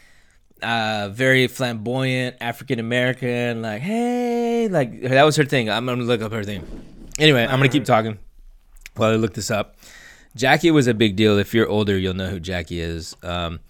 uh, 0.62 1.10
very 1.12 1.46
flamboyant 1.46 2.36
African 2.40 2.78
American, 2.78 3.62
like, 3.62 3.82
hey, 3.82 4.68
like 4.68 5.02
that 5.02 5.22
was 5.24 5.36
her 5.36 5.44
thing. 5.44 5.68
I'm 5.70 5.86
gonna 5.86 6.02
look 6.02 6.22
up 6.22 6.32
her 6.32 6.44
thing. 6.44 6.62
Anyway, 7.18 7.42
I'm 7.44 7.58
gonna 7.58 7.68
keep 7.68 7.84
talking 7.84 8.18
while 8.96 9.10
I 9.12 9.16
look 9.16 9.34
this 9.34 9.50
up. 9.50 9.76
Jackie 10.36 10.70
was 10.70 10.86
a 10.86 10.94
big 10.94 11.16
deal. 11.16 11.38
If 11.38 11.54
you're 11.54 11.68
older, 11.68 11.96
you'll 11.98 12.14
know 12.14 12.28
who 12.28 12.40
Jackie 12.40 12.80
is. 12.80 13.14
Um, 13.22 13.60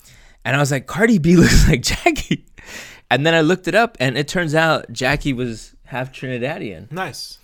and 0.44 0.56
I 0.56 0.58
was 0.58 0.70
like, 0.70 0.86
Cardi 0.86 1.18
B 1.18 1.36
looks 1.38 1.68
like 1.68 1.82
Jackie. 1.82 2.46
And 3.10 3.26
then 3.26 3.34
I 3.34 3.42
looked 3.42 3.68
it 3.68 3.74
up, 3.74 3.96
and 4.00 4.16
it 4.16 4.28
turns 4.28 4.54
out 4.54 4.90
Jackie 4.90 5.32
was 5.34 5.74
half 5.84 6.10
Trinidadian. 6.10 6.90
Nice. 6.90 7.38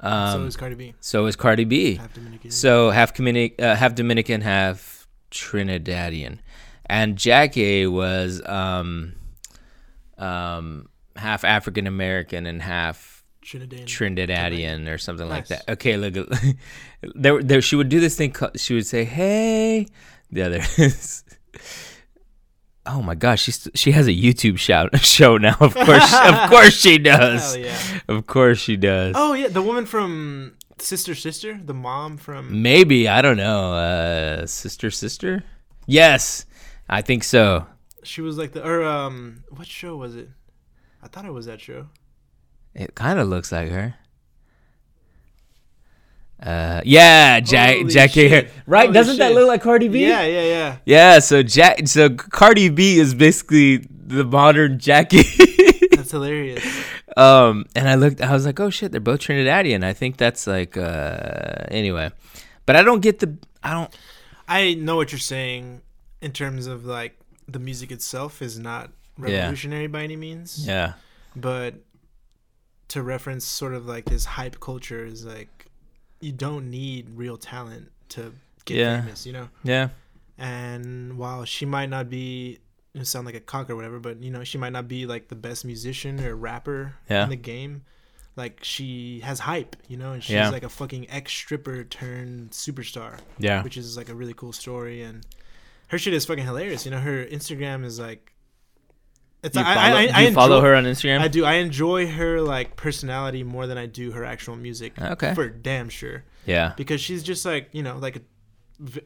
so 0.00 0.08
Um, 0.08 0.46
is 0.48 0.56
Cardi 0.56 0.74
B. 0.74 0.94
so 1.00 1.26
is 1.26 1.36
Cardi 1.36 1.64
B. 1.64 1.94
Half 1.94 2.14
Dominican. 2.14 2.50
So 2.50 2.90
half 2.90 3.14
Dominic, 3.14 3.54
uh, 3.62 3.76
half 3.76 3.94
Dominican, 3.94 4.40
half 4.40 5.06
Trinidadian, 5.30 6.38
and 6.86 7.16
Jackie 7.16 7.86
was 7.86 8.42
um, 8.46 9.14
um, 10.18 10.88
half 11.16 11.44
African 11.44 11.86
American 11.86 12.46
and 12.46 12.60
half 12.62 13.22
Trinidad. 13.42 13.86
Trinidadian 13.86 14.92
or 14.92 14.98
something 14.98 15.28
like 15.28 15.48
that. 15.48 15.68
Okay, 15.68 15.96
look, 15.96 16.14
there, 17.14 17.42
there. 17.42 17.60
She 17.62 17.76
would 17.76 17.88
do 17.88 18.00
this 18.00 18.16
thing. 18.16 18.32
ca- 18.32 18.50
She 18.56 18.74
would 18.74 18.86
say, 18.86 19.04
"Hey," 19.04 19.86
the 20.30 20.42
other. 20.42 20.60
oh 22.86 23.02
my 23.02 23.14
gosh, 23.14 23.42
she's 23.42 23.68
she 23.74 23.92
has 23.92 24.06
a 24.06 24.12
YouTube 24.12 24.58
shout 24.58 24.98
show 25.00 25.36
now. 25.38 25.56
Of 25.60 25.74
course, 25.74 26.14
of 26.14 26.50
course 26.50 26.74
she 26.80 26.98
does. 26.98 27.56
Yeah. 27.56 27.76
Of 28.08 28.26
course 28.26 28.58
she 28.58 28.76
does. 28.76 29.14
Oh 29.16 29.32
yeah, 29.34 29.48
the 29.48 29.62
woman 29.62 29.86
from 29.86 30.54
Sister 30.78 31.14
Sister, 31.14 31.58
the 31.62 31.74
mom 31.74 32.16
from. 32.16 32.62
Maybe 32.62 33.08
I 33.08 33.22
don't 33.22 33.36
know. 33.36 33.74
Uh, 33.74 34.46
sister, 34.46 34.90
sister. 34.90 35.44
Yes, 35.86 36.46
I 36.88 37.00
think 37.02 37.24
so. 37.24 37.66
She 38.02 38.20
was 38.20 38.36
like 38.36 38.52
the 38.52 38.66
or 38.66 38.84
um, 38.84 39.44
what 39.50 39.66
show 39.66 39.96
was 39.96 40.14
it? 40.16 40.28
I 41.02 41.08
thought 41.08 41.24
it 41.24 41.32
was 41.32 41.46
that 41.46 41.60
show. 41.60 41.88
It 42.74 42.94
kind 42.94 43.18
of 43.18 43.28
looks 43.28 43.52
like 43.52 43.70
her. 43.70 43.94
Uh, 46.42 46.82
yeah, 46.84 47.40
Jack, 47.40 47.76
Holy 47.78 47.90
Jackie. 47.90 48.28
shit. 48.28 48.50
Right? 48.66 48.86
Holy 48.86 48.94
Doesn't 48.94 49.18
that 49.18 49.32
look 49.32 49.48
like 49.48 49.62
Cardi 49.62 49.88
B? 49.88 50.06
Yeah, 50.06 50.24
yeah, 50.26 50.42
yeah. 50.42 50.76
Yeah. 50.84 51.18
So 51.20 51.42
Jack, 51.42 51.86
so 51.88 52.10
Cardi 52.10 52.68
B 52.68 52.98
is 52.98 53.14
basically 53.14 53.86
the 53.88 54.24
modern 54.24 54.78
Jackie. 54.78 55.22
That's 55.92 56.10
hilarious. 56.10 56.64
um, 57.16 57.64
and 57.74 57.88
I 57.88 57.94
looked, 57.94 58.20
I 58.20 58.32
was 58.32 58.44
like, 58.44 58.60
oh 58.60 58.68
shit, 58.68 58.92
they're 58.92 59.00
both 59.00 59.20
Trinidadian. 59.20 59.84
I 59.84 59.92
think 59.94 60.16
that's 60.16 60.46
like, 60.46 60.76
uh, 60.76 61.64
anyway, 61.68 62.10
but 62.66 62.76
I 62.76 62.82
don't 62.82 63.00
get 63.00 63.20
the, 63.20 63.38
I 63.62 63.72
don't. 63.72 63.96
I 64.46 64.74
know 64.74 64.96
what 64.96 65.12
you're 65.12 65.18
saying 65.18 65.80
in 66.24 66.32
terms 66.32 66.66
of 66.66 66.84
like 66.84 67.14
the 67.46 67.58
music 67.58 67.92
itself 67.92 68.40
is 68.42 68.58
not 68.58 68.90
Yeah. 69.18 69.24
revolutionary 69.42 69.86
by 69.86 70.02
any 70.02 70.16
means, 70.16 70.66
Yeah. 70.66 70.94
but 71.36 71.74
to 72.88 73.02
reference 73.02 73.44
sort 73.44 73.74
of 73.74 73.86
like 73.86 74.04
this 74.06 74.24
hype 74.24 74.58
culture 74.60 75.04
is 75.04 75.24
like 75.24 75.66
you 76.20 76.32
don't 76.32 76.70
need 76.70 77.10
real 77.10 77.36
talent 77.36 77.90
to 78.14 78.32
get 78.64 78.76
Yeah. 78.78 79.00
famous, 79.02 79.26
you 79.26 79.32
know. 79.32 79.48
Yeah. 79.62 79.88
And 80.38 81.18
while 81.18 81.44
she 81.44 81.64
might 81.66 81.90
not 81.90 82.08
be 82.08 82.58
sound 83.02 83.26
like 83.26 83.34
a 83.34 83.40
cock 83.40 83.68
or 83.70 83.76
whatever, 83.76 83.98
but 84.00 84.22
you 84.22 84.30
know 84.30 84.42
she 84.44 84.56
might 84.58 84.72
not 84.72 84.86
be 84.88 85.04
like 85.06 85.28
the 85.28 85.34
best 85.34 85.64
musician 85.64 86.20
or 86.24 86.34
rapper 86.34 86.94
Yeah. 87.10 87.24
in 87.24 87.30
the 87.30 87.36
game. 87.36 87.82
like 88.36 88.58
she 88.64 89.20
has 89.20 89.38
hype, 89.38 89.76
you 89.86 89.96
know, 89.96 90.10
and 90.10 90.20
she's 90.24 90.34
Yeah. 90.34 90.48
like 90.50 90.64
a 90.64 90.68
fucking 90.68 91.08
ex 91.08 91.30
stripper 91.32 91.84
turned 91.84 92.50
superstar, 92.50 93.20
Yeah. 93.38 93.62
which 93.62 93.76
is 93.76 93.96
like 93.96 94.08
a 94.08 94.14
really 94.20 94.34
cool 94.34 94.52
story. 94.52 95.02
And 95.02 95.24
her 95.88 95.98
shit 95.98 96.14
is 96.14 96.24
fucking 96.24 96.44
hilarious. 96.44 96.84
You 96.84 96.90
know, 96.90 97.00
her 97.00 97.24
Instagram 97.26 97.84
is 97.84 97.98
like. 97.98 98.30
It's 99.42 99.56
you 99.56 99.62
I, 99.62 99.74
follow, 99.74 99.96
I, 99.96 100.10
I, 100.14 100.20
you 100.22 100.32
follow 100.32 100.60
her 100.62 100.74
on 100.74 100.84
Instagram? 100.84 101.20
I 101.20 101.28
do. 101.28 101.44
I 101.44 101.54
enjoy 101.54 102.06
her 102.10 102.40
like 102.40 102.76
personality 102.76 103.42
more 103.42 103.66
than 103.66 103.76
I 103.76 103.84
do 103.84 104.12
her 104.12 104.24
actual 104.24 104.56
music. 104.56 104.98
Okay. 104.98 105.34
For 105.34 105.48
damn 105.50 105.90
sure 105.90 106.24
yeah. 106.46 106.72
because 106.76 107.00
she's 107.00 107.22
just 107.22 107.44
like 107.44 107.68
you 107.72 107.82
know 107.82 107.96
like 107.98 108.16
a 108.16 108.20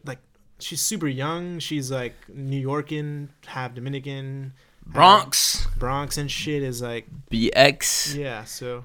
like 0.04 0.18
she's 0.58 0.80
super 0.80 1.06
young 1.06 1.58
she's 1.58 1.90
like 1.90 2.14
new 2.28 2.66
yorkan 2.66 3.28
half 3.46 3.74
dominican 3.74 4.52
half 4.86 4.94
Bronx. 4.94 5.66
bronx 5.78 6.18
and 6.18 6.30
shit 6.30 6.62
is 6.62 6.82
like 6.82 7.06
BX. 7.30 8.16
yeah 8.16 8.44
so 8.44 8.84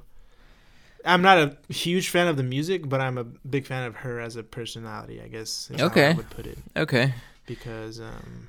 i'm 1.06 1.22
not 1.22 1.38
a 1.38 1.58
huge 1.74 2.10
fan 2.10 2.28
of 2.28 2.38
the 2.38 2.44
music 2.44 2.88
but 2.88 3.02
i'm 3.02 3.18
a 3.18 3.24
big 3.24 3.66
fan 3.66 3.86
of 3.88 3.96
her 3.98 4.20
as 4.20 4.36
a 4.36 4.44
personality 4.44 5.22
i 5.22 5.28
guess 5.28 5.72
Okay. 5.80 6.10
i 6.10 6.14
would 6.14 6.30
put 6.30 6.46
it 6.46 6.58
Okay. 6.76 7.14
Because 7.46 8.00
um 8.00 8.48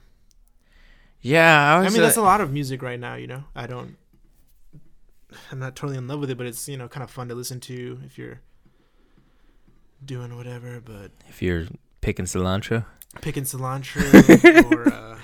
Yeah, 1.20 1.76
I 1.76 1.84
i 1.84 1.88
mean 1.88 2.00
uh, 2.00 2.04
that's 2.04 2.16
a 2.16 2.22
lot 2.22 2.40
of 2.40 2.52
music 2.52 2.82
right 2.82 3.00
now 3.00 3.14
you 3.14 3.26
know 3.26 3.44
i 3.54 3.66
don't 3.66 3.96
i'm 5.50 5.58
not 5.58 5.74
totally 5.74 5.98
in 5.98 6.06
love 6.06 6.20
with 6.20 6.30
it 6.30 6.38
but 6.38 6.46
it's 6.46 6.68
you 6.68 6.76
know 6.76 6.86
kind 6.88 7.02
of 7.02 7.10
fun 7.10 7.28
to 7.28 7.34
listen 7.34 7.60
to 7.60 7.98
if 8.04 8.16
you're 8.18 8.40
doing 10.04 10.36
whatever 10.36 10.80
but 10.80 11.10
if 11.28 11.42
you're 11.42 11.66
picking 12.00 12.26
cilantro. 12.26 12.84
picking 13.20 13.44
cilantro 13.44 14.64
or 14.72 14.92
uh 14.92 15.18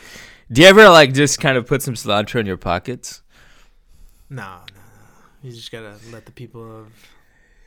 Do 0.52 0.62
you 0.62 0.66
ever 0.66 0.88
like 0.88 1.14
just 1.14 1.38
kind 1.40 1.56
of 1.56 1.64
put 1.66 1.80
some 1.80 1.94
cilantro 1.94 2.40
in 2.40 2.46
your 2.46 2.56
pockets? 2.56 3.22
No, 4.28 4.42
no, 4.42 4.64
no. 4.74 4.82
You 5.42 5.52
just 5.52 5.70
gotta 5.70 5.94
let 6.10 6.26
the 6.26 6.32
people 6.32 6.64
of 6.80 6.88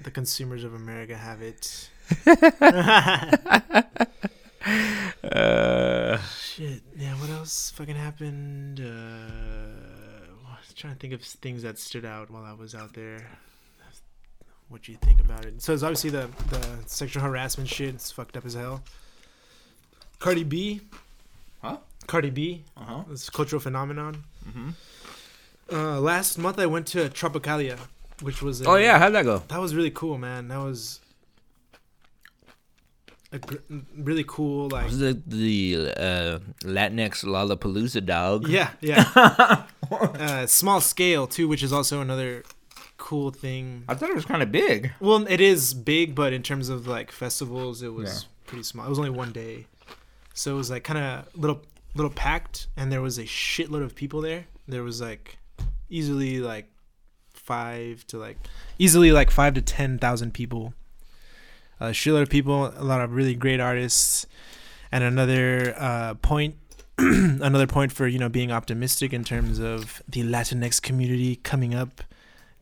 the 0.01 0.11
consumers 0.11 0.65
of 0.65 0.73
America 0.73 1.15
have 1.15 1.41
it. 1.41 1.89
Uh, 4.65 6.17
Shit. 6.39 6.81
Yeah. 6.97 7.13
What 7.15 7.29
else 7.29 7.69
fucking 7.71 7.95
happened? 7.95 8.79
Uh, 8.79 10.49
I 10.49 10.57
was 10.59 10.73
trying 10.75 10.93
to 10.93 10.99
think 10.99 11.13
of 11.13 11.21
things 11.21 11.63
that 11.63 11.79
stood 11.79 12.05
out 12.05 12.29
while 12.29 12.43
I 12.43 12.53
was 12.53 12.73
out 12.75 12.93
there. 12.93 13.25
What 14.69 14.83
do 14.83 14.91
you 14.91 14.97
think 15.01 15.19
about 15.19 15.45
it? 15.45 15.61
So 15.61 15.73
it's 15.73 15.83
obviously 15.83 16.09
the 16.09 16.29
the 16.49 16.77
sexual 16.85 17.21
harassment 17.23 17.69
shit. 17.69 17.93
It's 17.95 18.11
fucked 18.11 18.37
up 18.37 18.45
as 18.45 18.53
hell. 18.55 18.81
Cardi 20.19 20.43
B. 20.43 20.81
Huh? 21.61 21.77
Cardi 22.07 22.29
B. 22.29 22.63
uh 22.77 22.83
huh. 22.85 23.03
This 23.09 23.29
cultural 23.29 23.59
phenomenon. 23.59 24.23
Mm-hmm. 24.47 24.69
Uh, 25.71 25.99
last 25.99 26.37
month 26.37 26.59
I 26.59 26.65
went 26.65 26.87
to 26.87 27.09
Tropicalia, 27.09 27.77
which 28.21 28.41
was 28.41 28.61
a- 28.61 28.67
Oh 28.67 28.75
yeah, 28.75 28.97
how'd 28.99 29.13
that 29.13 29.23
go? 29.25 29.39
That 29.49 29.59
was 29.59 29.75
really 29.75 29.91
cool, 29.91 30.17
man. 30.17 30.47
That 30.49 30.57
was 30.59 30.99
a 33.33 33.39
gr- 33.39 33.57
really 33.97 34.23
cool, 34.27 34.69
like 34.69 34.85
Was 34.85 35.01
it 35.01 35.29
the 35.29 35.91
uh, 35.97 36.39
Latinx 36.61 37.23
Lollapalooza 37.25 38.05
dog? 38.05 38.47
yeah, 38.47 38.69
yeah. 38.81 39.65
uh, 39.91 40.45
small 40.47 40.79
scale 40.81 41.27
too, 41.27 41.47
which 41.47 41.63
is 41.63 41.73
also 41.73 41.99
another 42.01 42.43
cool 42.97 43.31
thing. 43.31 43.83
I 43.89 43.95
thought 43.95 44.09
it 44.09 44.15
was 44.15 44.25
kind 44.25 44.41
of 44.43 44.51
big. 44.51 44.91
Well, 44.99 45.25
it 45.27 45.41
is 45.41 45.73
big, 45.73 46.15
but 46.15 46.31
in 46.31 46.43
terms 46.43 46.69
of 46.69 46.87
like 46.87 47.11
festivals, 47.11 47.81
it 47.81 47.93
was 47.93 48.09
Yeah. 48.23 48.29
pretty 48.47 48.63
small. 48.63 48.85
It 48.85 48.89
was 48.89 48.99
only 48.99 49.11
one 49.11 49.31
day, 49.31 49.65
so 50.33 50.53
it 50.53 50.57
was 50.57 50.69
like 50.69 50.83
kind 50.83 50.99
of 50.99 51.35
little, 51.35 51.61
little 51.95 52.11
packed, 52.11 52.67
and 52.77 52.91
there 52.91 53.01
was 53.01 53.17
a 53.17 53.23
shitload 53.23 53.83
of 53.83 53.95
people 53.95 54.21
there. 54.21 54.45
There 54.67 54.83
was 54.83 55.01
like 55.01 55.37
easily 55.89 56.39
like 56.39 56.69
five 57.33 58.05
to 58.07 58.17
like 58.17 58.37
easily 58.79 59.11
like 59.11 59.29
five 59.31 59.53
to 59.55 59.61
ten 59.61 59.97
thousand 59.99 60.33
people. 60.33 60.73
A 61.83 61.87
shitload 61.87 62.21
of 62.21 62.29
people, 62.29 62.73
a 62.77 62.83
lot 62.85 63.01
of 63.01 63.13
really 63.13 63.35
great 63.35 63.59
artists, 63.59 64.25
and 64.89 65.03
another 65.03 65.75
uh, 65.77 66.13
point. 66.13 66.55
another 66.97 67.67
point 67.67 67.91
for 67.91 68.07
you 68.07 68.17
know 68.17 68.29
being 68.29 68.53
optimistic 68.53 69.11
in 69.11 69.25
terms 69.25 69.59
of 69.59 70.01
the 70.07 70.23
Latinx 70.23 70.81
community 70.81 71.35
coming 71.35 71.75
up, 71.75 72.01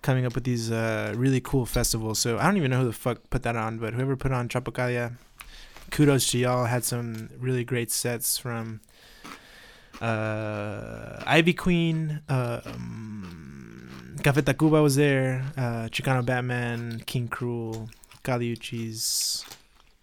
coming 0.02 0.26
up 0.26 0.34
with 0.34 0.44
these 0.44 0.72
uh, 0.72 1.14
really 1.16 1.40
cool 1.40 1.68
festivals. 1.68 2.18
So 2.18 2.40
I 2.40 2.46
don't 2.46 2.58
even 2.58 2.72
know 2.72 2.80
who 2.80 2.88
the 2.88 2.94
fuck 2.94 3.30
put 3.30 3.44
that 3.44 3.56
on, 3.56 3.78
but 3.78 3.94
whoever 3.94 4.16
put 4.16 4.32
on 4.32 4.50
Tropicalia, 4.50 5.18
kudos 5.92 6.32
to 6.32 6.40
y'all. 6.40 6.66
Had 6.66 6.84
some 6.84 7.30
really 7.38 7.64
great 7.64 7.92
sets 7.92 8.40
from 8.40 8.82
uh, 10.02 11.22
Ivy 11.28 11.54
Queen, 11.54 12.22
uh, 12.28 12.62
um, 12.66 14.16
Café 14.18 14.42
Tacuba 14.42 14.82
was 14.82 14.96
there, 14.96 15.46
uh, 15.56 15.90
Chicano 15.92 16.26
Batman, 16.26 17.04
King 17.06 17.28
Cruel, 17.28 17.88
Kali 18.24 18.56
Uchis. 18.56 19.46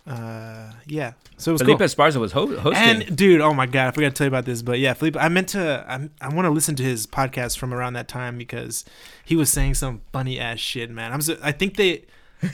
Uh, 0.07 0.73
yeah, 0.87 1.13
so 1.37 1.51
it 1.51 1.53
was 1.53 1.61
Felipe 1.63 1.79
cool. 1.79 1.87
Esparza 1.87 2.17
was 2.17 2.33
ho- 2.33 2.57
hosting. 2.57 3.03
And 3.03 3.15
dude, 3.15 3.43
oh 3.43 3.53
my 3.53 3.67
god, 3.67 3.89
I 3.89 3.91
forgot 3.91 4.09
to 4.09 4.15
tell 4.15 4.25
you 4.25 4.29
about 4.29 4.47
this, 4.47 4.63
but 4.63 4.79
yeah, 4.79 4.95
Felipe, 4.95 5.19
I 5.19 5.29
meant 5.29 5.49
to, 5.51 5.85
I, 5.87 6.09
I 6.27 6.33
want 6.35 6.47
to 6.47 6.51
listen 6.51 6.75
to 6.77 6.83
his 6.83 7.07
podcast 7.07 7.59
from 7.59 7.75
around 7.75 7.93
that 7.93 8.09
time 8.09 8.39
because 8.39 8.87
he 9.23 9.37
was 9.37 9.51
saying 9.53 9.75
some 9.75 10.01
funny 10.11 10.41
ass 10.41 10.61
shit, 10.61 10.89
man. 10.91 11.13
I'm 11.13 11.21
so, 11.21 11.37
I 11.43 11.53
think 11.53 11.77
they, 11.77 12.05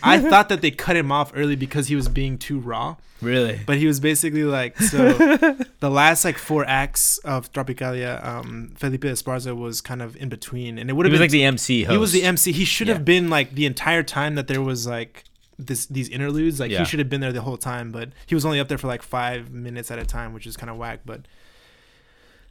I 0.02 0.18
thought 0.30 0.48
that 0.48 0.62
they 0.62 0.72
cut 0.72 0.96
him 0.96 1.12
off 1.12 1.30
early 1.36 1.54
because 1.54 1.86
he 1.86 1.94
was 1.94 2.08
being 2.08 2.38
too 2.38 2.58
raw, 2.58 2.96
really? 3.22 3.60
but 3.64 3.76
he 3.76 3.86
was 3.86 4.00
basically 4.00 4.42
like, 4.42 4.76
so 4.80 5.12
the 5.78 5.90
last 5.90 6.24
like 6.24 6.38
four 6.38 6.64
acts 6.66 7.18
of 7.18 7.52
Tropicalia, 7.52 8.24
um, 8.26 8.72
Felipe 8.74 9.02
Esparza 9.02 9.56
was 9.56 9.80
kind 9.80 10.02
of 10.02 10.16
in 10.16 10.28
between, 10.28 10.76
and 10.76 10.90
it 10.90 10.94
would 10.94 11.06
have 11.06 11.12
been 11.12 11.20
like 11.20 11.30
the 11.30 11.44
MC 11.44 11.84
host. 11.84 11.92
he 11.92 11.98
was 11.98 12.10
the 12.10 12.24
MC. 12.24 12.50
He 12.50 12.64
should 12.64 12.88
Yeah. 12.88 12.94
have 12.94 13.04
been 13.04 13.30
like 13.30 13.54
the 13.54 13.64
entire 13.64 14.02
time 14.02 14.34
that 14.34 14.48
there 14.48 14.60
was 14.60 14.88
like 14.88 15.22
this 15.58 15.86
these 15.86 16.08
interludes. 16.08 16.58
Like 16.60 16.70
Yeah. 16.70 16.80
he 16.80 16.84
should 16.84 16.98
have 16.98 17.08
been 17.08 17.20
there 17.20 17.32
the 17.32 17.42
whole 17.42 17.56
time, 17.56 17.92
but 17.92 18.10
he 18.26 18.34
was 18.34 18.44
only 18.44 18.60
up 18.60 18.68
there 18.68 18.78
for 18.78 18.86
like 18.88 19.02
five 19.02 19.50
minutes 19.50 19.90
at 19.90 19.98
a 19.98 20.04
time, 20.06 20.32
which 20.34 20.46
is 20.46 20.56
kind 20.56 20.70
of 20.70 20.76
whack. 20.76 21.00
But 21.04 21.22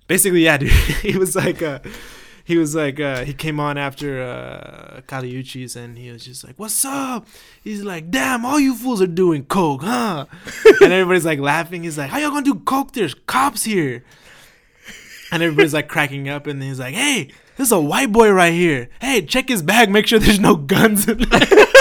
basically, 0.07 0.43
yeah, 0.43 0.57
dude, 0.59 0.71
he 0.71 1.17
was 1.17 1.35
like, 1.35 1.61
uh, 1.61 1.79
he 2.45 2.57
was 2.57 2.75
like, 2.75 2.99
uh, 2.99 3.23
he 3.23 3.33
came 3.33 3.59
on 3.59 3.77
after 3.77 4.21
uh, 4.21 5.01
Kali 5.07 5.31
Uchis, 5.33 5.75
and 5.77 5.97
he 5.97 6.11
was 6.11 6.25
just 6.25 6.43
like, 6.43 6.55
"What's 6.59 6.83
up?" 6.83 7.25
He's 7.63 7.83
like, 7.83 8.11
"Damn, 8.11 8.45
all 8.45 8.59
you 8.59 8.75
fools 8.75 9.01
are 9.01 9.07
doing 9.07 9.45
coke, 9.45 9.81
huh?" 9.83 10.25
and 10.81 10.91
everybody's 10.91 11.25
like 11.25 11.39
laughing. 11.39 11.83
He's 11.83 11.97
like, 11.97 12.09
"How 12.09 12.17
y'all 12.19 12.31
gonna 12.31 12.43
do 12.43 12.55
coke? 12.55 12.91
There's 12.91 13.13
cops 13.13 13.63
here." 13.63 14.03
And 15.31 15.41
everybody's 15.41 15.73
like 15.73 15.87
cracking 15.87 16.27
up, 16.29 16.45
and 16.45 16.61
he's 16.61 16.79
like, 16.79 16.93
"Hey, 16.95 17.29
this 17.55 17.67
is 17.67 17.71
a 17.71 17.79
white 17.79 18.11
boy 18.11 18.29
right 18.31 18.53
here. 18.53 18.89
Hey, 18.99 19.21
check 19.25 19.47
his 19.47 19.61
bag. 19.63 19.89
Make 19.89 20.05
sure 20.07 20.19
there's 20.19 20.39
no 20.39 20.55
guns 20.57 21.07
in 21.07 21.19
there." 21.19 21.47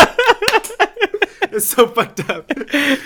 it's 1.57 1.66
so 1.66 1.86
fucked 1.88 2.28
up. 2.30 2.50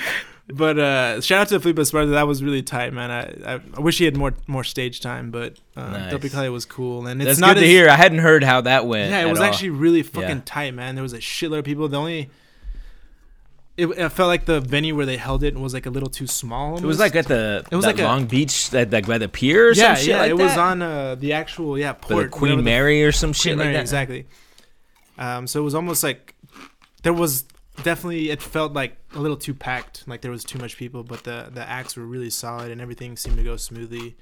But 0.48 0.78
uh, 0.78 1.20
shout 1.22 1.40
out 1.40 1.48
to 1.48 1.58
Felipe 1.58 1.76
Esparza. 1.78 2.12
That 2.12 2.28
was 2.28 2.40
really 2.40 2.62
tight, 2.62 2.92
man. 2.92 3.10
I, 3.10 3.54
I, 3.54 3.60
I 3.76 3.80
wish 3.80 3.98
he 3.98 4.04
had 4.04 4.16
more 4.16 4.32
more 4.46 4.62
stage 4.62 5.00
time, 5.00 5.32
but 5.32 5.58
uh, 5.76 5.90
Nice. 5.90 6.12
Tropicalia 6.14 6.52
was 6.52 6.64
cool, 6.64 7.08
and 7.08 7.20
it's 7.20 7.26
That's 7.30 7.38
not 7.40 7.54
good 7.56 7.62
to 7.62 7.66
hear. 7.66 7.88
I 7.88 7.96
hadn't 7.96 8.20
heard 8.20 8.44
how 8.44 8.60
that 8.60 8.86
went. 8.86 9.10
Yeah, 9.10 9.22
it 9.22 9.24
at 9.24 9.28
was 9.30 9.40
all. 9.40 9.44
actually 9.46 9.70
really 9.70 10.04
fucking 10.04 10.28
Yeah. 10.36 10.42
tight, 10.44 10.72
man. 10.72 10.94
There 10.94 11.02
was 11.02 11.14
a 11.14 11.18
shitload 11.18 11.58
of 11.58 11.64
people. 11.64 11.88
The 11.88 11.98
only 11.98 12.30
it, 13.76 13.88
it 13.88 14.08
felt 14.10 14.28
like 14.28 14.44
the 14.44 14.60
venue 14.60 14.94
where 14.94 15.04
they 15.04 15.16
held 15.16 15.42
it 15.42 15.56
was 15.56 15.74
like 15.74 15.84
a 15.84 15.90
little 15.90 16.08
too 16.08 16.28
small. 16.28 16.76
It 16.78 16.84
was 16.84 17.00
like 17.00 17.16
at 17.16 17.26
the 17.26 17.66
It 17.68 17.74
was 17.74 17.84
that 17.84 17.96
like 17.96 18.04
a- 18.04 18.04
Long 18.06 18.26
Beach, 18.26 18.70
that 18.70 18.92
like 18.92 19.08
by 19.08 19.18
the 19.18 19.28
pier 19.28 19.70
or 19.70 19.72
yeah, 19.72 19.94
some 19.94 19.96
shit 19.96 20.06
yeah. 20.10 20.18
like 20.20 20.30
it 20.30 20.38
was 20.38 20.56
on 20.56 20.80
uh, 20.80 21.16
the 21.16 21.32
actual 21.32 21.76
yeah 21.76 21.92
port 21.92 22.26
the 22.26 22.30
Queen 22.30 22.40
whatever 22.52 22.62
the 22.62 22.64
Mary 22.64 23.02
or 23.04 23.10
some 23.10 23.32
shit 23.32 23.56
Queen 23.56 23.66
like 23.66 23.74
that. 23.74 23.80
exactly. 23.80 24.26
Um, 25.18 25.48
so 25.48 25.60
it 25.60 25.64
was 25.64 25.74
almost 25.74 26.04
like 26.04 26.36
there 27.02 27.12
was 27.12 27.46
definitely 27.82 28.30
it 28.30 28.42
felt 28.42 28.72
like 28.72 28.96
a 29.14 29.20
little 29.20 29.36
too 29.36 29.54
packed, 29.54 30.06
like 30.06 30.20
there 30.20 30.30
was 30.30 30.44
too 30.44 30.58
much 30.58 30.76
people, 30.76 31.02
but 31.02 31.24
the 31.24 31.50
the 31.52 31.66
acts 31.68 31.96
were 31.96 32.04
really 32.04 32.30
solid 32.30 32.70
and 32.70 32.80
everything 32.80 33.16
seemed 33.16 33.36
to 33.36 33.44
go 33.44 33.56
smoothly. 33.56 34.16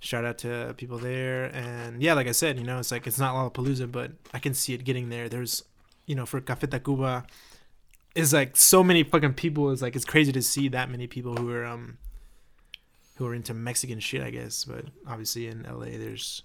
Shout 0.00 0.24
out 0.24 0.38
to 0.38 0.74
people 0.76 0.98
there, 0.98 1.46
and 1.46 2.00
yeah, 2.00 2.14
like 2.14 2.28
I 2.28 2.32
said, 2.32 2.56
you 2.56 2.64
know, 2.64 2.78
it's 2.78 2.92
like 2.92 3.06
it's 3.06 3.18
not 3.18 3.34
Lollapalooza, 3.34 3.90
but 3.90 4.12
I 4.32 4.38
can 4.38 4.54
see 4.54 4.72
it 4.72 4.84
getting 4.84 5.08
there. 5.08 5.28
There's, 5.28 5.64
you 6.06 6.14
know, 6.14 6.24
for 6.24 6.40
Café 6.40 6.68
Tacuba, 6.68 7.24
is 8.14 8.32
like 8.32 8.56
so 8.56 8.84
many 8.84 9.02
fucking 9.02 9.34
people. 9.34 9.70
It's 9.70 9.82
like 9.82 9.96
it's 9.96 10.04
crazy 10.04 10.32
to 10.32 10.42
see 10.42 10.68
that 10.68 10.90
many 10.90 11.06
people 11.06 11.34
who 11.36 11.50
are 11.50 11.64
um 11.64 11.98
who 13.16 13.26
are 13.26 13.34
into 13.34 13.54
Mexican 13.54 13.98
shit, 13.98 14.22
I 14.22 14.30
guess. 14.30 14.64
But 14.64 14.86
obviously 15.06 15.48
in 15.48 15.64
LA, 15.64 15.98
there's 15.98 16.42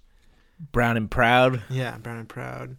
Brown 0.71 0.97
and 0.97 1.09
proud. 1.09 1.61
yeah, 1.69 1.97
Brown 1.97 2.17
and 2.17 2.29
Proud. 2.29 2.77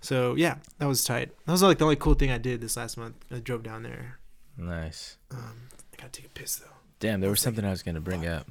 So 0.00 0.34
yeah, 0.34 0.56
that 0.78 0.86
was 0.86 1.04
tight. 1.04 1.30
That 1.46 1.52
was 1.52 1.62
like 1.62 1.78
the 1.78 1.84
only 1.84 1.96
cool 1.96 2.14
thing 2.14 2.30
I 2.30 2.38
did 2.38 2.60
this 2.60 2.76
last 2.76 2.96
month. 2.96 3.16
I 3.30 3.38
drove 3.38 3.62
down 3.62 3.82
there. 3.82 4.18
Nice. 4.56 5.16
Um, 5.30 5.68
I 5.92 5.96
gotta 5.96 6.10
take 6.10 6.26
a 6.26 6.30
piss 6.30 6.56
though. 6.56 6.66
Damn, 7.00 7.20
there 7.20 7.30
was 7.30 7.40
something 7.40 7.64
I 7.64 7.70
was 7.70 7.82
gonna 7.82 8.00
bring 8.00 8.26
up. 8.26 8.46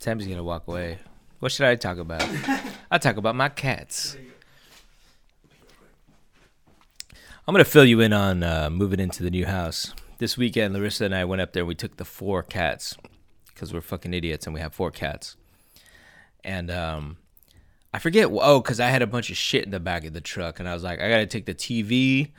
Tammy's 0.00 0.26
gonna 0.26 0.44
walk 0.44 0.66
away. 0.68 0.98
What 1.40 1.52
should 1.52 1.66
I 1.66 1.74
talk 1.76 1.98
about? 1.98 2.26
I'll 2.90 2.98
talk 2.98 3.16
about 3.16 3.34
my 3.34 3.48
cats. 3.48 4.16
I'm 7.48 7.52
gonna 7.54 7.64
fill 7.64 7.84
you 7.84 8.00
in 8.00 8.12
on 8.12 8.42
uh, 8.42 8.70
moving 8.70 9.00
into 9.00 9.22
the 9.22 9.30
new 9.30 9.46
house. 9.46 9.94
This 10.18 10.36
weekend, 10.36 10.74
Larissa 10.74 11.04
and 11.04 11.14
I 11.14 11.24
went 11.24 11.42
up 11.42 11.52
there. 11.52 11.66
We 11.66 11.74
took 11.74 11.96
the 11.96 12.04
four 12.04 12.42
cats 12.42 12.96
because 13.48 13.72
we're 13.72 13.82
fucking 13.82 14.14
idiots 14.14 14.46
and 14.46 14.54
we 14.54 14.60
have 14.60 14.74
four 14.74 14.90
cats. 14.90 15.36
And 16.42 16.70
um, 16.70 17.18
I 17.96 17.98
forget. 17.98 18.28
Oh, 18.30 18.60
because 18.60 18.78
I 18.78 18.88
had 18.90 19.00
a 19.00 19.06
bunch 19.06 19.30
of 19.30 19.38
shit 19.38 19.64
in 19.64 19.70
the 19.70 19.80
back 19.80 20.04
of 20.04 20.12
the 20.12 20.20
truck, 20.20 20.60
and 20.60 20.68
I 20.68 20.74
was 20.74 20.82
like, 20.82 21.00
I 21.00 21.08
gotta 21.08 21.24
take 21.24 21.46
the 21.46 21.54
TV. 21.54 22.30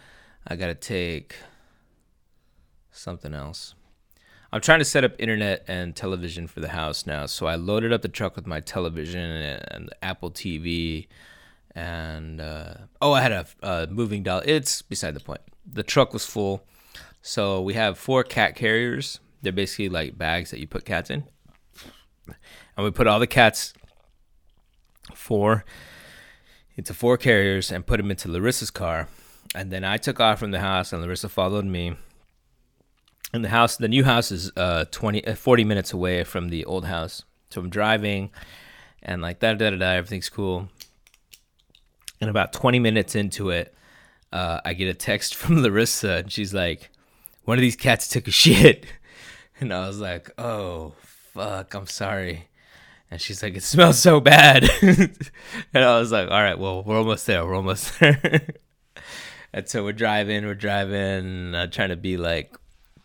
I 0.45 0.55
gotta 0.55 0.75
take 0.75 1.35
something 2.91 3.33
else. 3.33 3.73
I'm 4.51 4.61
trying 4.61 4.77
to 4.77 4.85
set 4.85 5.03
up 5.03 5.13
internet 5.17 5.65
and 5.67 5.95
television 5.95 6.45
for 6.45 6.59
the 6.59 6.67
house 6.67 7.07
now, 7.07 7.25
so 7.25 7.47
I 7.47 7.55
loaded 7.55 7.91
up 7.91 8.03
the 8.03 8.07
truck 8.07 8.35
with 8.35 8.45
my 8.45 8.59
television 8.59 9.19
and, 9.19 9.65
and 9.71 9.89
Apple 10.03 10.29
TV, 10.29 11.07
and 11.73 12.39
uh, 12.39 12.75
oh, 13.01 13.13
I 13.13 13.21
had 13.21 13.31
a, 13.31 13.47
a 13.63 13.87
moving 13.87 14.21
doll. 14.21 14.43
It's 14.45 14.83
beside 14.83 15.15
the 15.15 15.21
point. 15.21 15.41
The 15.65 15.81
truck 15.81 16.13
was 16.13 16.23
full, 16.23 16.67
so 17.23 17.63
we 17.63 17.73
have 17.73 17.97
four 17.97 18.23
cat 18.23 18.55
carriers. 18.55 19.19
They're 19.41 19.51
basically 19.51 19.89
like 19.89 20.19
bags 20.19 20.51
that 20.51 20.59
you 20.59 20.67
put 20.67 20.85
cats 20.85 21.09
in, 21.09 21.23
and 22.77 22.85
we 22.85 22.91
put 22.91 23.07
all 23.07 23.19
the 23.19 23.25
cats 23.25 23.73
four 25.13 25.65
into 26.77 26.93
four 26.93 27.17
carriers 27.17 27.71
and 27.71 27.85
put 27.85 27.97
them 27.97 28.11
into 28.11 28.29
Larissa's 28.29 28.71
car. 28.71 29.09
And 29.55 29.71
then 29.71 29.83
I 29.83 29.97
took 29.97 30.19
off 30.19 30.39
from 30.39 30.51
the 30.51 30.59
house, 30.59 30.93
and 30.93 31.01
Larissa 31.01 31.27
followed 31.27 31.65
me. 31.65 31.95
And 33.33 33.43
the 33.43 33.49
house, 33.49 33.75
the 33.75 33.87
new 33.87 34.03
house 34.03 34.31
is 34.31 34.51
uh 34.55 34.85
20, 34.91 35.25
uh, 35.25 35.35
40 35.35 35.63
minutes 35.65 35.91
away 35.91 36.23
from 36.23 36.49
the 36.49 36.63
old 36.65 36.85
house. 36.85 37.23
So 37.49 37.61
I'm 37.61 37.69
driving, 37.69 38.29
and 39.01 39.21
like 39.21 39.39
da 39.39 39.53
da 39.53 39.71
da 39.71 39.77
da, 39.77 39.91
everything's 39.91 40.29
cool. 40.29 40.69
And 42.21 42.29
about 42.29 42.53
20 42.53 42.79
minutes 42.79 43.15
into 43.15 43.49
it, 43.49 43.73
uh, 44.31 44.61
I 44.65 44.73
get 44.73 44.87
a 44.87 44.93
text 44.93 45.35
from 45.41 45.61
Larissa, 45.61 46.17
and 46.17 46.31
she's 46.31 46.53
like, 46.53 46.89
"One 47.43 47.57
of 47.57 47.61
these 47.61 47.75
cats 47.75 48.07
took 48.07 48.27
a 48.27 48.31
shit," 48.43 48.85
and 49.59 49.73
I 49.73 49.87
was 49.87 49.99
like, 49.99 50.31
"Oh 50.37 50.93
fuck, 51.01 51.73
I'm 51.73 51.87
sorry." 51.87 52.46
And 53.09 53.21
she's 53.21 53.41
like, 53.41 53.55
"It 53.55 53.63
smells 53.63 53.99
so 53.99 54.19
bad," 54.19 54.69
and 54.81 55.09
I 55.73 55.97
was 55.97 56.11
like, 56.11 56.29
"All 56.29 56.41
right, 56.41 56.59
well, 56.59 56.83
we're 56.83 56.97
almost 56.97 57.25
there. 57.25 57.45
We're 57.45 57.55
almost 57.55 57.99
there." 57.99 58.47
and 59.53 59.67
so 59.67 59.83
we're 59.83 59.93
driving, 59.93 60.45
we're 60.45 60.55
driving, 60.55 61.55
uh, 61.55 61.67
trying 61.67 61.89
to 61.89 61.95
be 61.95 62.17
like, 62.17 62.53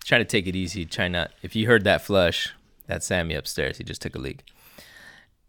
trying 0.04 0.20
to 0.20 0.24
take 0.24 0.46
it 0.46 0.56
easy, 0.56 0.84
try 0.84 1.06
not. 1.08 1.30
If 1.42 1.54
you 1.54 1.68
heard 1.68 1.84
that 1.84 2.02
flush, 2.02 2.52
that's 2.86 3.06
Sammy 3.06 3.34
upstairs. 3.34 3.78
He 3.78 3.84
just 3.84 4.02
took 4.02 4.16
a 4.16 4.18
leak, 4.18 4.44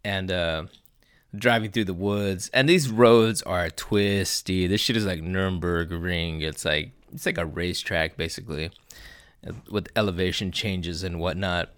and 0.04 0.32
uh, 0.32 0.64
driving 1.36 1.72
through 1.72 1.86
the 1.86 1.94
woods, 1.96 2.52
and 2.54 2.70
these 2.70 2.90
roads 2.90 3.42
are 3.42 3.72
twisty. 3.72 4.68
This 4.68 4.82
shit 4.82 4.98
is 4.98 5.06
like 5.06 5.22
Nürburgring. 5.22 6.42
It's 6.42 6.64
like 6.64 6.92
it's 7.12 7.26
like 7.26 7.40
a 7.40 7.46
racetrack 7.46 8.18
basically, 8.18 8.70
with 9.70 9.90
elevation 9.96 10.52
changes 10.52 11.04
and 11.04 11.20
whatnot. 11.20 11.70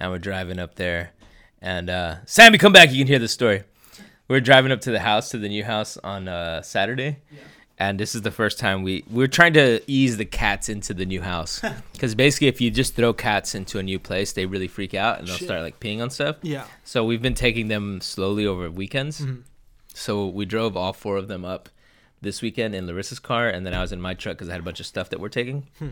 And 0.00 0.10
we're 0.10 0.18
driving 0.18 0.58
up 0.58 0.76
there 0.76 1.12
and 1.60 1.90
uh, 1.90 2.16
Sammy, 2.26 2.58
come 2.58 2.72
back. 2.72 2.90
You 2.90 2.98
can 2.98 3.06
hear 3.06 3.18
the 3.18 3.28
story. 3.28 3.64
We 4.28 4.36
are 4.36 4.40
driving 4.40 4.72
up 4.72 4.80
to 4.82 4.90
the 4.90 5.00
house, 5.00 5.30
to 5.30 5.38
the 5.38 5.48
new 5.48 5.64
house 5.64 5.96
on 5.98 6.28
uh, 6.28 6.62
Saturday. 6.62 7.18
Yeah. 7.30 7.40
And 7.80 7.98
this 7.98 8.14
is 8.16 8.22
the 8.22 8.32
first 8.32 8.58
time 8.58 8.82
we 8.82 9.04
we're 9.08 9.28
trying 9.28 9.52
to 9.52 9.80
ease 9.86 10.16
the 10.16 10.24
cats 10.24 10.68
into 10.68 10.92
the 10.92 11.06
new 11.06 11.22
house 11.22 11.62
because 11.92 12.16
basically, 12.16 12.48
if 12.48 12.60
you 12.60 12.72
just 12.72 12.96
throw 12.96 13.12
cats 13.12 13.54
into 13.54 13.78
a 13.78 13.82
new 13.84 14.00
place, 14.00 14.32
they 14.32 14.46
really 14.46 14.66
freak 14.66 14.94
out 14.94 15.20
and 15.20 15.28
they'll 15.28 15.36
Shit. 15.36 15.46
start 15.46 15.62
like 15.62 15.78
peeing 15.78 16.02
on 16.02 16.10
stuff. 16.10 16.36
Yeah. 16.42 16.64
So 16.84 17.04
we've 17.04 17.22
been 17.22 17.34
taking 17.34 17.68
them 17.68 18.00
slowly 18.00 18.46
over 18.46 18.68
weekends. 18.68 19.20
Mm-hmm. 19.20 19.42
So 19.94 20.26
we 20.26 20.44
drove 20.44 20.76
all 20.76 20.92
four 20.92 21.16
of 21.16 21.28
them 21.28 21.44
up 21.44 21.68
this 22.20 22.42
weekend 22.42 22.74
in 22.74 22.86
Larissa's 22.86 23.20
car, 23.20 23.48
and 23.48 23.64
then 23.64 23.74
I 23.74 23.80
was 23.80 23.92
in 23.92 24.00
my 24.00 24.14
truck 24.14 24.36
because 24.36 24.48
I 24.48 24.52
had 24.52 24.60
a 24.60 24.64
bunch 24.64 24.80
of 24.80 24.86
stuff 24.86 25.10
that 25.10 25.20
we're 25.20 25.28
taking. 25.28 25.68
Hmm. 25.78 25.90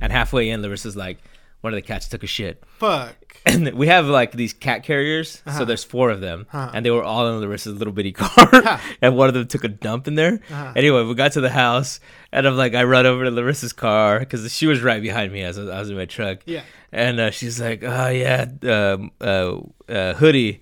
And 0.00 0.12
halfway 0.12 0.50
in, 0.50 0.62
Larissa's 0.62 0.96
like, 0.96 1.18
one 1.60 1.72
of 1.72 1.76
the 1.76 1.82
cats 1.82 2.08
took 2.08 2.24
a 2.24 2.26
shit. 2.26 2.62
Fuck. 2.78 3.14
And 3.44 3.72
we 3.72 3.88
have 3.88 4.06
like 4.06 4.32
these 4.32 4.52
cat 4.52 4.84
carriers, 4.84 5.42
uh-huh. 5.44 5.58
so 5.58 5.64
there's 5.64 5.82
four 5.82 6.10
of 6.10 6.20
them, 6.20 6.46
uh-huh. 6.52 6.70
and 6.74 6.86
they 6.86 6.90
were 6.90 7.02
all 7.02 7.26
in 7.26 7.40
Larissa's 7.40 7.76
little 7.76 7.92
bitty 7.92 8.12
car, 8.16 8.80
and 9.00 9.16
one 9.16 9.28
of 9.28 9.34
them 9.34 9.48
took 9.48 9.64
a 9.64 9.68
dump 9.68 10.06
in 10.06 10.14
there. 10.14 10.40
Uh-huh. 10.48 10.72
Anyway, 10.76 11.02
we 11.02 11.14
got 11.14 11.32
to 11.32 11.40
the 11.40 11.50
house, 11.50 11.98
and 12.30 12.46
I'm 12.46 12.56
like, 12.56 12.74
I 12.74 12.84
run 12.84 13.04
over 13.04 13.24
to 13.24 13.30
Larissa's 13.30 13.72
car 13.72 14.20
because 14.20 14.52
she 14.52 14.66
was 14.66 14.80
right 14.80 15.02
behind 15.02 15.32
me 15.32 15.42
as 15.42 15.58
I 15.58 15.64
was 15.64 15.90
in 15.90 15.96
my 15.96 16.04
truck. 16.04 16.38
Yeah. 16.44 16.62
And 16.92 17.18
uh, 17.18 17.30
she's 17.30 17.60
like, 17.60 17.82
Oh 17.82 18.08
yeah, 18.08 18.46
um, 18.62 19.10
uh, 19.20 19.56
uh, 19.88 20.14
hoodie 20.14 20.60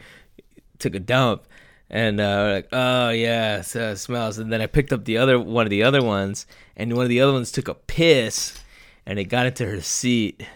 took 0.78 0.95
a 0.95 1.01
dump, 1.01 1.47
and 1.91 2.18
uh, 2.20 2.51
like, 2.55 2.68
oh 2.72 3.11
yeah, 3.11 3.61
so 3.61 3.91
it 3.91 3.97
smells. 3.97 4.39
And 4.39 4.53
then 4.53 4.62
I 4.62 4.66
picked 4.66 4.93
up 4.93 5.05
the 5.05 5.18
other 5.18 5.39
one 5.39 5.66
of 5.66 5.70
the 5.70 5.83
other 5.83 6.03
ones, 6.03 6.47
and 6.76 6.95
one 6.95 7.03
of 7.03 7.11
the 7.11 7.20
other 7.20 7.33
ones 7.33 7.53
took 7.53 7.68
a 7.68 7.74
piss, 7.74 8.59
and 9.05 9.18
it 9.18 9.24
got 9.24 9.47
into 9.47 9.66
her 9.66 9.81
seat 9.83 10.47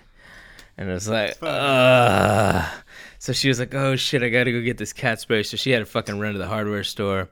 and 0.76 0.88
it 0.88 0.92
was 0.92 1.08
like, 1.08 1.36
uh 1.42 2.68
so 3.24 3.32
she 3.32 3.48
was 3.48 3.58
like, 3.58 3.74
"Oh 3.74 3.96
shit, 3.96 4.22
I 4.22 4.28
gotta 4.28 4.52
go 4.52 4.60
get 4.60 4.76
this 4.76 4.92
cat 4.92 5.18
spray." 5.18 5.44
So 5.44 5.56
she 5.56 5.70
had 5.70 5.78
to 5.78 5.86
fucking 5.86 6.20
run 6.20 6.34
to 6.34 6.38
the 6.38 6.46
hardware 6.46 6.84
store, 6.84 7.30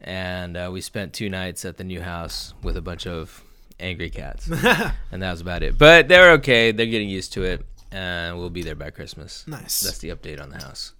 and 0.00 0.56
uh, 0.56 0.68
we 0.72 0.80
spent 0.80 1.12
two 1.12 1.28
nights 1.28 1.64
at 1.64 1.76
the 1.76 1.84
new 1.84 2.00
house 2.00 2.54
with 2.60 2.76
a 2.76 2.80
bunch 2.80 3.06
of 3.06 3.44
angry 3.78 4.10
cats, 4.10 4.50
and 5.12 5.22
that 5.22 5.30
was 5.30 5.40
about 5.40 5.62
it. 5.62 5.78
But 5.78 6.08
they're 6.08 6.32
okay; 6.32 6.72
they're 6.72 6.86
getting 6.86 7.08
used 7.08 7.34
to 7.34 7.44
it, 7.44 7.64
and 7.92 8.36
we'll 8.36 8.50
be 8.50 8.62
there 8.62 8.74
by 8.74 8.90
Christmas. 8.90 9.46
Nice. 9.46 9.78
That's 9.82 9.98
the 9.98 10.08
update 10.08 10.42
on 10.42 10.50
the 10.50 10.58
house. 10.58 10.92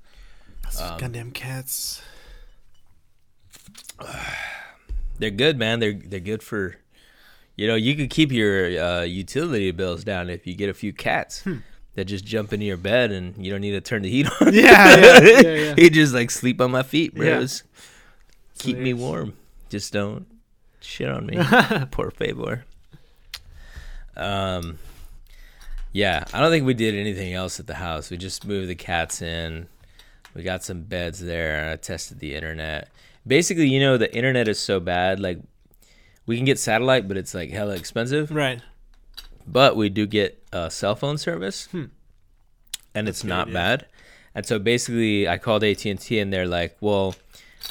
Um, 0.80 0.98
goddamn 1.00 1.32
cats. 1.32 2.00
They're 5.18 5.30
good, 5.30 5.58
man. 5.58 5.80
They're 5.80 5.94
they're 5.94 6.20
good 6.20 6.44
for, 6.44 6.76
you 7.56 7.66
know, 7.66 7.74
you 7.74 7.96
could 7.96 8.08
keep 8.08 8.30
your 8.30 8.80
uh, 8.80 9.02
utility 9.02 9.72
bills 9.72 10.04
down 10.04 10.30
if 10.30 10.46
you 10.46 10.54
get 10.54 10.68
a 10.68 10.74
few 10.74 10.92
cats. 10.92 11.42
Hmm 11.42 11.56
that 11.98 12.04
just 12.04 12.24
jump 12.24 12.52
into 12.52 12.64
your 12.64 12.76
bed 12.76 13.10
and 13.10 13.44
you 13.44 13.50
don't 13.50 13.60
need 13.60 13.72
to 13.72 13.80
turn 13.80 14.02
the 14.02 14.08
heat 14.08 14.28
on. 14.40 14.54
Yeah, 14.54 14.96
yeah, 14.96 15.20
yeah. 15.20 15.40
yeah. 15.40 15.74
he 15.76 15.90
just 15.90 16.14
like 16.14 16.30
sleep 16.30 16.60
on 16.60 16.70
my 16.70 16.84
feet, 16.84 17.14
bros. 17.14 17.64
Yeah. 17.64 17.82
Keep 18.60 18.78
me 18.78 18.94
warm. 18.94 19.34
Just 19.68 19.92
don't 19.92 20.26
shit 20.80 21.08
on 21.10 21.26
me. 21.26 21.38
Poor 21.90 22.12
Favor. 22.12 22.64
Um, 24.16 24.78
yeah, 25.92 26.24
I 26.32 26.40
don't 26.40 26.50
think 26.50 26.66
we 26.66 26.74
did 26.74 26.94
anything 26.94 27.34
else 27.34 27.58
at 27.58 27.66
the 27.66 27.74
house. 27.74 28.10
We 28.10 28.16
just 28.16 28.46
moved 28.46 28.68
the 28.68 28.76
cats 28.76 29.20
in. 29.20 29.66
We 30.34 30.44
got 30.44 30.62
some 30.62 30.82
beds 30.82 31.18
there. 31.18 31.72
I 31.72 31.76
tested 31.76 32.20
the 32.20 32.34
internet. 32.34 32.90
Basically, 33.26 33.68
you 33.68 33.80
know, 33.80 33.96
the 33.96 34.14
internet 34.14 34.46
is 34.46 34.60
so 34.60 34.78
bad. 34.78 35.18
Like, 35.18 35.40
we 36.26 36.36
can 36.36 36.44
get 36.44 36.58
satellite, 36.58 37.08
but 37.08 37.16
it's 37.16 37.34
like 37.34 37.50
hella 37.50 37.74
expensive. 37.74 38.30
Right 38.30 38.62
but 39.50 39.76
we 39.76 39.88
do 39.88 40.06
get 40.06 40.37
a 40.52 40.70
cell 40.70 40.94
phone 40.94 41.18
service, 41.18 41.66
hmm. 41.66 41.86
and 42.94 43.06
That's 43.06 43.20
it's 43.20 43.24
not 43.24 43.52
bad. 43.52 43.86
And 44.34 44.46
so 44.46 44.58
basically, 44.58 45.26
I 45.26 45.38
called 45.38 45.64
AT 45.64 45.84
and 45.84 46.00
T, 46.00 46.18
and 46.18 46.32
they're 46.32 46.46
like, 46.46 46.76
"Well, 46.80 47.14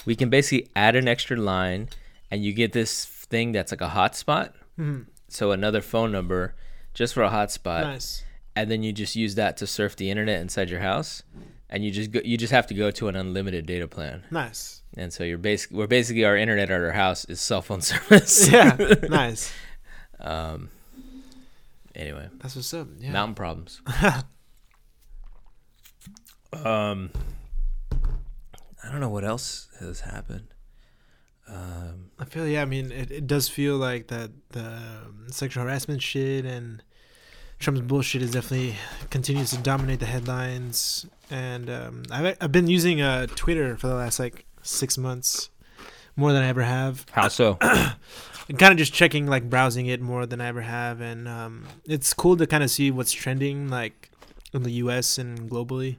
we 0.05 0.15
can 0.15 0.29
basically 0.29 0.69
add 0.75 0.95
an 0.95 1.07
extra 1.07 1.37
line, 1.37 1.89
and 2.29 2.43
you 2.43 2.53
get 2.53 2.73
this 2.73 3.05
thing 3.05 3.51
that's 3.51 3.71
like 3.71 3.81
a 3.81 3.89
hotspot. 3.89 4.53
Mm-hmm. 4.79 5.03
So 5.29 5.51
another 5.51 5.81
phone 5.81 6.11
number 6.11 6.55
just 6.93 7.13
for 7.13 7.23
a 7.23 7.29
hotspot. 7.29 7.81
Nice. 7.81 8.23
And 8.55 8.71
then 8.71 8.81
you 8.81 8.91
just 8.91 9.15
use 9.15 9.35
that 9.35 9.55
to 9.57 9.67
surf 9.67 9.95
the 9.95 10.09
internet 10.09 10.41
inside 10.41 10.69
your 10.69 10.79
house, 10.79 11.21
and 11.69 11.85
you 11.85 11.91
just 11.91 12.11
go, 12.11 12.21
you 12.25 12.37
just 12.37 12.51
have 12.51 12.65
to 12.67 12.73
go 12.73 12.89
to 12.89 13.07
an 13.07 13.15
unlimited 13.15 13.67
data 13.67 13.87
plan. 13.87 14.23
Nice. 14.31 14.81
And 14.95 15.13
so 15.13 15.23
you're 15.23 15.37
basically 15.37 15.77
we're 15.77 15.87
basically 15.87 16.25
our 16.25 16.35
internet 16.35 16.71
at 16.71 16.81
our 16.81 16.91
house 16.91 17.23
is 17.25 17.39
cell 17.39 17.61
phone 17.61 17.81
service. 17.91 18.49
yeah. 18.49 18.75
Nice. 19.09 19.53
um, 20.19 20.69
Anyway, 21.97 22.29
that's 22.35 22.55
what's 22.55 22.73
up. 22.75 22.87
Yeah. 22.99 23.11
Mountain 23.11 23.33
problems. 23.33 23.81
um, 26.53 27.09
I 28.83 28.91
don't 28.91 29.01
know 29.01 29.09
what 29.09 29.23
else 29.23 29.67
has 29.79 30.01
happened. 30.01 30.53
Um, 31.49 32.11
I 32.19 32.25
feel 32.25 32.47
yeah. 32.47 32.61
I 32.61 32.65
mean, 32.65 32.91
it, 32.91 33.09
it 33.09 33.25
does 33.25 33.49
feel 33.49 33.77
like 33.77 34.07
that 34.07 34.29
the 34.49 34.65
um, 34.65 35.25
sexual 35.31 35.63
harassment 35.63 36.03
shit 36.03 36.45
and 36.45 36.83
Trump's 37.57 37.81
bullshit 37.81 38.21
is 38.21 38.29
definitely 38.29 38.75
continues 39.09 39.49
to 39.49 39.57
dominate 39.57 39.99
the 39.99 40.05
headlines. 40.05 41.07
And 41.31 41.67
um, 41.67 42.03
I've 42.11 42.37
I've 42.39 42.51
been 42.51 42.67
using 42.67 43.01
uh, 43.01 43.25
Twitter 43.35 43.75
for 43.75 43.87
the 43.87 43.95
last 43.95 44.19
like 44.19 44.45
six 44.61 44.99
months, 44.99 45.49
more 46.15 46.31
than 46.31 46.43
I 46.43 46.47
ever 46.47 46.61
have. 46.63 47.07
How 47.11 47.27
so? 47.29 47.57
kind 48.55 48.71
of 48.71 48.77
just 48.77 48.93
checking 48.93 49.27
like 49.27 49.49
browsing 49.49 49.87
it 49.87 50.01
more 50.01 50.25
than 50.25 50.39
I 50.39 50.47
ever 50.47 50.61
have, 50.61 51.01
and 51.01 51.27
um, 51.27 51.65
it's 51.85 52.13
cool 52.13 52.37
to 52.37 52.47
kind 52.47 52.63
of 52.63 52.71
see 52.71 52.91
what's 52.91 53.11
trending 53.11 53.69
like 53.69 54.09
in 54.53 54.63
the 54.63 54.71
U.S. 54.71 55.17
and 55.17 55.49
globally. 55.49 55.97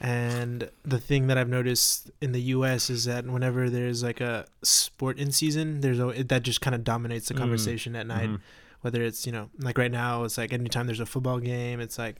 And 0.00 0.68
the 0.84 0.98
thing 0.98 1.28
that 1.28 1.38
I've 1.38 1.48
noticed 1.48 2.10
in 2.20 2.32
the 2.32 2.40
U.S. 2.40 2.90
is 2.90 3.04
that 3.04 3.24
whenever 3.26 3.70
there's 3.70 4.02
like 4.02 4.20
a 4.20 4.46
sport 4.62 5.18
in 5.18 5.30
season, 5.30 5.80
there's 5.80 6.00
a, 6.00 6.24
that 6.24 6.42
just 6.42 6.60
kind 6.60 6.74
of 6.74 6.82
dominates 6.84 7.28
the 7.28 7.34
mm. 7.34 7.38
conversation 7.38 7.92
mm. 7.92 8.00
at 8.00 8.06
night. 8.06 8.28
Mm-hmm. 8.28 8.42
Whether 8.80 9.02
it's 9.02 9.26
you 9.26 9.32
know 9.32 9.48
like 9.58 9.78
right 9.78 9.92
now, 9.92 10.24
it's 10.24 10.36
like 10.36 10.52
anytime 10.52 10.86
there's 10.86 11.00
a 11.00 11.06
football 11.06 11.38
game, 11.38 11.80
it's 11.80 11.98
like 11.98 12.16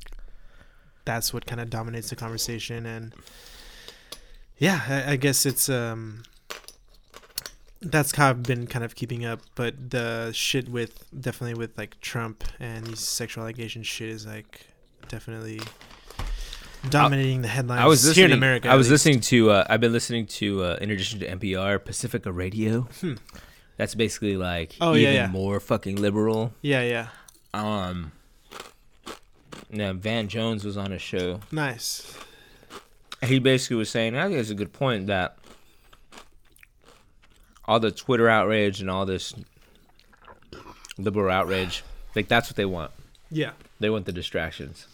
that's 1.04 1.34
what 1.34 1.44
kind 1.44 1.60
of 1.60 1.70
dominates 1.70 2.10
the 2.10 2.16
conversation. 2.16 2.86
And 2.86 3.14
yeah, 4.58 4.80
I, 4.88 5.12
I 5.12 5.16
guess 5.16 5.44
it's 5.44 5.68
um 5.68 6.22
that's 7.82 8.14
how 8.16 8.30
I've 8.30 8.42
been 8.42 8.66
kind 8.66 8.84
of 8.84 8.94
keeping 8.94 9.24
up. 9.24 9.40
But 9.54 9.90
the 9.90 10.32
shit 10.32 10.68
with 10.68 11.04
definitely 11.18 11.54
with 11.54 11.76
like 11.76 12.00
Trump 12.00 12.44
and 12.60 12.86
these 12.86 13.00
sexual 13.00 13.44
allegation 13.44 13.82
shit 13.82 14.08
is 14.08 14.26
like 14.26 14.66
definitely 15.08 15.60
dominating 16.90 17.42
the 17.42 17.48
headlines 17.48 17.80
I 17.82 17.86
was 17.86 18.14
here 18.16 18.26
in 18.26 18.32
America. 18.32 18.68
I 18.68 18.74
was 18.76 18.88
least. 18.90 19.06
listening 19.06 19.20
to. 19.20 19.50
Uh, 19.50 19.66
I've 19.68 19.80
been 19.80 19.92
listening 19.92 20.26
to, 20.26 20.62
uh, 20.64 20.78
in 20.80 20.90
addition 20.90 21.20
to 21.20 21.26
NPR, 21.28 21.84
Pacifica 21.84 22.32
Radio. 22.32 22.88
Hmm. 23.00 23.14
That's 23.76 23.94
basically 23.94 24.36
like 24.36 24.76
Oh, 24.80 24.92
yeah, 24.92 25.00
even 25.10 25.14
yeah. 25.14 25.26
more 25.28 25.58
fucking 25.58 25.96
liberal. 25.96 26.52
Yeah, 26.60 26.82
yeah. 26.82 27.08
Um, 27.54 28.12
Now 29.70 29.92
Van 29.94 30.28
Jones 30.28 30.64
was 30.64 30.76
on 30.76 30.92
a 30.92 30.98
show. 30.98 31.40
Nice. 31.50 32.16
He 33.24 33.38
basically 33.38 33.76
was 33.76 33.88
saying, 33.90 34.16
I 34.16 34.26
think 34.26 34.38
it's 34.38 34.50
a 34.50 34.54
good 34.54 34.72
point 34.72 35.06
that 35.06 35.36
all 37.66 37.80
the 37.80 37.90
Twitter 37.90 38.28
outrage 38.28 38.80
and 38.80 38.90
all 38.90 39.06
this 39.06 39.34
liberal 40.98 41.30
outrage, 41.30 41.82
like 42.14 42.28
that's 42.28 42.48
what 42.48 42.56
they 42.56 42.64
want. 42.64 42.90
Yeah. 43.30 43.52
They 43.80 43.90
want 43.90 44.06
the 44.06 44.12
distractions 44.12 44.86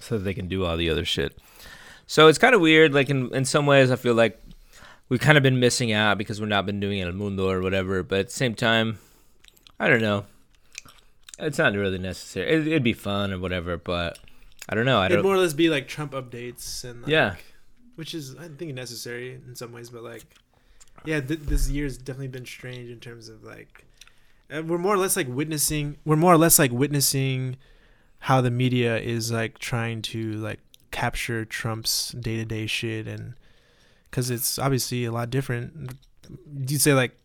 so 0.00 0.18
that 0.18 0.24
they 0.24 0.34
can 0.34 0.48
do 0.48 0.64
all 0.64 0.76
the 0.76 0.90
other 0.90 1.04
shit. 1.04 1.36
So 2.06 2.28
it's 2.28 2.38
kind 2.38 2.54
of 2.54 2.60
weird. 2.60 2.94
Like 2.94 3.10
in 3.10 3.34
in 3.34 3.44
some 3.44 3.66
ways, 3.66 3.90
I 3.90 3.96
feel 3.96 4.14
like 4.14 4.40
we've 5.08 5.20
kind 5.20 5.36
of 5.36 5.42
been 5.42 5.58
missing 5.58 5.92
out 5.92 6.18
because 6.18 6.40
we've 6.40 6.48
not 6.48 6.66
been 6.66 6.78
doing 6.80 6.98
it 6.98 7.06
El 7.06 7.12
Mundo 7.12 7.48
or 7.48 7.60
whatever. 7.60 8.02
But 8.02 8.18
at 8.20 8.26
the 8.26 8.32
same 8.32 8.54
time, 8.54 8.98
I 9.80 9.88
don't 9.88 10.02
know. 10.02 10.26
It's 11.38 11.58
not 11.58 11.74
really 11.74 11.98
necessary. 11.98 12.50
It, 12.50 12.66
it'd 12.66 12.82
be 12.84 12.92
fun 12.92 13.32
or 13.32 13.38
whatever, 13.38 13.76
but 13.76 14.18
I 14.68 14.74
don't 14.74 14.86
know. 14.86 15.00
I 15.00 15.06
It'd 15.06 15.16
don't. 15.16 15.24
more 15.24 15.34
or 15.34 15.38
less 15.38 15.52
be 15.52 15.68
like 15.68 15.86
Trump 15.88 16.12
updates 16.12 16.82
and 16.84 17.02
like, 17.02 17.10
Yeah. 17.10 17.34
which 17.96 18.14
is 18.14 18.36
I 18.36 18.48
think 18.48 18.72
necessary 18.74 19.34
in 19.46 19.54
some 19.54 19.72
ways, 19.72 19.90
but 19.90 20.02
like, 20.02 20.22
yeah, 21.04 21.20
th- 21.20 21.40
this 21.40 21.68
has 21.68 21.98
definitely 21.98 22.28
been 22.28 22.46
strange 22.46 22.90
in 22.90 23.00
terms 23.00 23.28
of 23.28 23.44
like, 23.44 23.84
uh, 24.54 24.62
we're 24.62 24.78
more 24.78 24.94
or 24.94 24.98
less 24.98 25.16
like 25.16 25.28
witnessing. 25.28 25.96
We're 26.04 26.16
more 26.16 26.32
or 26.32 26.38
less 26.38 26.58
like 26.58 26.72
witnessing 26.72 27.56
how 28.20 28.40
the 28.40 28.50
media 28.50 28.98
is 28.98 29.30
like 29.30 29.58
trying 29.58 30.02
to 30.02 30.32
like 30.32 30.60
capture 30.90 31.44
Trump's 31.44 32.10
day 32.12 32.36
to 32.36 32.44
day 32.44 32.66
shit, 32.66 33.06
and 33.06 33.34
because 34.10 34.30
it's 34.30 34.58
obviously 34.58 35.04
a 35.04 35.12
lot 35.12 35.30
different. 35.30 35.92
You'd 36.66 36.80
say 36.80 36.94
like 36.94 37.16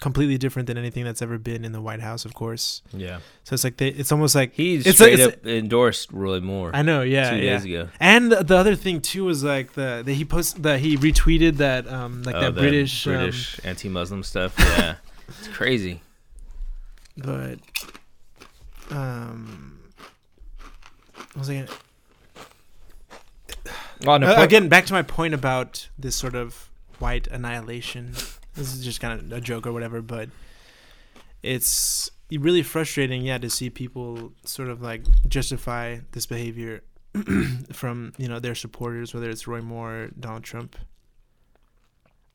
completely 0.00 0.38
different 0.38 0.66
than 0.68 0.78
anything 0.78 1.04
that's 1.04 1.20
ever 1.22 1.38
been 1.38 1.64
in 1.64 1.72
the 1.72 1.80
White 1.80 2.00
House, 2.00 2.24
of 2.24 2.32
course. 2.34 2.82
Yeah. 2.92 3.18
So 3.44 3.54
it's 3.54 3.64
like 3.64 3.76
they, 3.78 3.88
it's 3.88 4.12
almost 4.12 4.34
like 4.34 4.54
He's 4.54 4.86
It's 4.86 5.00
a- 5.00 5.04
straight 5.04 5.20
up 5.20 5.46
endorsed 5.46 6.12
Roy 6.12 6.40
Moore 6.40 6.70
I 6.74 6.82
know, 6.82 7.02
yeah, 7.02 7.30
two 7.30 7.36
yeah. 7.36 7.42
days 7.56 7.64
ago. 7.64 7.88
And 7.98 8.30
the, 8.30 8.44
the 8.44 8.56
other 8.56 8.74
thing 8.76 9.00
too 9.00 9.24
was 9.24 9.42
like 9.42 9.72
the, 9.74 10.02
the 10.04 10.14
he 10.14 10.24
post 10.24 10.62
that 10.62 10.80
he 10.80 10.96
retweeted 10.96 11.56
that 11.56 11.88
um 11.88 12.22
like 12.22 12.34
Oh, 12.36 12.40
that 12.40 12.54
the 12.54 12.60
British, 12.60 13.06
um, 13.06 13.14
British 13.14 13.60
anti-Muslim 13.64 14.22
stuff. 14.22 14.54
Yeah, 14.58 14.96
it's 15.28 15.48
crazy. 15.48 16.00
but 17.16 17.58
um 18.90 19.80
was 21.36 21.50
I 21.50 21.54
gonna, 21.54 21.68
Well, 24.04 24.18
no, 24.20 24.32
Uh, 24.34 24.42
again 24.42 24.68
back 24.68 24.86
to 24.86 24.92
my 24.92 25.02
point 25.02 25.34
about 25.34 25.88
this 25.98 26.14
sort 26.16 26.34
of 26.34 26.68
white 26.98 27.26
annihilation. 27.28 28.14
This 28.58 28.74
is 28.74 28.84
just 28.84 29.00
kind 29.00 29.20
of 29.20 29.32
a 29.32 29.40
joke 29.40 29.66
or 29.66 29.72
whatever, 29.72 30.02
but 30.02 30.28
it's 31.42 32.10
really 32.30 32.62
frustrating, 32.62 33.22
yeah, 33.22 33.38
to 33.38 33.48
see 33.48 33.70
people 33.70 34.32
sort 34.44 34.68
of 34.68 34.82
like 34.82 35.04
justify 35.28 35.98
this 36.12 36.26
behavior 36.26 36.82
from 37.72 38.12
you 38.18 38.28
know 38.28 38.38
their 38.40 38.54
supporters, 38.54 39.14
whether 39.14 39.30
it's 39.30 39.46
Roy 39.46 39.60
Moore, 39.62 39.92
or 39.94 40.08
Donald 40.18 40.44
Trump. 40.44 40.76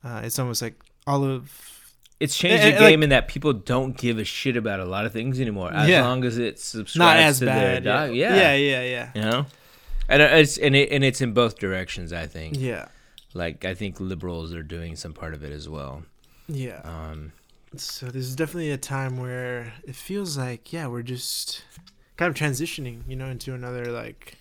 Uh, 0.04 0.22
it's 0.24 0.40
almost 0.40 0.62
like 0.62 0.82
all 1.08 1.24
of 1.24 1.94
It's 2.20 2.38
changed 2.38 2.64
Eh, 2.64 2.72
the 2.72 2.78
eh, 2.78 2.80
like- 2.80 2.90
game 2.92 3.04
in 3.04 3.10
that 3.10 3.28
people 3.28 3.54
don't 3.54 3.96
give 3.98 4.18
a 4.18 4.24
shit 4.24 4.58
about 4.58 4.80
a 4.80 4.86
lot 4.86 5.06
of 5.06 5.14
things 5.14 5.40
anymore, 5.40 5.72
as 5.74 5.88
Yeah. 5.90 6.06
long 6.06 6.24
as 6.26 6.38
it 6.38 6.60
subscribes 6.60 6.98
not 6.98 7.18
as 7.18 7.40
to 7.40 7.46
bad. 7.46 7.84
their 7.84 8.12
Yeah. 8.12 8.36
yeah, 8.36 8.56
yeah, 8.56 8.56
yeah, 8.56 8.84
yeah, 8.84 9.12
you 9.16 9.22
know, 9.22 9.46
and 10.10 10.22
uh, 10.22 10.26
it's 10.32 10.58
and 10.58 10.76
it 10.76 10.92
and 10.92 11.04
it's 11.04 11.22
in 11.22 11.34
both 11.34 11.58
directions. 11.60 12.12
I 12.14 12.28
think. 12.28 12.56
yeah, 12.58 12.88
Like 13.34 13.66
I 13.66 13.74
think 13.74 14.00
liberals 14.00 14.54
are 14.54 14.64
doing 14.64 14.96
some 14.96 15.14
part 15.14 15.34
of 15.34 15.44
it 15.44 15.52
as 15.52 15.68
well. 15.70 16.04
Yeah. 16.48 16.82
Um, 16.84 17.32
So 17.76 18.08
this 18.08 18.26
is 18.26 18.36
definitely 18.36 18.72
a 18.72 18.78
time 18.78 19.18
where 19.18 19.74
it 19.84 19.96
feels 19.96 20.38
like 20.38 20.72
yeah, 20.74 20.88
we're 20.88 21.02
just 21.04 21.64
kind 22.18 22.30
of 22.30 22.36
transitioning, 22.36 23.02
you 23.08 23.16
know, 23.16 23.28
into 23.28 23.54
another 23.54 23.86
like 23.86 24.38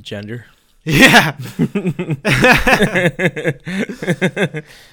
gender. 0.00 0.46
yeah. 0.84 1.36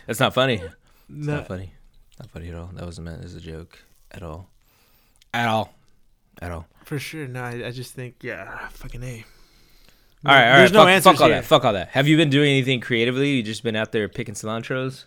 That's 0.08 0.20
not 0.20 0.34
funny. 0.34 0.56
It's 0.56 0.74
No, 1.10 1.36
not 1.38 1.48
funny. 1.48 1.72
Not 2.20 2.30
funny 2.32 2.50
at 2.50 2.56
all. 2.56 2.70
That 2.74 2.86
wasn't 2.86 3.06
meant 3.06 3.24
as 3.24 3.36
a 3.36 3.42
joke 3.42 3.80
at 4.12 4.24
all. 4.24 4.50
At 5.34 5.48
all. 5.48 5.74
At 6.42 6.52
all. 6.52 6.66
for 6.84 7.00
sure. 7.00 7.28
No, 7.28 7.42
I, 7.44 7.68
I 7.68 7.72
just 7.72 7.94
think 7.94 8.16
yeah, 8.22 8.68
fucking 8.70 9.04
a. 9.04 9.24
All 10.26 10.34
right, 10.34 10.44
all 10.44 10.50
right. 10.52 10.58
There's 10.60 10.72
no 10.72 10.80
fuck, 10.80 10.90
answers 10.90 11.12
fuck 11.14 11.22
all 11.22 11.28
here. 11.28 11.36
that. 11.38 11.46
Fuck 11.46 11.66
all 11.66 11.74
that. 11.74 11.90
Have 11.90 12.08
you 12.08 12.18
been 12.18 12.30
doing 12.30 12.50
anything 12.50 12.80
creatively? 12.82 13.30
You 13.36 13.44
just 13.44 13.64
been 13.64 13.76
out 13.76 13.92
there 13.92 14.10
picking 14.10 14.34
cilantros? 14.34 15.06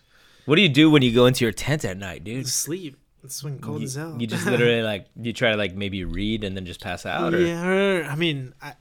What 0.49 0.55
do 0.55 0.63
you 0.63 0.69
do 0.69 0.89
when 0.89 1.03
you 1.03 1.13
go 1.13 1.27
into 1.27 1.45
your 1.45 1.51
tent 1.51 1.85
at 1.85 1.95
night, 1.95 2.23
dude? 2.23 2.47
Sleep. 2.47 2.97
It's 3.23 3.43
when 3.43 3.59
cold 3.59 3.81
you, 3.81 3.85
as 3.85 3.93
hell. 3.93 4.15
you 4.19 4.25
just 4.25 4.45
literally 4.47 4.81
like 4.81 5.05
you 5.15 5.31
try 5.31 5.51
to 5.51 5.57
like 5.57 5.75
maybe 5.75 6.03
read 6.05 6.43
and 6.43 6.57
then 6.57 6.65
just 6.65 6.81
pass 6.81 7.05
out, 7.05 7.35
or 7.35 7.39
Yeah, 7.39 7.67
or, 7.67 8.03
I 8.05 8.15
mean, 8.15 8.55
I, 8.59 8.73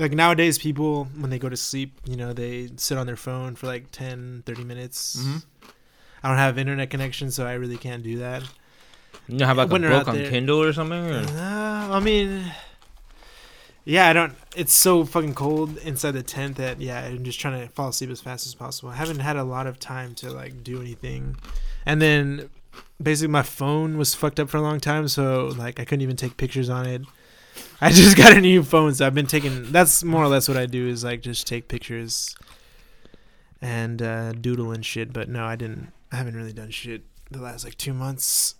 like 0.00 0.10
nowadays, 0.10 0.58
people 0.58 1.04
when 1.16 1.30
they 1.30 1.38
go 1.38 1.48
to 1.48 1.56
sleep, 1.56 2.00
you 2.04 2.16
know, 2.16 2.32
they 2.32 2.70
sit 2.74 2.98
on 2.98 3.06
their 3.06 3.14
phone 3.14 3.54
for 3.54 3.68
like 3.68 3.92
10, 3.92 4.42
30 4.44 4.64
minutes. 4.64 5.22
Mhm. 5.22 5.44
I 6.20 6.28
don't 6.30 6.38
have 6.38 6.58
internet 6.58 6.90
connection, 6.90 7.30
so 7.30 7.46
I 7.46 7.52
really 7.52 7.76
can't 7.76 8.02
do 8.02 8.18
that. 8.18 8.42
you 9.28 9.38
know, 9.38 9.46
have 9.46 9.56
like 9.58 9.66
a 9.66 9.78
book 9.78 10.08
on 10.08 10.16
there- 10.16 10.28
Kindle 10.30 10.64
or 10.64 10.72
something? 10.72 10.98
Or? 10.98 11.18
Uh, 11.18 11.88
I 11.96 12.00
mean, 12.00 12.44
yeah, 13.86 14.08
I 14.08 14.12
don't. 14.12 14.34
It's 14.56 14.74
so 14.74 15.04
fucking 15.04 15.34
cold 15.34 15.78
inside 15.78 16.10
the 16.10 16.22
tent 16.24 16.56
that 16.56 16.80
yeah, 16.80 17.04
I'm 17.04 17.22
just 17.22 17.38
trying 17.38 17.60
to 17.60 17.72
fall 17.72 17.90
asleep 17.90 18.10
as 18.10 18.20
fast 18.20 18.44
as 18.44 18.52
possible. 18.52 18.88
I 18.88 18.96
haven't 18.96 19.20
had 19.20 19.36
a 19.36 19.44
lot 19.44 19.68
of 19.68 19.78
time 19.78 20.16
to 20.16 20.32
like 20.32 20.64
do 20.64 20.80
anything, 20.80 21.36
and 21.86 22.02
then 22.02 22.50
basically 23.00 23.28
my 23.28 23.42
phone 23.42 23.96
was 23.96 24.12
fucked 24.12 24.40
up 24.40 24.48
for 24.48 24.56
a 24.56 24.60
long 24.60 24.80
time, 24.80 25.06
so 25.06 25.54
like 25.56 25.78
I 25.78 25.84
couldn't 25.84 26.02
even 26.02 26.16
take 26.16 26.36
pictures 26.36 26.68
on 26.68 26.86
it. 26.86 27.02
I 27.80 27.90
just 27.92 28.16
got 28.16 28.36
a 28.36 28.40
new 28.40 28.64
phone, 28.64 28.92
so 28.92 29.06
I've 29.06 29.14
been 29.14 29.28
taking. 29.28 29.70
That's 29.70 30.02
more 30.02 30.24
or 30.24 30.28
less 30.28 30.48
what 30.48 30.56
I 30.56 30.66
do 30.66 30.88
is 30.88 31.04
like 31.04 31.22
just 31.22 31.46
take 31.46 31.68
pictures 31.68 32.34
and 33.62 34.02
uh, 34.02 34.32
doodle 34.32 34.72
and 34.72 34.84
shit. 34.84 35.12
But 35.12 35.28
no, 35.28 35.44
I 35.44 35.54
didn't. 35.54 35.92
I 36.10 36.16
haven't 36.16 36.34
really 36.34 36.52
done 36.52 36.70
shit 36.70 37.04
the 37.30 37.40
last 37.40 37.64
like 37.64 37.78
two 37.78 37.94
months. 37.94 38.56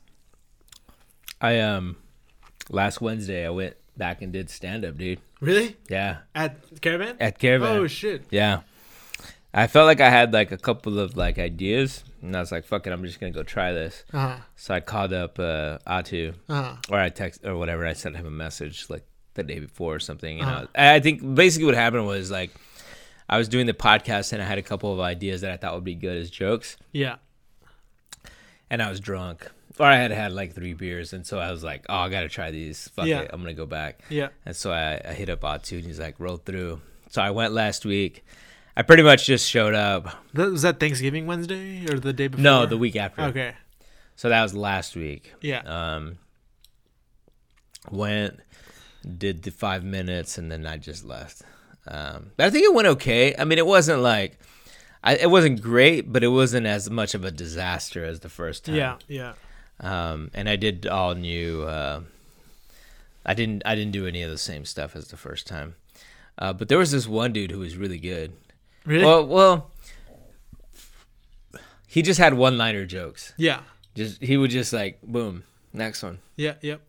I 1.41 1.59
um, 1.59 1.97
last 2.71 3.01
Wednesday 3.01 3.45
I 3.45 3.51
went 3.51 3.77
back 3.97 4.23
and 4.23 4.33
did 4.33 4.51
stand 4.51 4.85
up, 4.85 4.97
dude. 4.99 5.21
Really? 5.41 5.77
Yeah, 5.89 6.19
At 6.35 6.81
Caravan? 6.81 7.17
at 7.21 7.39
Caravan. 7.39 7.77
Oh 7.77 7.87
shit. 7.87 8.25
Yeah. 8.31 8.61
I 9.55 9.67
felt 9.69 9.87
like 9.87 10.01
I 10.03 10.11
had 10.11 10.33
like 10.35 10.53
a 10.53 10.59
couple 10.59 10.99
of 10.99 11.17
like 11.17 11.39
ideas, 11.39 12.05
and 12.21 12.37
I 12.37 12.41
was 12.41 12.53
like, 12.53 12.65
"Fuck 12.65 12.87
it, 12.87 12.93
I'm 12.93 13.03
just 13.05 13.19
gonna 13.21 13.33
go 13.33 13.43
try 13.43 13.73
this." 13.73 14.05
Uh 14.13 14.19
huh. 14.19 14.37
So 14.57 14.75
I 14.75 14.81
called 14.81 15.13
up 15.15 15.39
uh, 15.39 15.79
Atu, 15.87 16.35
Uh 16.49 16.63
huh. 16.63 16.77
or 16.91 16.99
I 16.99 17.09
text 17.09 17.45
or 17.45 17.57
whatever. 17.57 17.87
I 17.87 17.95
sent 17.95 18.17
him 18.17 18.27
a 18.27 18.31
message 18.31 18.87
like 18.91 19.05
the 19.35 19.43
day 19.43 19.59
before 19.61 19.95
or 19.95 19.99
something. 19.99 20.41
And 20.41 20.49
I, 20.49 20.53
Uh-huh. 20.53 20.61
was- 20.63 20.69
I 20.75 21.01
think 21.01 21.35
basically 21.35 21.67
what 21.67 21.75
happened 21.75 22.07
was 22.07 22.31
like 22.31 22.51
I 23.31 23.39
was 23.39 23.49
doing 23.49 23.65
the 23.67 23.73
podcast 23.75 24.33
and 24.35 24.43
I 24.43 24.45
had 24.47 24.59
a 24.59 24.63
couple 24.63 24.93
of 24.93 25.01
ideas 25.01 25.41
that 25.41 25.51
I 25.53 25.57
thought 25.57 25.75
would 25.75 25.85
be 25.85 25.95
good 25.95 26.17
as 26.19 26.31
jokes, 26.31 26.77
Yeah. 26.93 27.17
and 28.71 28.83
I 28.83 28.91
was 28.91 29.01
drunk, 29.01 29.51
or 29.79 29.87
I 29.87 29.97
had 29.97 30.11
had 30.11 30.33
like 30.33 30.55
three 30.55 30.75
beers, 30.75 31.13
and 31.13 31.27
so 31.27 31.39
I 31.39 31.51
was 31.51 31.63
like, 31.65 31.85
"Oh, 31.89 31.97
I 31.97 32.09
gotta 32.09 32.29
try 32.29 32.51
these. 32.51 32.89
Fuck 32.89 33.07
Yeah. 33.07 33.21
it, 33.21 33.31
I'm 33.33 33.41
gonna 33.41 33.55
go 33.55 33.67
back." 33.67 34.01
Yeah. 34.09 34.29
And 34.45 34.55
so 34.57 34.73
I, 34.73 35.01
I 35.05 35.13
hit 35.13 35.29
up 35.29 35.41
Atu, 35.43 35.77
and 35.79 35.85
he's 35.87 36.01
like, 36.01 36.19
"Roll 36.19 36.37
through." 36.39 36.81
So 37.11 37.21
I 37.23 37.31
went 37.31 37.53
last 37.53 37.85
week. 37.85 38.25
I 38.77 38.83
pretty 38.83 39.03
much 39.03 39.27
just 39.27 39.49
showed 39.49 39.75
up. 39.75 40.09
That, 40.35 40.51
was 40.51 40.63
that 40.63 40.79
Thanksgiving 40.81 41.27
Wednesday 41.27 41.87
or 41.91 41.99
the 41.99 42.13
day 42.13 42.29
before? 42.29 42.43
No, 42.43 42.67
the 42.67 42.77
week 42.77 42.97
after. 42.97 43.23
Okay. 43.23 43.55
So 44.17 44.29
that 44.29 44.43
was 44.43 44.55
last 44.55 44.97
week. 44.97 45.33
Yeah. 45.41 45.61
Um, 45.61 46.19
went, 47.91 48.41
did 49.19 49.43
the 49.43 49.51
five 49.51 49.85
minutes, 49.85 50.39
and 50.39 50.51
then 50.51 50.67
I 50.67 50.77
just 50.77 51.05
left. 51.05 51.43
Um, 51.89 52.33
but 52.37 52.47
I 52.47 52.51
think 52.51 52.65
it 52.65 52.75
went 52.75 52.89
okay. 52.89 53.35
I 53.39 53.45
mean, 53.45 53.59
it 53.59 53.67
wasn't 53.67 54.01
like, 54.03 54.39
I, 55.05 55.17
it 55.17 55.31
wasn't 55.31 55.63
great, 55.63 56.13
but 56.13 56.25
it 56.25 56.29
wasn't 56.29 56.67
as 56.67 56.91
much 56.91 57.15
of 57.15 57.25
a 57.25 57.31
disaster 57.31 58.05
as 58.05 58.21
the 58.21 58.29
first 58.29 58.65
time. 58.65 58.75
Yeah. 58.75 58.97
Yeah. 59.09 59.33
Um, 59.81 60.31
and 60.35 60.49
I 60.49 60.57
did 60.57 60.87
all 60.87 61.15
new. 61.15 61.63
Uh, 61.63 62.01
I 63.25 63.35
didn't. 63.35 63.63
I 63.67 63.75
didn't 63.75 63.93
do 63.93 64.07
any 64.07 64.23
of 64.23 64.31
the 64.31 64.39
same 64.39 64.65
stuff 64.65 64.97
as 64.97 65.09
the 65.09 65.17
first 65.17 65.47
time. 65.47 65.75
Uh, 66.39 66.53
but 66.53 66.69
there 66.69 66.79
was 66.79 66.91
this 66.93 67.07
one 67.07 67.33
dude 67.33 67.51
who 67.51 67.59
was 67.61 67.77
really 67.77 67.99
good. 67.99 68.33
Really? 68.85 69.05
Well, 69.05 69.27
well, 69.27 69.71
he 71.87 72.03
just 72.03 72.19
had 72.21 72.35
one-liner 72.35 72.87
jokes. 72.87 73.33
yeah. 73.37 73.61
Just 73.95 74.23
he 74.23 74.37
would 74.37 74.51
just 74.51 74.75
like 74.75 75.01
boom, 75.03 75.45
next 75.73 76.03
one. 76.03 76.19
Yeah. 76.37 76.55
Yep. 76.61 76.83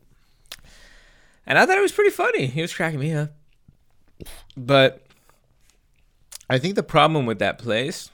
And 1.46 1.58
I 1.58 1.66
thought 1.66 1.78
it 1.78 1.82
was 1.82 1.94
pretty 1.94 2.10
funny. 2.12 2.48
He 2.48 2.62
was 2.62 2.74
cracking 2.74 3.00
me 3.00 3.14
up. 3.14 3.32
But 4.58 5.06
I 6.50 6.58
think 6.58 6.76
the 6.76 6.84
problem 6.84 7.26
with 7.26 7.40
that 7.40 7.58
place. 7.60 8.12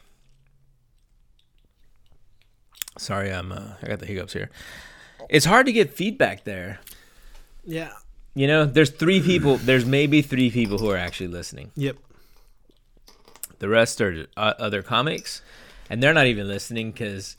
Sorry, 2.98 3.32
I'm 3.32 3.52
uh, 3.52 3.74
I 3.82 3.88
got 3.88 4.00
the 4.00 4.06
hiccups 4.06 4.34
here. 4.34 4.50
It's 5.30 5.46
hard 5.46 5.66
to 5.66 5.72
get 5.72 5.94
feedback 5.94 6.44
there. 6.44 6.80
Yeah. 7.66 7.94
you 8.36 8.48
know, 8.48 8.66
there's 8.66 8.90
three 8.90 9.22
people. 9.22 9.58
There's 9.58 9.86
maybe 9.86 10.22
three 10.22 10.52
people 10.52 10.78
who 10.78 10.90
are 10.90 10.98
actually 10.98 11.28
listening. 11.28 11.72
Yep. 11.76 11.98
The 13.60 13.70
rest 13.70 14.02
are 14.02 14.28
uh, 14.36 14.54
other 14.60 14.82
comics, 14.82 15.42
and 15.90 16.04
they're 16.04 16.14
not 16.14 16.28
even 16.28 16.48
listening 16.48 16.92
because 16.92 17.38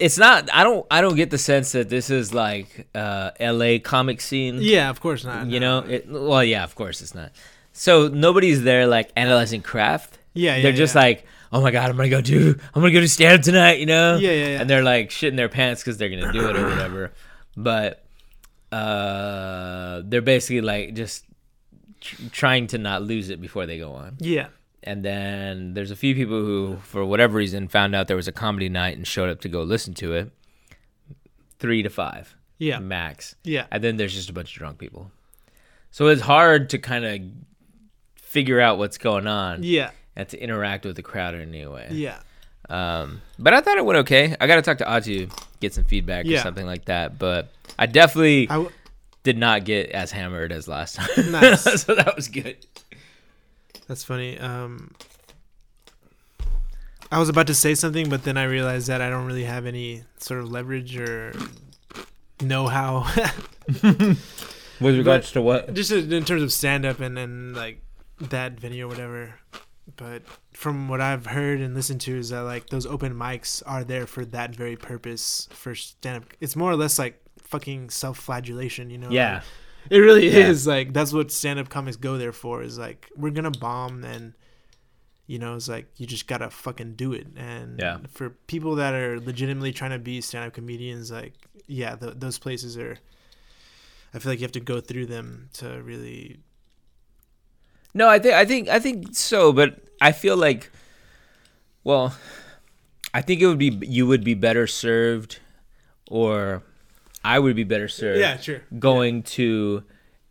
it's 0.00 0.16
not. 0.16 0.48
I 0.52 0.64
don't. 0.64 0.86
I 0.90 1.00
don't 1.00 1.16
get 1.16 1.30
the 1.30 1.38
sense 1.38 1.72
that 1.72 1.88
this 1.88 2.08
is 2.08 2.32
like 2.32 2.88
uh, 2.94 3.32
L.A. 3.38 3.78
comic 3.78 4.20
scene. 4.20 4.58
Yeah, 4.60 4.88
of 4.88 5.00
course 5.00 5.24
not. 5.24 5.46
You 5.48 5.60
no. 5.60 5.80
know. 5.80 5.86
It, 5.86 6.08
well, 6.08 6.44
yeah, 6.44 6.64
of 6.64 6.74
course 6.74 7.02
it's 7.02 7.14
not. 7.14 7.32
So 7.72 8.08
nobody's 8.08 8.62
there 8.62 8.86
like 8.86 9.10
analyzing 9.16 9.60
craft. 9.60 10.18
Yeah, 10.32 10.56
yeah. 10.56 10.62
they're 10.62 10.72
just 10.72 10.94
yeah. 10.94 11.02
like, 11.02 11.26
oh 11.56 11.62
my 11.62 11.70
god, 11.70 11.90
I'm 11.90 11.96
gonna 11.96 12.08
go 12.08 12.20
do. 12.20 12.54
I'm 12.74 12.82
gonna 12.82 12.92
go 12.92 13.00
do 13.00 13.06
stand 13.06 13.38
up 13.40 13.44
tonight. 13.44 13.80
You 13.80 13.86
know. 13.86 14.16
Yeah, 14.16 14.30
yeah, 14.30 14.46
yeah. 14.48 14.60
And 14.60 14.68
they're 14.70 14.82
like 14.82 15.10
shitting 15.10 15.36
their 15.36 15.48
pants 15.48 15.82
because 15.82 15.96
they're 15.98 16.10
gonna 16.10 16.32
do 16.32 16.48
it 16.48 16.56
or 16.56 16.68
whatever. 16.68 17.12
But 17.56 18.04
uh, 18.72 20.02
they're 20.04 20.20
basically 20.22 20.60
like 20.60 20.94
just 20.94 21.24
tr- 22.00 22.22
trying 22.30 22.66
to 22.68 22.78
not 22.78 23.02
lose 23.02 23.30
it 23.30 23.40
before 23.40 23.66
they 23.66 23.78
go 23.78 23.92
on. 23.92 24.16
Yeah. 24.20 24.48
And 24.82 25.04
then 25.04 25.74
there's 25.74 25.90
a 25.90 25.96
few 25.96 26.14
people 26.14 26.38
who, 26.40 26.76
for 26.82 27.04
whatever 27.04 27.36
reason, 27.38 27.66
found 27.68 27.94
out 27.94 28.06
there 28.06 28.16
was 28.16 28.28
a 28.28 28.32
comedy 28.32 28.68
night 28.68 28.96
and 28.96 29.06
showed 29.06 29.30
up 29.30 29.40
to 29.40 29.48
go 29.48 29.62
listen 29.62 29.94
to 29.94 30.12
it. 30.14 30.30
Three 31.58 31.82
to 31.82 31.88
five 31.90 32.36
Yeah. 32.58 32.78
max. 32.78 33.34
Yeah. 33.42 33.66
And 33.72 33.82
then 33.82 33.96
there's 33.96 34.14
just 34.14 34.28
a 34.30 34.32
bunch 34.32 34.52
of 34.52 34.58
drunk 34.58 34.78
people. 34.78 35.10
So 35.90 36.06
it's 36.08 36.20
hard 36.22 36.70
to 36.70 36.78
kind 36.78 37.04
of 37.04 37.20
figure 38.16 38.60
out 38.60 38.76
what's 38.78 38.98
going 38.98 39.26
on 39.26 39.62
Yeah. 39.62 39.90
And 40.16 40.28
to 40.30 40.40
interact 40.42 40.84
with 40.84 40.96
the 40.96 41.02
crowd 41.02 41.34
in 41.34 41.42
any 41.42 41.66
way. 41.66 41.88
Yeah. 41.90 42.18
Um, 42.68 43.22
but 43.38 43.54
I 43.54 43.60
thought 43.60 43.76
it 43.76 43.84
went 43.84 43.98
okay. 44.00 44.34
I 44.40 44.46
got 44.46 44.56
to 44.56 44.62
talk 44.62 44.78
to 44.78 44.84
Atu, 44.84 45.30
get 45.60 45.72
some 45.74 45.84
feedback 45.84 46.26
or 46.26 46.38
something 46.38 46.66
like 46.66 46.86
that. 46.86 47.18
But 47.18 47.50
I 47.78 47.86
definitely 47.86 48.48
I 48.48 48.54
w- 48.54 48.70
did 49.22 49.38
not 49.38 49.64
get 49.64 49.90
as 49.90 50.10
hammered 50.10 50.50
as 50.52 50.66
last 50.66 50.96
time. 50.96 51.08
Nice. 51.30 51.62
so 51.82 51.94
that 51.94 52.16
was 52.16 52.28
good. 52.28 52.56
That's 53.86 54.02
funny. 54.02 54.36
Um, 54.38 54.90
I 57.12 57.20
was 57.20 57.28
about 57.28 57.46
to 57.46 57.54
say 57.54 57.74
something, 57.76 58.08
but 58.08 58.24
then 58.24 58.36
I 58.36 58.44
realized 58.44 58.88
that 58.88 59.00
I 59.00 59.10
don't 59.10 59.26
really 59.26 59.44
have 59.44 59.64
any 59.64 60.02
sort 60.18 60.40
of 60.40 60.50
leverage 60.50 60.96
or 60.96 61.34
know-how, 62.40 63.06
With 64.80 64.98
regards 64.98 65.30
to 65.32 65.40
what? 65.40 65.72
just 65.72 65.90
in 65.92 66.24
terms 66.24 66.42
of 66.42 66.52
stand-up 66.52 67.00
and 67.00 67.16
and 67.18 67.54
like 67.56 67.80
that 68.20 68.58
venue 68.60 68.84
or 68.86 68.88
whatever. 68.88 69.34
But 69.94 70.22
from 70.52 70.88
what 70.88 71.00
I've 71.00 71.26
heard 71.26 71.60
and 71.60 71.74
listened 71.74 72.00
to, 72.02 72.16
is 72.18 72.30
that 72.30 72.40
like 72.40 72.68
those 72.70 72.86
open 72.86 73.14
mics 73.14 73.62
are 73.66 73.84
there 73.84 74.06
for 74.06 74.24
that 74.26 74.54
very 74.54 74.76
purpose 74.76 75.48
for 75.52 75.74
stand-up. 75.76 76.24
It's 76.40 76.56
more 76.56 76.70
or 76.72 76.76
less 76.76 76.98
like 76.98 77.22
fucking 77.42 77.90
self-flagellation, 77.90 78.90
you 78.90 78.98
know? 78.98 79.10
Yeah. 79.10 79.34
Like, 79.34 79.42
it 79.90 79.98
really 79.98 80.28
Yeah. 80.28 80.48
is 80.48 80.66
like 80.66 80.92
that's 80.92 81.12
what 81.12 81.30
stand-up 81.30 81.68
comics 81.68 81.96
go 81.96 82.18
there 82.18 82.32
for. 82.32 82.62
Is 82.62 82.78
like 82.78 83.08
we're 83.16 83.30
gonna 83.30 83.52
bomb 83.52 84.02
and 84.04 84.32
you 85.28 85.38
know 85.38 85.54
it's 85.54 85.68
like 85.68 85.86
you 85.96 86.06
just 86.06 86.26
gotta 86.26 86.50
fucking 86.50 86.94
do 86.96 87.12
it. 87.12 87.28
And 87.36 87.78
Yeah. 87.78 87.98
for 88.10 88.30
people 88.30 88.74
that 88.76 88.92
are 88.94 89.20
legitimately 89.20 89.72
trying 89.72 89.92
to 89.92 89.98
be 90.00 90.20
stand-up 90.20 90.52
comedians, 90.54 91.12
like 91.12 91.34
yeah, 91.68 91.94
th- 91.94 92.14
those 92.16 92.38
places 92.38 92.76
are. 92.76 92.98
I 94.14 94.18
feel 94.18 94.32
like 94.32 94.38
you 94.40 94.44
have 94.44 94.52
to 94.52 94.60
go 94.60 94.80
through 94.80 95.06
them 95.06 95.48
to 95.54 95.80
really. 95.82 96.40
No, 97.96 98.08
I 98.08 98.18
think 98.18 98.34
I 98.34 98.44
think 98.44 98.68
I 98.68 98.78
think 98.78 99.14
so, 99.16 99.52
but 99.52 99.78
I 100.00 100.12
feel 100.12 100.36
like 100.36 100.70
well, 101.82 102.14
I 103.14 103.22
think 103.22 103.40
it 103.40 103.46
would 103.46 103.58
be 103.58 103.78
you 103.82 104.06
would 104.06 104.22
be 104.22 104.34
better 104.34 104.66
served 104.66 105.38
or 106.10 106.62
I 107.24 107.38
would 107.38 107.56
be 107.56 107.64
better 107.64 107.88
served 107.88 108.20
Yeah, 108.20 108.36
sure. 108.36 108.62
going 108.78 109.22
to 109.40 109.82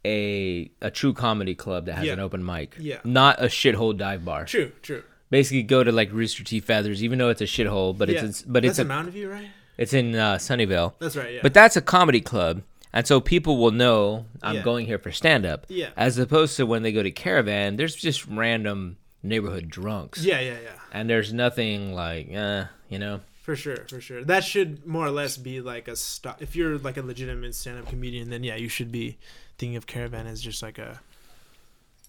a 0.06 0.70
a 0.82 0.92
true 0.92 1.14
comedy 1.14 1.56
club 1.56 1.88
that 1.88 1.96
has 1.96 2.06
Yeah. 2.06 2.14
an 2.14 2.20
open 2.20 2.46
mic. 2.46 2.76
Yeah. 2.80 3.00
Not 3.04 3.42
a 3.42 3.46
shithole 3.48 3.98
dive 3.98 4.24
bar. 4.24 4.46
True, 4.46 4.72
true. 4.84 5.04
Basically 5.32 5.64
go 5.64 5.84
to 5.84 5.92
like 5.92 6.12
Rooster 6.14 6.44
T. 6.44 6.60
Feathers 6.60 7.04
even 7.04 7.18
though 7.18 7.30
it's 7.30 7.42
a 7.42 7.46
shithole, 7.46 7.98
but 7.98 8.10
yeah. 8.10 8.26
it's 8.26 8.44
but 8.44 8.62
that's 8.62 8.78
it's 8.78 8.80
a, 8.80 8.86
Mountain 8.86 9.14
View, 9.14 9.32
right? 9.32 9.48
it's 9.78 9.94
in 9.94 10.16
uh, 10.16 10.36
Sunnyvale. 10.36 10.94
That's 11.00 11.16
right. 11.18 11.34
Yeah. 11.34 11.40
But 11.42 11.54
that's 11.56 11.76
a 11.76 11.82
comedy 11.82 12.22
club. 12.22 12.62
And 12.96 13.06
so 13.06 13.20
people 13.20 13.58
will 13.58 13.72
know 13.72 14.26
I'm 14.42 14.56
Yeah. 14.56 14.62
going 14.64 14.88
here 14.88 14.98
for 14.98 15.12
stand 15.12 15.46
up. 15.46 15.66
Yeah. 15.70 15.90
As 15.98 16.18
opposed 16.18 16.56
to 16.58 16.66
when 16.66 16.82
they 16.82 16.92
go 16.94 17.04
to 17.04 17.12
Caravan, 17.12 17.76
there's 17.76 17.94
just 17.96 18.26
random 18.26 18.98
neighborhood 19.22 19.70
drunks. 19.70 20.24
yeah, 20.24 20.40
yeah, 20.40 20.58
yeah. 20.64 20.80
And 20.94 21.10
there's 21.10 21.34
nothing 21.34 21.94
like, 21.94 22.34
uh, 22.34 22.66
you 22.90 22.98
know. 22.98 23.20
For 23.44 23.56
sure, 23.56 23.86
for 23.90 24.00
sure. 24.02 24.24
That 24.24 24.44
should 24.44 24.88
more 24.88 25.06
or 25.06 25.12
less 25.12 25.36
be 25.38 25.60
like 25.62 25.88
a 25.88 25.96
stop. 25.96 26.42
If 26.42 26.56
you're 26.56 26.78
like 26.80 26.98
a 26.98 27.02
legitimate 27.04 27.54
stand-up 27.54 27.88
comedian, 27.90 28.30
then 28.32 28.44
yeah, 28.44 28.56
you 28.56 28.70
should 28.70 28.92
be 28.92 29.18
thinking 29.58 29.76
of 29.76 29.86
Caravan 29.88 30.26
as 30.26 30.42
just 30.42 30.64
like 30.64 30.78
a, 30.80 31.00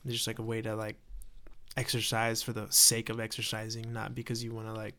just 0.06 0.26
like 0.26 0.38
a 0.38 0.42
way 0.42 0.62
to 0.62 0.74
like 0.76 0.96
exercise 1.76 2.42
for 2.42 2.52
the 2.52 2.66
sake 2.70 3.08
of 3.10 3.18
exercising, 3.20 3.92
not 3.92 4.14
because 4.14 4.42
you 4.44 4.54
want 4.54 4.68
to 4.68 4.72
like, 4.72 4.94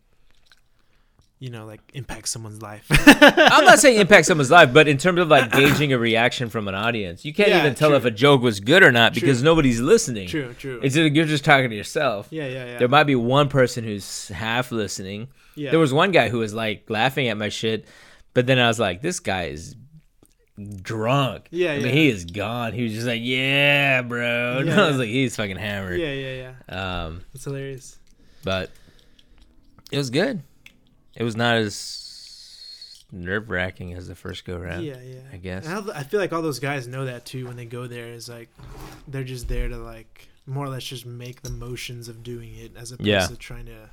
you 1.39 1.49
know, 1.51 1.65
like 1.65 1.81
impact 1.93 2.27
someone's 2.29 2.61
life. 2.61 2.85
I'm 2.89 3.63
not 3.65 3.79
saying 3.79 3.99
impact 3.99 4.25
someone's 4.25 4.49
life, 4.49 4.73
but 4.73 4.87
in 4.87 4.97
terms 4.97 5.19
of 5.19 5.27
like 5.27 5.51
gauging 5.59 5.93
a 5.93 5.97
reaction 5.99 6.49
from 6.49 6.67
an 6.67 6.73
audience, 6.75 7.23
you 7.25 7.33
can't 7.33 7.49
Yeah, 7.49 7.59
even 7.59 7.75
tell 7.75 7.89
true. 7.89 7.97
if 7.97 8.05
a 8.05 8.11
joke 8.11 8.41
was 8.41 8.59
good 8.59 8.81
or 8.83 8.91
not 8.91 9.13
because 9.13 9.39
True. 9.39 9.45
nobody's 9.45 9.79
listening. 9.79 10.27
true, 10.27 10.53
true. 10.55 10.79
It's 10.83 10.95
you're 10.95 11.25
just 11.25 11.45
talking 11.45 11.69
to 11.69 11.75
yourself. 11.75 12.27
yeah, 12.31 12.47
yeah, 12.47 12.65
yeah. 12.65 12.77
There 12.79 12.87
might 12.87 13.03
be 13.03 13.15
one 13.15 13.49
person 13.49 13.83
who's 13.83 14.29
half 14.29 14.71
listening. 14.71 15.27
yeah. 15.55 15.69
There 15.69 15.79
was 15.79 15.93
one 15.93 16.11
guy 16.11 16.29
who 16.29 16.39
was 16.39 16.53
like 16.55 16.89
laughing 16.89 17.27
at 17.27 17.37
my 17.37 17.49
shit, 17.49 17.85
but 18.33 18.47
then 18.47 18.57
I 18.57 18.67
was 18.67 18.79
like, 18.79 19.01
this 19.03 19.19
guy 19.19 19.45
is 19.45 19.75
drunk. 20.81 21.47
Yeah, 21.51 21.71
I 21.71 21.75
yeah. 21.75 21.83
mean, 21.83 21.93
he 21.93 22.09
is 22.09 22.25
gone. 22.25 22.73
He 22.73 22.83
was 22.83 22.93
just 22.93 23.05
like, 23.05 23.21
yeah, 23.23 24.01
bro. 24.01 24.61
Yeah, 24.65 24.85
I 24.85 24.87
was 24.87 24.97
like, 24.97 25.07
he's 25.09 25.35
fucking 25.35 25.57
hammered. 25.57 25.99
yeah, 25.99 26.13
yeah, 26.13 26.53
yeah. 26.69 27.03
Um, 27.05 27.21
It's 27.35 27.43
hilarious. 27.43 27.99
but 28.43 28.71
it 29.91 29.97
was 29.97 30.09
good. 30.09 30.41
It 31.17 31.23
was 31.23 31.35
not 31.35 31.55
as 31.57 33.03
nerve 33.11 33.49
wracking 33.49 33.93
as 33.93 34.07
the 34.07 34.15
first 34.15 34.45
go 34.45 34.57
round. 34.57 34.85
Yeah, 34.85 34.97
yeah. 35.03 35.19
I 35.33 35.37
guess. 35.37 35.65
And 35.67 35.91
I 35.91 36.03
feel 36.03 36.19
like 36.19 36.31
all 36.31 36.41
those 36.41 36.59
guys 36.59 36.87
know 36.87 37.05
that 37.05 37.25
too 37.25 37.47
when 37.47 37.55
they 37.57 37.65
go 37.65 37.87
there. 37.87 38.07
Is 38.13 38.29
like 38.29 38.49
they're 39.07 39.23
just 39.23 39.47
there 39.47 39.67
to 39.67 39.77
like 39.77 40.27
more 40.45 40.63
or 40.65 40.69
less 40.69 40.83
just 40.83 41.05
make 41.05 41.41
the 41.41 41.49
motions 41.49 42.07
of 42.07 42.23
doing 42.23 42.55
it 42.55 42.71
as 42.77 42.91
opposed 42.91 43.07
Yeah. 43.07 43.25
to 43.27 43.35
trying 43.35 43.65
to 43.65 43.89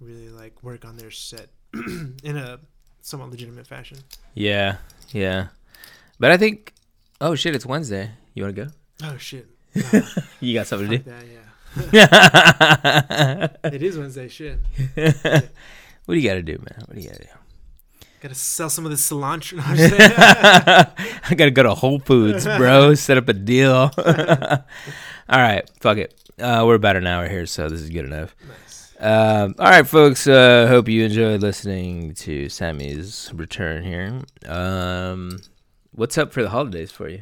really 0.00 0.28
like 0.30 0.62
work 0.62 0.84
on 0.84 0.96
their 0.96 1.10
set 1.10 1.48
in 1.74 2.36
a 2.36 2.58
somewhat 3.02 3.30
legitimate 3.30 3.66
fashion. 3.66 3.98
Yeah, 4.34 4.76
yeah. 5.10 5.48
But 6.20 6.30
I 6.30 6.36
think, 6.36 6.72
oh 7.20 7.34
shit, 7.34 7.54
it's 7.54 7.66
Wednesday. 7.66 8.10
You 8.34 8.44
want 8.44 8.54
to 8.56 8.64
go? 8.64 8.70
Oh 9.04 9.16
shit! 9.18 9.46
Nah, 9.74 10.00
You 10.40 10.54
got 10.54 10.66
something 10.68 10.88
to 10.90 10.98
do? 10.98 11.04
that, 11.10 11.24
yeah. 11.92 13.48
It 13.72 13.82
is 13.82 13.98
Wednesday. 13.98 14.28
Shit. 14.28 14.58
what 16.08 16.14
do 16.14 16.20
you 16.20 16.28
got 16.30 16.36
to 16.36 16.42
do, 16.42 16.56
man? 16.56 16.84
What 16.86 16.94
do 16.94 17.02
you 17.02 17.08
got 17.08 17.18
to 17.18 17.24
do? 17.24 17.30
Gotta 18.22 18.34
sell 18.34 18.70
some 18.70 18.86
of 18.86 18.90
this 18.90 19.10
cilantro. 19.10 19.58
No, 19.58 19.62
I'm 19.62 19.76
just 19.76 19.94
saying. 19.94 20.12
I 20.16 21.34
gotta 21.36 21.50
go 21.50 21.64
to 21.64 21.74
Whole 21.74 21.98
Foods, 21.98 22.46
bro. 22.46 22.94
set 22.94 23.18
up 23.18 23.28
a 23.28 23.34
deal. 23.34 23.92
all 23.98 24.64
right, 25.28 25.68
fuck 25.80 25.98
it. 25.98 26.18
Uh, 26.40 26.64
we're 26.66 26.76
about 26.76 26.96
an 26.96 27.06
hour 27.06 27.28
here, 27.28 27.44
so 27.44 27.68
this 27.68 27.82
is 27.82 27.90
good 27.90 28.06
enough. 28.06 28.34
nice. 28.48 28.94
Um, 28.98 29.54
all 29.58 29.66
right, 29.66 29.86
folks. 29.86 30.26
Uh, 30.26 30.66
hope 30.66 30.88
you 30.88 31.04
enjoyed 31.04 31.42
listening 31.42 32.14
to 32.14 32.48
Sammy's 32.48 33.30
return 33.34 33.84
here. 33.84 34.22
Um, 34.46 35.38
what's 35.92 36.16
up 36.16 36.32
for 36.32 36.42
the 36.42 36.48
holidays 36.48 36.90
for 36.90 37.10
you? 37.10 37.20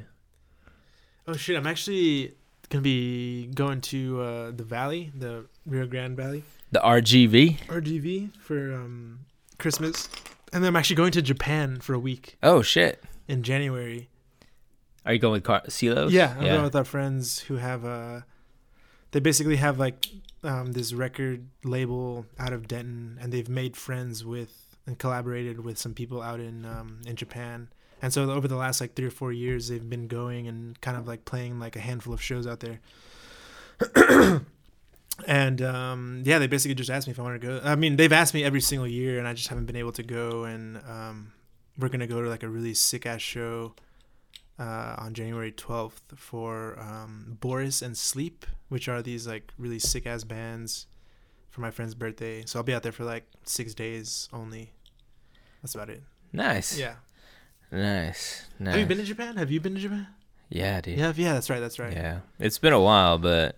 Oh 1.27 1.35
shit! 1.35 1.57
I'm 1.57 1.67
actually 1.67 2.37
gonna 2.69 2.83
be 2.83 3.49
going 3.49 3.81
to 3.81 4.21
uh, 4.23 4.51
the 4.53 4.65
Valley, 4.65 5.11
the 5.13 5.47
Rio 5.67 5.89
Grande 5.89 6.17
Valley. 6.17 6.45
The 6.73 6.81
RGV. 6.81 7.59
RGV 7.67 8.37
for 8.37 8.75
um, 8.75 9.21
Christmas, 9.59 10.09
and 10.53 10.63
then 10.63 10.69
I'm 10.69 10.77
actually 10.77 10.97
going 10.97 11.13
to 11.13 11.23
Japan 11.23 11.81
for 11.81 11.95
a 11.95 11.99
week 11.99 12.37
Oh 12.43 12.63
shit. 12.63 13.03
in 13.29 13.43
January. 13.43 14.09
Are 15.05 15.13
you 15.13 15.19
going 15.21 15.35
with 15.35 15.45
Car- 15.45 15.63
Silos? 15.69 16.13
Yeah, 16.13 16.35
I'm 16.37 16.45
going 16.45 16.63
with 16.65 16.75
our 16.75 16.85
friends 16.85 17.39
who 17.41 17.57
have 17.57 17.85
uh 17.85 18.21
They 19.13 19.21
basically 19.21 19.57
have 19.57 19.79
like 19.79 20.09
um, 20.43 20.73
this 20.73 20.93
record 20.93 21.47
label 21.65 22.27
out 22.39 22.53
of 22.53 22.67
Denton, 22.69 23.19
and 23.21 23.33
they've 23.33 23.49
made 23.49 23.77
friends 23.77 24.25
with 24.25 24.77
and 24.87 24.99
collaborated 24.99 25.65
with 25.65 25.79
some 25.79 25.95
people 25.95 26.21
out 26.23 26.41
in 26.41 26.65
um, 26.65 27.01
in 27.07 27.15
Japan. 27.17 27.69
And 28.03 28.13
so 28.13 28.29
over 28.31 28.47
the 28.49 28.57
last 28.57 28.81
like 28.81 28.95
three 28.95 29.07
or 29.07 29.11
four 29.11 29.33
years, 29.33 29.69
they've 29.69 29.89
been 29.89 30.07
going 30.09 30.49
and 30.49 30.79
kind 30.81 30.97
of 30.99 31.07
like 31.09 31.25
playing 31.25 31.59
like 31.61 31.77
a 31.77 31.81
handful 31.81 32.13
of 32.13 32.21
shows 32.21 32.47
out 32.47 32.61
there. 32.61 32.81
and 35.27 35.63
um, 35.63 36.23
yeah, 36.25 36.39
they 36.39 36.47
basically 36.47 36.75
just 36.75 36.91
asked 36.91 37.07
me 37.07 37.13
if 37.13 37.19
I 37.19 37.23
want 37.23 37.41
to 37.41 37.47
go. 37.47 37.61
I 37.65 37.75
mean, 37.75 37.97
they've 37.97 38.13
asked 38.13 38.35
me 38.35 38.45
every 38.45 38.61
single 38.61 38.87
year, 38.87 39.19
and 39.19 39.27
I 39.27 39.33
just 39.33 39.49
haven't 39.49 39.67
been 39.67 39.77
able 39.77 39.93
to 39.93 40.03
go. 40.03 40.45
And 40.45 40.79
um, 40.89 41.33
we're 41.79 41.89
gonna 41.89 42.07
go 42.07 42.23
to 42.23 42.29
like 42.29 42.43
a 42.43 42.49
really 42.49 42.75
sick 42.75 43.07
ass 43.07 43.23
show 43.23 43.75
uh, 44.59 44.97
on 44.99 45.15
January 45.15 45.53
12th 45.53 46.17
for 46.17 46.79
um, 46.79 47.39
Boris 47.41 47.83
and 47.83 47.97
Sleep, 47.97 48.47
which 48.69 48.89
are 48.89 49.03
these 49.03 49.27
like 49.27 49.53
really 49.59 49.79
sick 49.79 50.07
ass 50.07 50.25
bands 50.25 50.87
for 51.51 51.61
my 51.61 51.71
friend's 51.71 51.95
birthday. 51.95 52.45
So 52.47 52.59
I'll 52.59 52.65
be 52.65 52.75
out 52.75 52.83
there 52.83 52.93
for 52.93 53.05
like 53.05 53.25
six 53.45 53.75
days 53.75 54.29
only. 54.33 54.73
That's 55.63 55.75
about 55.75 55.91
it. 55.91 56.03
Nice. 56.33 56.79
Yeah. 56.79 56.97
Nice. 57.73 58.47
Nice. 58.59 58.73
Have 58.75 58.81
you 58.81 58.87
been 58.87 58.99
to 58.99 59.05
Japan? 59.05 59.37
Have 59.37 59.51
you 59.51 59.61
been 59.61 59.75
to 59.75 59.81
Japan? 59.81 60.07
Yeah, 60.49 60.81
dude. 60.81 60.99
Yeah, 60.99 61.13
yeah, 61.17 61.33
that's 61.33 61.51
right, 61.51 61.59
that's 61.59 61.79
right. 61.79 61.93
Yeah, 61.93 62.21
it's 62.39 62.59
been 62.59 62.73
a 62.73 62.81
while, 62.81 63.19
but 63.19 63.56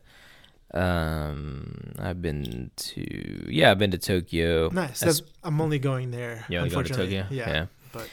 um, 0.75 1.93
I've 1.99 2.21
been 2.23 2.71
to 2.77 3.47
yeah, 3.53 3.71
I've 3.71 3.79
been 3.79 3.91
to 3.93 3.99
Tokyo. 3.99 4.69
Nice. 4.73 5.01
That's- 5.01 5.23
I'm 5.43 5.61
only 5.61 5.79
going 5.79 6.11
there. 6.11 6.45
You 6.49 6.59
only 6.59 6.71
go 6.71 6.83
to. 6.83 6.93
Tokyo? 6.95 7.27
Yeah, 7.31 7.49
Yeah. 7.49 7.67
but 7.93 8.09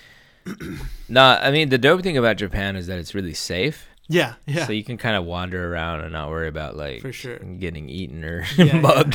Nah, 1.10 1.40
I 1.42 1.52
mean 1.52 1.70
the 1.70 1.78
dope 1.78 2.02
thing 2.04 2.18
about 2.18 2.38
Japan 2.38 2.76
is 2.76 2.88
that 2.88 3.00
it's 3.00 3.14
really 3.16 3.34
safe. 3.34 3.88
yeah, 4.08 4.36
yeah, 4.46 4.66
So 4.68 4.72
you 4.74 4.84
can 4.84 4.98
kind 4.98 5.16
of 5.16 5.26
wander 5.26 5.74
around 5.74 6.02
and 6.02 6.14
not 6.14 6.30
worry 6.30 6.48
about 6.48 6.78
like 6.78 7.02
for 7.02 7.12
sure. 7.12 7.40
getting 7.40 7.90
eaten 7.90 8.24
or 8.24 8.46
Yeah, 8.58 8.66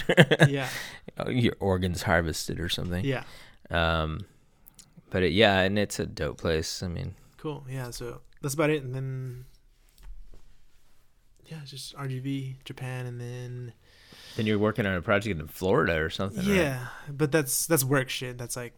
yeah. 0.09 0.47
Yeah, 0.49 1.29
your 1.29 1.55
organs 1.61 2.03
harvested 2.03 2.59
or 2.61 2.69
something. 2.69 3.05
yeah, 3.05 3.23
Um, 3.71 4.27
but 5.11 5.23
it, 5.23 5.33
yeah, 5.33 5.61
and 5.61 5.79
it's 5.79 5.99
a 6.01 6.07
dope 6.07 6.39
place. 6.39 6.83
I 6.83 6.89
mean, 6.89 7.15
cool. 7.37 7.65
Yeah, 7.71 7.91
so 7.91 8.21
that's 8.43 8.55
about 8.55 8.71
it, 8.71 8.83
and 8.83 8.93
then 8.95 9.45
yeah, 11.51 11.59
just 11.67 11.95
RGV 11.97 12.57
Japan, 12.65 13.07
and 13.07 13.21
then 13.21 13.73
then 14.37 14.47
you're 14.47 14.59
working 14.59 14.87
on 14.87 14.95
a 14.95 15.03
project 15.03 15.41
in 15.41 15.47
Florida 15.49 15.97
or 16.01 16.11
something. 16.11 16.47
right? 16.47 16.57
yeah, 16.57 16.87
but 17.09 17.33
that's 17.33 17.67
that's 17.67 17.85
work 17.85 18.09
shit. 18.09 18.39
That's 18.39 18.57
like 18.57 18.75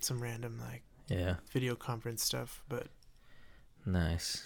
some 0.00 0.20
random 0.20 0.60
like 0.60 0.82
Yeah. 1.08 1.36
video 1.52 1.74
conference 1.76 2.22
stuff, 2.24 2.62
but 2.68 2.88
Nice. 3.86 4.42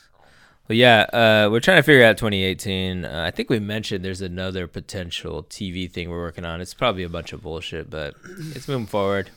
Well, 0.69 0.77
yeah, 0.77 1.03
uh, 1.13 1.49
we're 1.51 1.61
trying 1.61 1.79
to 1.79 1.83
figure 1.83 2.05
out 2.05 2.19
2018. 2.19 3.05
Uh, 3.05 3.25
I 3.27 3.31
think 3.31 3.49
we 3.49 3.59
mentioned 3.59 4.05
there's 4.05 4.21
another 4.21 4.67
potential 4.67 5.43
TV 5.45 5.91
thing 5.91 6.11
we're 6.11 6.19
working 6.21 6.45
on. 6.45 6.61
It's 6.61 6.75
probably 6.75 7.05
a 7.05 7.09
bunch 7.09 7.33
of 7.33 7.43
bullshit, 7.43 7.89
but 7.89 8.15
it's 8.55 8.69
moving 8.69 8.87
forward. 8.87 9.31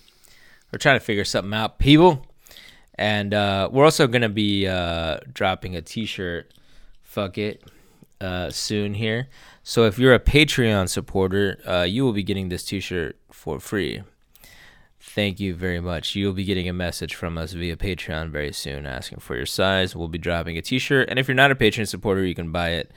We're 0.73 0.79
trying 0.79 0.97
to 0.99 1.05
figure 1.05 1.23
something 1.23 1.53
out, 1.53 1.79
people. 1.79 2.25
And 2.95 3.33
uh, 3.33 3.69
we're 3.71 3.85
also 3.85 4.07
going 4.07 4.23
to 4.23 4.29
be 4.29 4.67
uh, 4.67 5.19
dropping 5.31 5.75
a 5.75 5.81
t 5.81 6.05
shirt, 6.05 6.53
fuck 7.03 7.37
it, 7.37 7.63
uh, 8.21 8.49
soon 8.51 8.93
here. 8.93 9.27
So 9.63 9.85
if 9.85 9.99
you're 9.99 10.13
a 10.13 10.19
Patreon 10.19 10.87
supporter, 10.89 11.59
uh, 11.67 11.83
you 11.83 12.03
will 12.03 12.13
be 12.13 12.23
getting 12.23 12.49
this 12.49 12.63
t 12.63 12.79
shirt 12.79 13.17
for 13.31 13.59
free. 13.59 14.03
Thank 14.99 15.39
you 15.39 15.55
very 15.55 15.79
much. 15.79 16.15
You'll 16.15 16.33
be 16.33 16.43
getting 16.45 16.69
a 16.69 16.73
message 16.73 17.15
from 17.15 17.37
us 17.37 17.53
via 17.53 17.75
Patreon 17.75 18.29
very 18.29 18.53
soon 18.53 18.85
asking 18.85 19.19
for 19.19 19.35
your 19.35 19.47
size. 19.47 19.95
We'll 19.95 20.07
be 20.07 20.19
dropping 20.19 20.57
a 20.57 20.61
t 20.61 20.77
shirt. 20.79 21.09
And 21.09 21.17
if 21.19 21.27
you're 21.27 21.35
not 21.35 21.51
a 21.51 21.55
Patreon 21.55 21.87
supporter, 21.87 22.23
you 22.23 22.35
can 22.35 22.51
buy 22.51 22.69
it. 22.71 22.91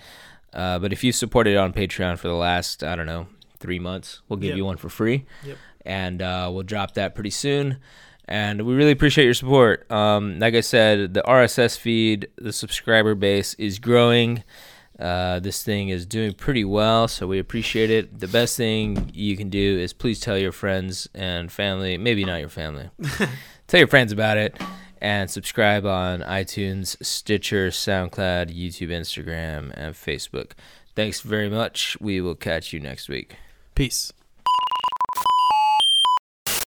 Uh, 0.52 0.78
but 0.78 0.92
if 0.92 1.02
you 1.02 1.12
supported 1.12 1.56
on 1.56 1.72
Patreon 1.72 2.18
for 2.18 2.28
the 2.28 2.34
last, 2.34 2.84
I 2.84 2.94
don't 2.94 3.06
know, 3.06 3.26
three 3.58 3.78
months, 3.78 4.20
we'll 4.28 4.36
give 4.38 4.50
Yep. 4.50 4.56
you 4.58 4.64
one 4.64 4.76
for 4.76 4.88
free. 4.88 5.24
Yep. 5.44 5.56
And 5.86 6.22
uh, 6.22 6.50
we'll 6.52 6.62
drop 6.62 6.94
that 6.94 7.14
pretty 7.14 7.30
soon. 7.30 7.78
And 8.26 8.62
we 8.62 8.74
really 8.74 8.92
appreciate 8.92 9.24
your 9.24 9.34
support. 9.34 9.90
Um, 9.90 10.38
like 10.38 10.54
I 10.54 10.60
said, 10.60 11.12
the 11.14 11.22
RSS 11.22 11.76
feed, 11.78 12.28
the 12.36 12.52
subscriber 12.52 13.14
base 13.14 13.54
is 13.54 13.78
growing. 13.78 14.44
Uh, 14.98 15.40
this 15.40 15.62
thing 15.62 15.88
is 15.88 16.06
doing 16.06 16.32
pretty 16.32 16.64
well, 16.64 17.08
so 17.08 17.26
we 17.26 17.38
appreciate 17.38 17.90
it. 17.90 18.20
The 18.20 18.28
best 18.28 18.56
thing 18.56 19.10
you 19.12 19.36
can 19.36 19.50
do 19.50 19.78
is 19.78 19.92
please 19.92 20.20
tell 20.20 20.38
your 20.38 20.52
friends 20.52 21.08
and 21.14 21.50
family, 21.50 21.98
maybe 21.98 22.24
not 22.24 22.40
your 22.40 22.48
family, 22.48 22.90
tell 23.66 23.78
your 23.78 23.88
friends 23.88 24.12
about 24.12 24.36
it, 24.36 24.56
and 25.00 25.28
subscribe 25.28 25.84
on 25.84 26.20
iTunes, 26.20 26.96
Stitcher, 27.04 27.68
SoundCloud, 27.68 28.56
YouTube, 28.56 28.88
Instagram, 28.88 29.72
and 29.74 29.94
Facebook. 29.94 30.52
Thanks 30.94 31.20
very 31.20 31.50
much. 31.50 31.96
We 32.00 32.20
will 32.20 32.36
catch 32.36 32.72
you 32.72 32.80
next 32.80 33.08
week. 33.08 33.36
peace. 33.74 34.12